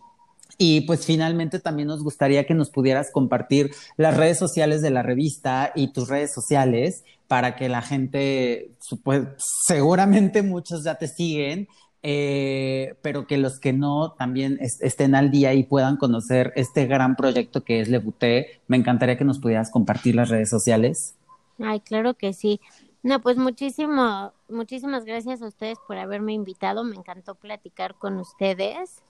y 0.59 0.81
pues 0.81 1.07
finalmente 1.07 1.61
también 1.61 1.87
nos 1.87 2.03
gustaría 2.03 2.45
que 2.45 2.55
nos 2.55 2.71
pudieras 2.71 3.13
compartir 3.13 3.71
las 3.97 4.17
redes 4.17 4.39
sociales 4.39 4.83
de 4.83 4.91
la 4.91 5.05
revista 5.05 5.71
y 5.77 5.93
tus 5.93 6.09
redes 6.09 6.35
sociales 6.35 7.05
para 7.29 7.55
que 7.55 7.69
la 7.69 7.83
gente, 7.83 8.73
pues, 9.05 9.23
seguramente 9.67 10.43
muchos 10.43 10.83
ya 10.83 10.97
te 10.97 11.07
siguen, 11.07 11.69
eh, 12.09 12.95
pero 13.03 13.27
que 13.27 13.37
los 13.37 13.59
que 13.59 13.73
no 13.73 14.13
también 14.13 14.59
estén 14.61 15.17
al 15.17 15.33
día 15.33 15.55
y 15.55 15.65
puedan 15.65 15.97
conocer 15.97 16.53
este 16.55 16.87
gran 16.87 17.17
proyecto 17.17 17.65
que 17.65 17.81
es 17.81 17.89
Lebuté. 17.89 18.61
Me 18.69 18.77
encantaría 18.77 19.19
que 19.19 19.25
nos 19.25 19.41
pudieras 19.41 19.73
compartir 19.73 20.15
las 20.15 20.29
redes 20.29 20.49
sociales. 20.49 21.17
Ay, 21.59 21.81
claro 21.81 22.15
que 22.15 22.33
sí. 22.33 22.61
No, 23.03 23.21
pues 23.21 23.39
muchísimo, 23.39 24.33
muchísimas 24.49 25.05
gracias 25.05 25.43
a 25.43 25.49
ustedes 25.49 25.79
por 25.85 25.99
haberme 25.99 26.33
invitado. 26.33 26.85
Me 26.85 26.95
encantó 26.95 27.35
platicar 27.35 27.97
con 27.97 28.19
ustedes. 28.19 29.03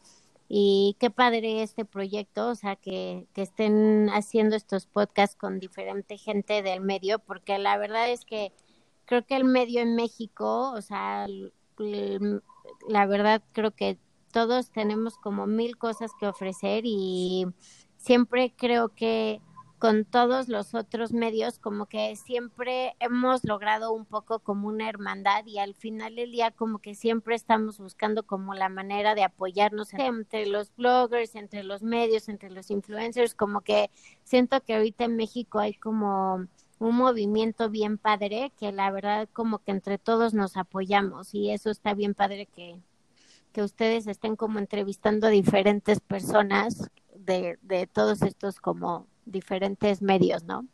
Y 0.49 0.97
qué 0.99 1.11
padre 1.11 1.63
este 1.63 1.85
proyecto, 1.85 2.49
o 2.49 2.55
sea, 2.55 2.77
que, 2.77 3.27
que 3.35 3.43
estén 3.43 4.09
haciendo 4.09 4.57
estos 4.57 4.87
podcasts 4.87 5.37
con 5.37 5.61
diferente 5.61 6.17
gente 6.17 6.63
del 6.63 6.81
medio, 6.81 7.19
porque 7.19 7.59
la 7.59 7.77
verdad 7.77 8.11
es 8.11 8.25
que 8.25 8.53
creo 9.05 9.27
que 9.27 9.37
el 9.37 9.45
medio 9.45 9.83
en 9.83 9.97
México, 9.97 10.71
o 10.71 10.81
sea, 10.81 11.27
la 12.89 13.07
verdad 13.07 13.43
creo 13.53 13.71
que 13.71 13.99
todos 14.33 14.71
tenemos 14.71 15.17
como 15.19 15.47
mil 15.47 15.77
cosas 15.79 16.11
que 16.19 16.27
ofrecer 16.27 16.83
y 16.85 17.47
siempre 17.97 18.53
creo 18.57 18.91
que 18.91 19.41
con 19.79 20.05
todos 20.05 20.49
los 20.49 20.75
otros 20.75 21.13
medios 21.13 21.59
como 21.59 21.87
que 21.87 22.17
siempre 22.17 22.97
hemos 22.99 23.45
logrado 23.45 23.93
un 23.93 24.07
poco 24.07 24.39
como 24.39 24.69
una 24.69 24.89
hermandad 24.89 25.45
y 25.47 25.59
al 25.59 25.75
final 25.75 26.17
del 26.17 26.33
día 26.33 26.51
como 26.51 26.79
que 26.79 26.95
siempre 26.95 27.35
estamos 27.35 27.79
buscando 27.79 28.23
como 28.23 28.55
la 28.55 28.69
manera 28.69 29.15
de 29.15 29.23
apoyarnos 29.23 29.93
entre 29.95 30.47
los 30.47 30.75
bloggers, 30.77 31.35
entre 31.35 31.63
los 31.63 31.83
medios, 31.83 32.29
entre 32.29 32.51
los 32.51 32.71
influencers, 32.71 33.35
como 33.35 33.61
que 33.61 33.91
siento 34.25 34.63
que 34.63 34.75
ahorita 34.77 35.05
en 35.05 35.17
México 35.17 35.59
hay 35.59 35.75
como 35.75 36.47
un 36.79 36.97
movimiento 36.97 37.71
bien 37.71 37.99
padre 37.99 38.53
que 38.59 38.73
la 38.73 38.91
verdad 38.91 39.29
como 39.33 39.59
que 39.59 39.71
entre 39.71 39.99
todos 39.99 40.35
nos 40.35 40.57
apoyamos 40.57 41.35
y 41.35 41.51
eso 41.51 41.71
está 41.71 41.95
bien 41.95 42.15
padre 42.15 42.47
que, 42.47 42.77
que 43.53 43.63
ustedes 43.63 44.07
estén 44.07 44.37
como 44.37 44.59
entrevistando 44.59 45.27
a 45.27 45.31
diferentes 45.31 46.01
personas 46.01 46.91
de, 47.15 47.59
de 47.63 47.87
todos 47.87 48.23
estos 48.23 48.61
como 48.61 49.07
diferentes 49.25 50.03
medios, 50.03 50.45
¿no? 50.45 50.67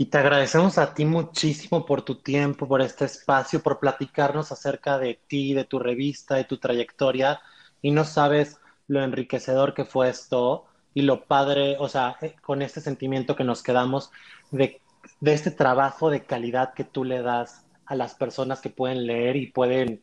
Y 0.00 0.06
te 0.06 0.18
agradecemos 0.18 0.78
a 0.78 0.94
ti 0.94 1.04
muchísimo 1.04 1.84
por 1.84 2.02
tu 2.02 2.14
tiempo, 2.22 2.68
por 2.68 2.80
este 2.80 3.04
espacio, 3.04 3.60
por 3.60 3.80
platicarnos 3.80 4.52
acerca 4.52 4.96
de 4.96 5.20
ti, 5.26 5.54
de 5.54 5.64
tu 5.64 5.80
revista, 5.80 6.36
de 6.36 6.44
tu 6.44 6.58
trayectoria. 6.58 7.40
Y 7.82 7.90
no 7.90 8.04
sabes 8.04 8.58
lo 8.86 9.02
enriquecedor 9.02 9.74
que 9.74 9.84
fue 9.84 10.08
esto 10.08 10.66
y 10.94 11.02
lo 11.02 11.24
padre, 11.24 11.76
o 11.80 11.88
sea, 11.88 12.16
eh, 12.22 12.36
con 12.42 12.62
este 12.62 12.80
sentimiento 12.80 13.34
que 13.34 13.42
nos 13.42 13.62
quedamos 13.62 14.12
de 14.52 14.80
de 15.20 15.32
este 15.32 15.50
trabajo 15.50 16.10
de 16.10 16.24
calidad 16.24 16.74
que 16.74 16.84
tú 16.84 17.04
le 17.04 17.22
das 17.22 17.66
a 17.86 17.94
las 17.94 18.14
personas 18.14 18.60
que 18.60 18.70
pueden 18.70 19.06
leer 19.06 19.36
y 19.36 19.50
pueden 19.50 20.02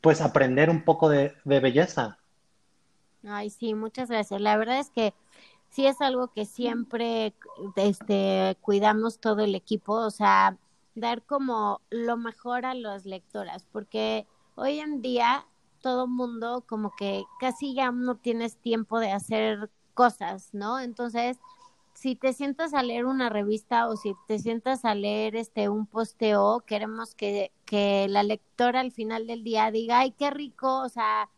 pues 0.00 0.20
aprender 0.20 0.70
un 0.70 0.84
poco 0.84 1.08
de, 1.08 1.34
de 1.44 1.60
belleza. 1.60 2.18
Ay, 3.24 3.50
sí, 3.50 3.74
muchas 3.74 4.08
gracias. 4.08 4.40
La 4.40 4.56
verdad 4.56 4.78
es 4.78 4.90
que 4.90 5.14
sí 5.68 5.86
es 5.86 6.00
algo 6.00 6.28
que 6.28 6.46
siempre 6.46 7.34
este, 7.76 8.56
cuidamos 8.60 9.18
todo 9.18 9.42
el 9.42 9.54
equipo, 9.54 9.94
o 9.94 10.10
sea, 10.10 10.56
dar 10.94 11.22
como 11.22 11.80
lo 11.90 12.16
mejor 12.16 12.64
a 12.64 12.74
las 12.74 13.04
lectoras, 13.04 13.66
porque 13.70 14.26
hoy 14.54 14.80
en 14.80 15.02
día 15.02 15.46
todo 15.82 16.06
mundo 16.06 16.64
como 16.66 16.92
que 16.96 17.24
casi 17.38 17.74
ya 17.74 17.92
no 17.92 18.16
tienes 18.16 18.56
tiempo 18.56 18.98
de 18.98 19.12
hacer 19.12 19.70
cosas, 19.94 20.50
¿no? 20.52 20.80
Entonces, 20.80 21.38
si 21.96 22.14
te 22.14 22.34
sientas 22.34 22.74
a 22.74 22.82
leer 22.82 23.06
una 23.06 23.30
revista 23.30 23.88
o 23.88 23.96
si 23.96 24.14
te 24.28 24.38
sientas 24.38 24.84
a 24.84 24.94
leer 24.94 25.34
este 25.34 25.70
un 25.70 25.86
posteo, 25.86 26.62
queremos 26.66 27.14
que, 27.14 27.52
que 27.64 28.06
la 28.08 28.22
lectora 28.22 28.80
al 28.80 28.92
final 28.92 29.26
del 29.26 29.42
día 29.42 29.70
diga, 29.70 30.00
ay, 30.00 30.10
qué 30.12 30.30
rico, 30.30 30.82
o 30.82 30.88
sea, 30.90 31.30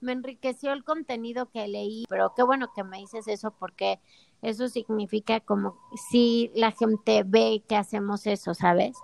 me 0.00 0.12
enriqueció 0.12 0.72
el 0.72 0.84
contenido 0.84 1.50
que 1.50 1.66
leí, 1.66 2.04
pero 2.08 2.32
qué 2.36 2.44
bueno 2.44 2.68
que 2.74 2.84
me 2.84 2.98
dices 2.98 3.26
eso 3.26 3.52
porque 3.58 3.98
eso 4.40 4.68
significa 4.68 5.40
como 5.40 5.76
si 6.10 6.52
la 6.54 6.70
gente 6.70 7.24
ve 7.26 7.64
que 7.68 7.74
hacemos 7.74 8.26
eso, 8.28 8.54
¿sabes? 8.54 8.96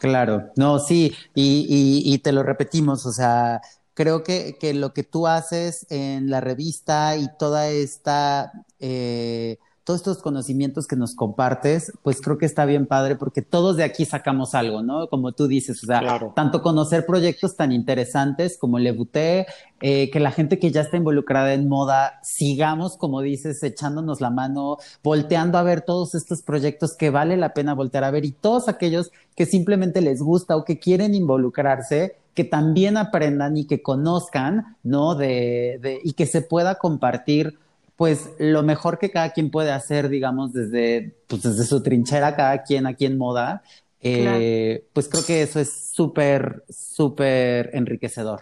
Claro, 0.00 0.50
no, 0.56 0.80
sí, 0.80 1.14
y, 1.34 1.66
y, 1.68 2.12
y 2.12 2.18
te 2.18 2.32
lo 2.32 2.42
repetimos, 2.42 3.06
o 3.06 3.12
sea, 3.12 3.60
creo 3.94 4.24
que, 4.24 4.58
que, 4.58 4.74
lo 4.74 4.92
que 4.92 5.04
tú 5.04 5.28
haces 5.28 5.86
en 5.88 6.30
la 6.30 6.40
revista 6.40 7.16
y 7.16 7.28
toda 7.38 7.68
esta... 7.68 8.50
Eh, 8.80 9.58
todos 9.86 10.00
estos 10.00 10.18
conocimientos 10.18 10.88
que 10.88 10.96
nos 10.96 11.14
compartes, 11.14 11.92
pues 12.02 12.20
creo 12.20 12.38
que 12.38 12.44
está 12.44 12.64
bien 12.64 12.86
padre 12.86 13.14
porque 13.14 13.40
todos 13.40 13.76
de 13.76 13.84
aquí 13.84 14.04
sacamos 14.04 14.56
algo, 14.56 14.82
¿no? 14.82 15.06
Como 15.08 15.30
tú 15.30 15.46
dices, 15.46 15.80
o 15.84 15.86
sea, 15.86 16.00
Claro. 16.00 16.32
tanto 16.34 16.60
conocer 16.60 17.06
proyectos 17.06 17.54
tan 17.54 17.70
interesantes 17.70 18.58
como 18.58 18.80
Le 18.80 18.90
Buté, 18.90 19.46
eh, 19.80 20.10
que 20.10 20.18
la 20.18 20.32
gente 20.32 20.58
que 20.58 20.72
ya 20.72 20.80
está 20.80 20.96
involucrada 20.96 21.54
en 21.54 21.68
moda 21.68 22.18
sigamos, 22.24 22.96
como 22.96 23.20
dices, 23.20 23.62
echándonos 23.62 24.20
la 24.20 24.30
mano, 24.30 24.78
volteando 25.04 25.56
a 25.56 25.62
ver 25.62 25.82
todos 25.82 26.16
estos 26.16 26.42
proyectos 26.42 26.96
que 26.96 27.10
vale 27.10 27.36
la 27.36 27.54
pena 27.54 27.72
voltear 27.72 28.02
a 28.02 28.10
ver 28.10 28.24
y 28.24 28.32
todos 28.32 28.68
aquellos 28.68 29.12
que 29.36 29.46
simplemente 29.46 30.00
les 30.00 30.20
gusta 30.20 30.56
o 30.56 30.64
que 30.64 30.80
quieren 30.80 31.14
involucrarse, 31.14 32.16
que 32.34 32.42
también 32.42 32.96
aprendan 32.96 33.56
y 33.56 33.66
que 33.66 33.82
conozcan, 33.82 34.76
¿no? 34.82 35.14
De, 35.14 35.78
de, 35.80 36.00
y 36.02 36.14
que 36.14 36.26
se 36.26 36.42
pueda 36.42 36.74
compartir 36.74 37.60
pues 37.96 38.30
lo 38.38 38.62
mejor 38.62 38.98
que 38.98 39.10
cada 39.10 39.32
quien 39.32 39.50
puede 39.50 39.72
hacer, 39.72 40.08
digamos, 40.08 40.52
desde, 40.52 41.16
pues, 41.26 41.42
desde 41.42 41.64
su 41.64 41.82
trinchera, 41.82 42.36
cada 42.36 42.62
quien 42.62 42.86
aquí 42.86 43.06
en 43.06 43.16
moda, 43.18 43.62
eh, 44.00 44.84
pues 44.92 45.08
creo 45.08 45.24
que 45.24 45.42
eso 45.42 45.58
es 45.58 45.90
súper, 45.92 46.64
súper 46.68 47.70
enriquecedor. 47.72 48.40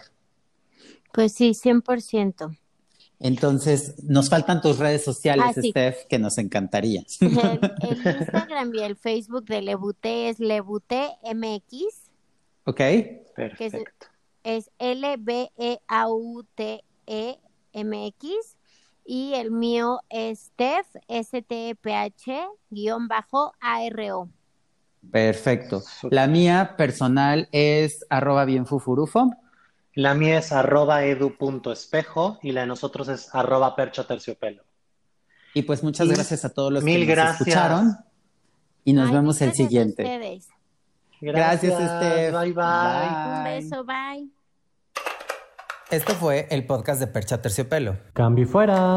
Pues 1.13 1.31
sí, 1.33 1.51
100%. 1.53 2.57
Entonces, 3.21 4.03
nos 4.03 4.29
faltan 4.29 4.61
tus 4.61 4.77
redes 4.77 5.03
sociales, 5.05 5.45
Ah, 5.47 5.53
sí. 5.61 5.69
Steph, 5.71 6.05
que 6.09 6.19
nos 6.19 6.37
encantaría. 6.37 7.05
El, 7.21 7.29
el 7.81 8.17
Instagram 8.19 8.73
y 8.75 8.79
el 8.83 8.97
Facebook 8.97 9.45
de 9.45 9.61
Lebuté 9.61 10.27
es 10.29 10.39
Lebuté 10.39 11.11
MX, 11.33 11.85
¿Ok? 12.65 12.81
Perfecto. 13.33 14.07
es 14.43 14.69
L-B-E-A-U-T-E 15.97 17.39
MX, 17.73 18.54
y 19.05 19.33
el 19.35 19.51
mío 19.51 20.01
es 20.09 20.39
Steph, 20.39 20.87
S-T-E-P-H, 21.07 22.47
guion 22.71 23.07
bajo 23.07 23.53
A-R-O. 23.61 24.29
Perfecto. 25.11 25.83
La 26.09 26.27
mía 26.27 26.73
personal 26.77 27.47
es 27.51 28.05
arroba 28.09 28.45
bienfufurufo. 28.45 29.31
La 29.93 30.13
mía 30.15 30.39
es 30.39 30.51
arroba 30.51 31.05
edu.espejo 31.05 32.39
y 32.41 32.51
la 32.51 32.61
de 32.61 32.67
nosotros 32.67 33.07
es 33.07 33.33
arroba 33.33 33.75
percha 33.75 34.05
terciopelo. 34.05 34.63
Y 35.53 35.61
pues 35.61 35.83
muchas 35.83 36.07
Y 36.07 36.09
gracias 36.09 36.43
a 36.43 36.49
todos 36.53 36.71
los 36.73 36.83
mil 36.83 37.01
que 37.01 37.15
nos 37.15 37.15
gracias. 37.15 37.41
escucharon. 37.41 37.97
Y 38.83 38.93
nos 38.93 39.07
Ay, 39.09 39.13
vemos 39.15 39.41
el 39.41 39.47
gracias 39.49 39.67
siguiente. 39.69 40.03
ustedes. 40.03 40.47
Gracias, 41.21 41.73
Steph. 41.73 42.33
Bye, 42.33 42.53
bye. 42.53 42.63
Un 43.27 43.43
Bye. 43.43 43.55
beso, 43.55 43.83
bye. 43.85 44.44
Esto 45.91 46.13
fue 46.13 46.47
el 46.49 46.65
podcast 46.65 46.99
de 46.99 47.07
Percha 47.07 47.41
Terciopelo. 47.41 47.97
Cambio 48.13 48.47
fuera. 48.47 48.95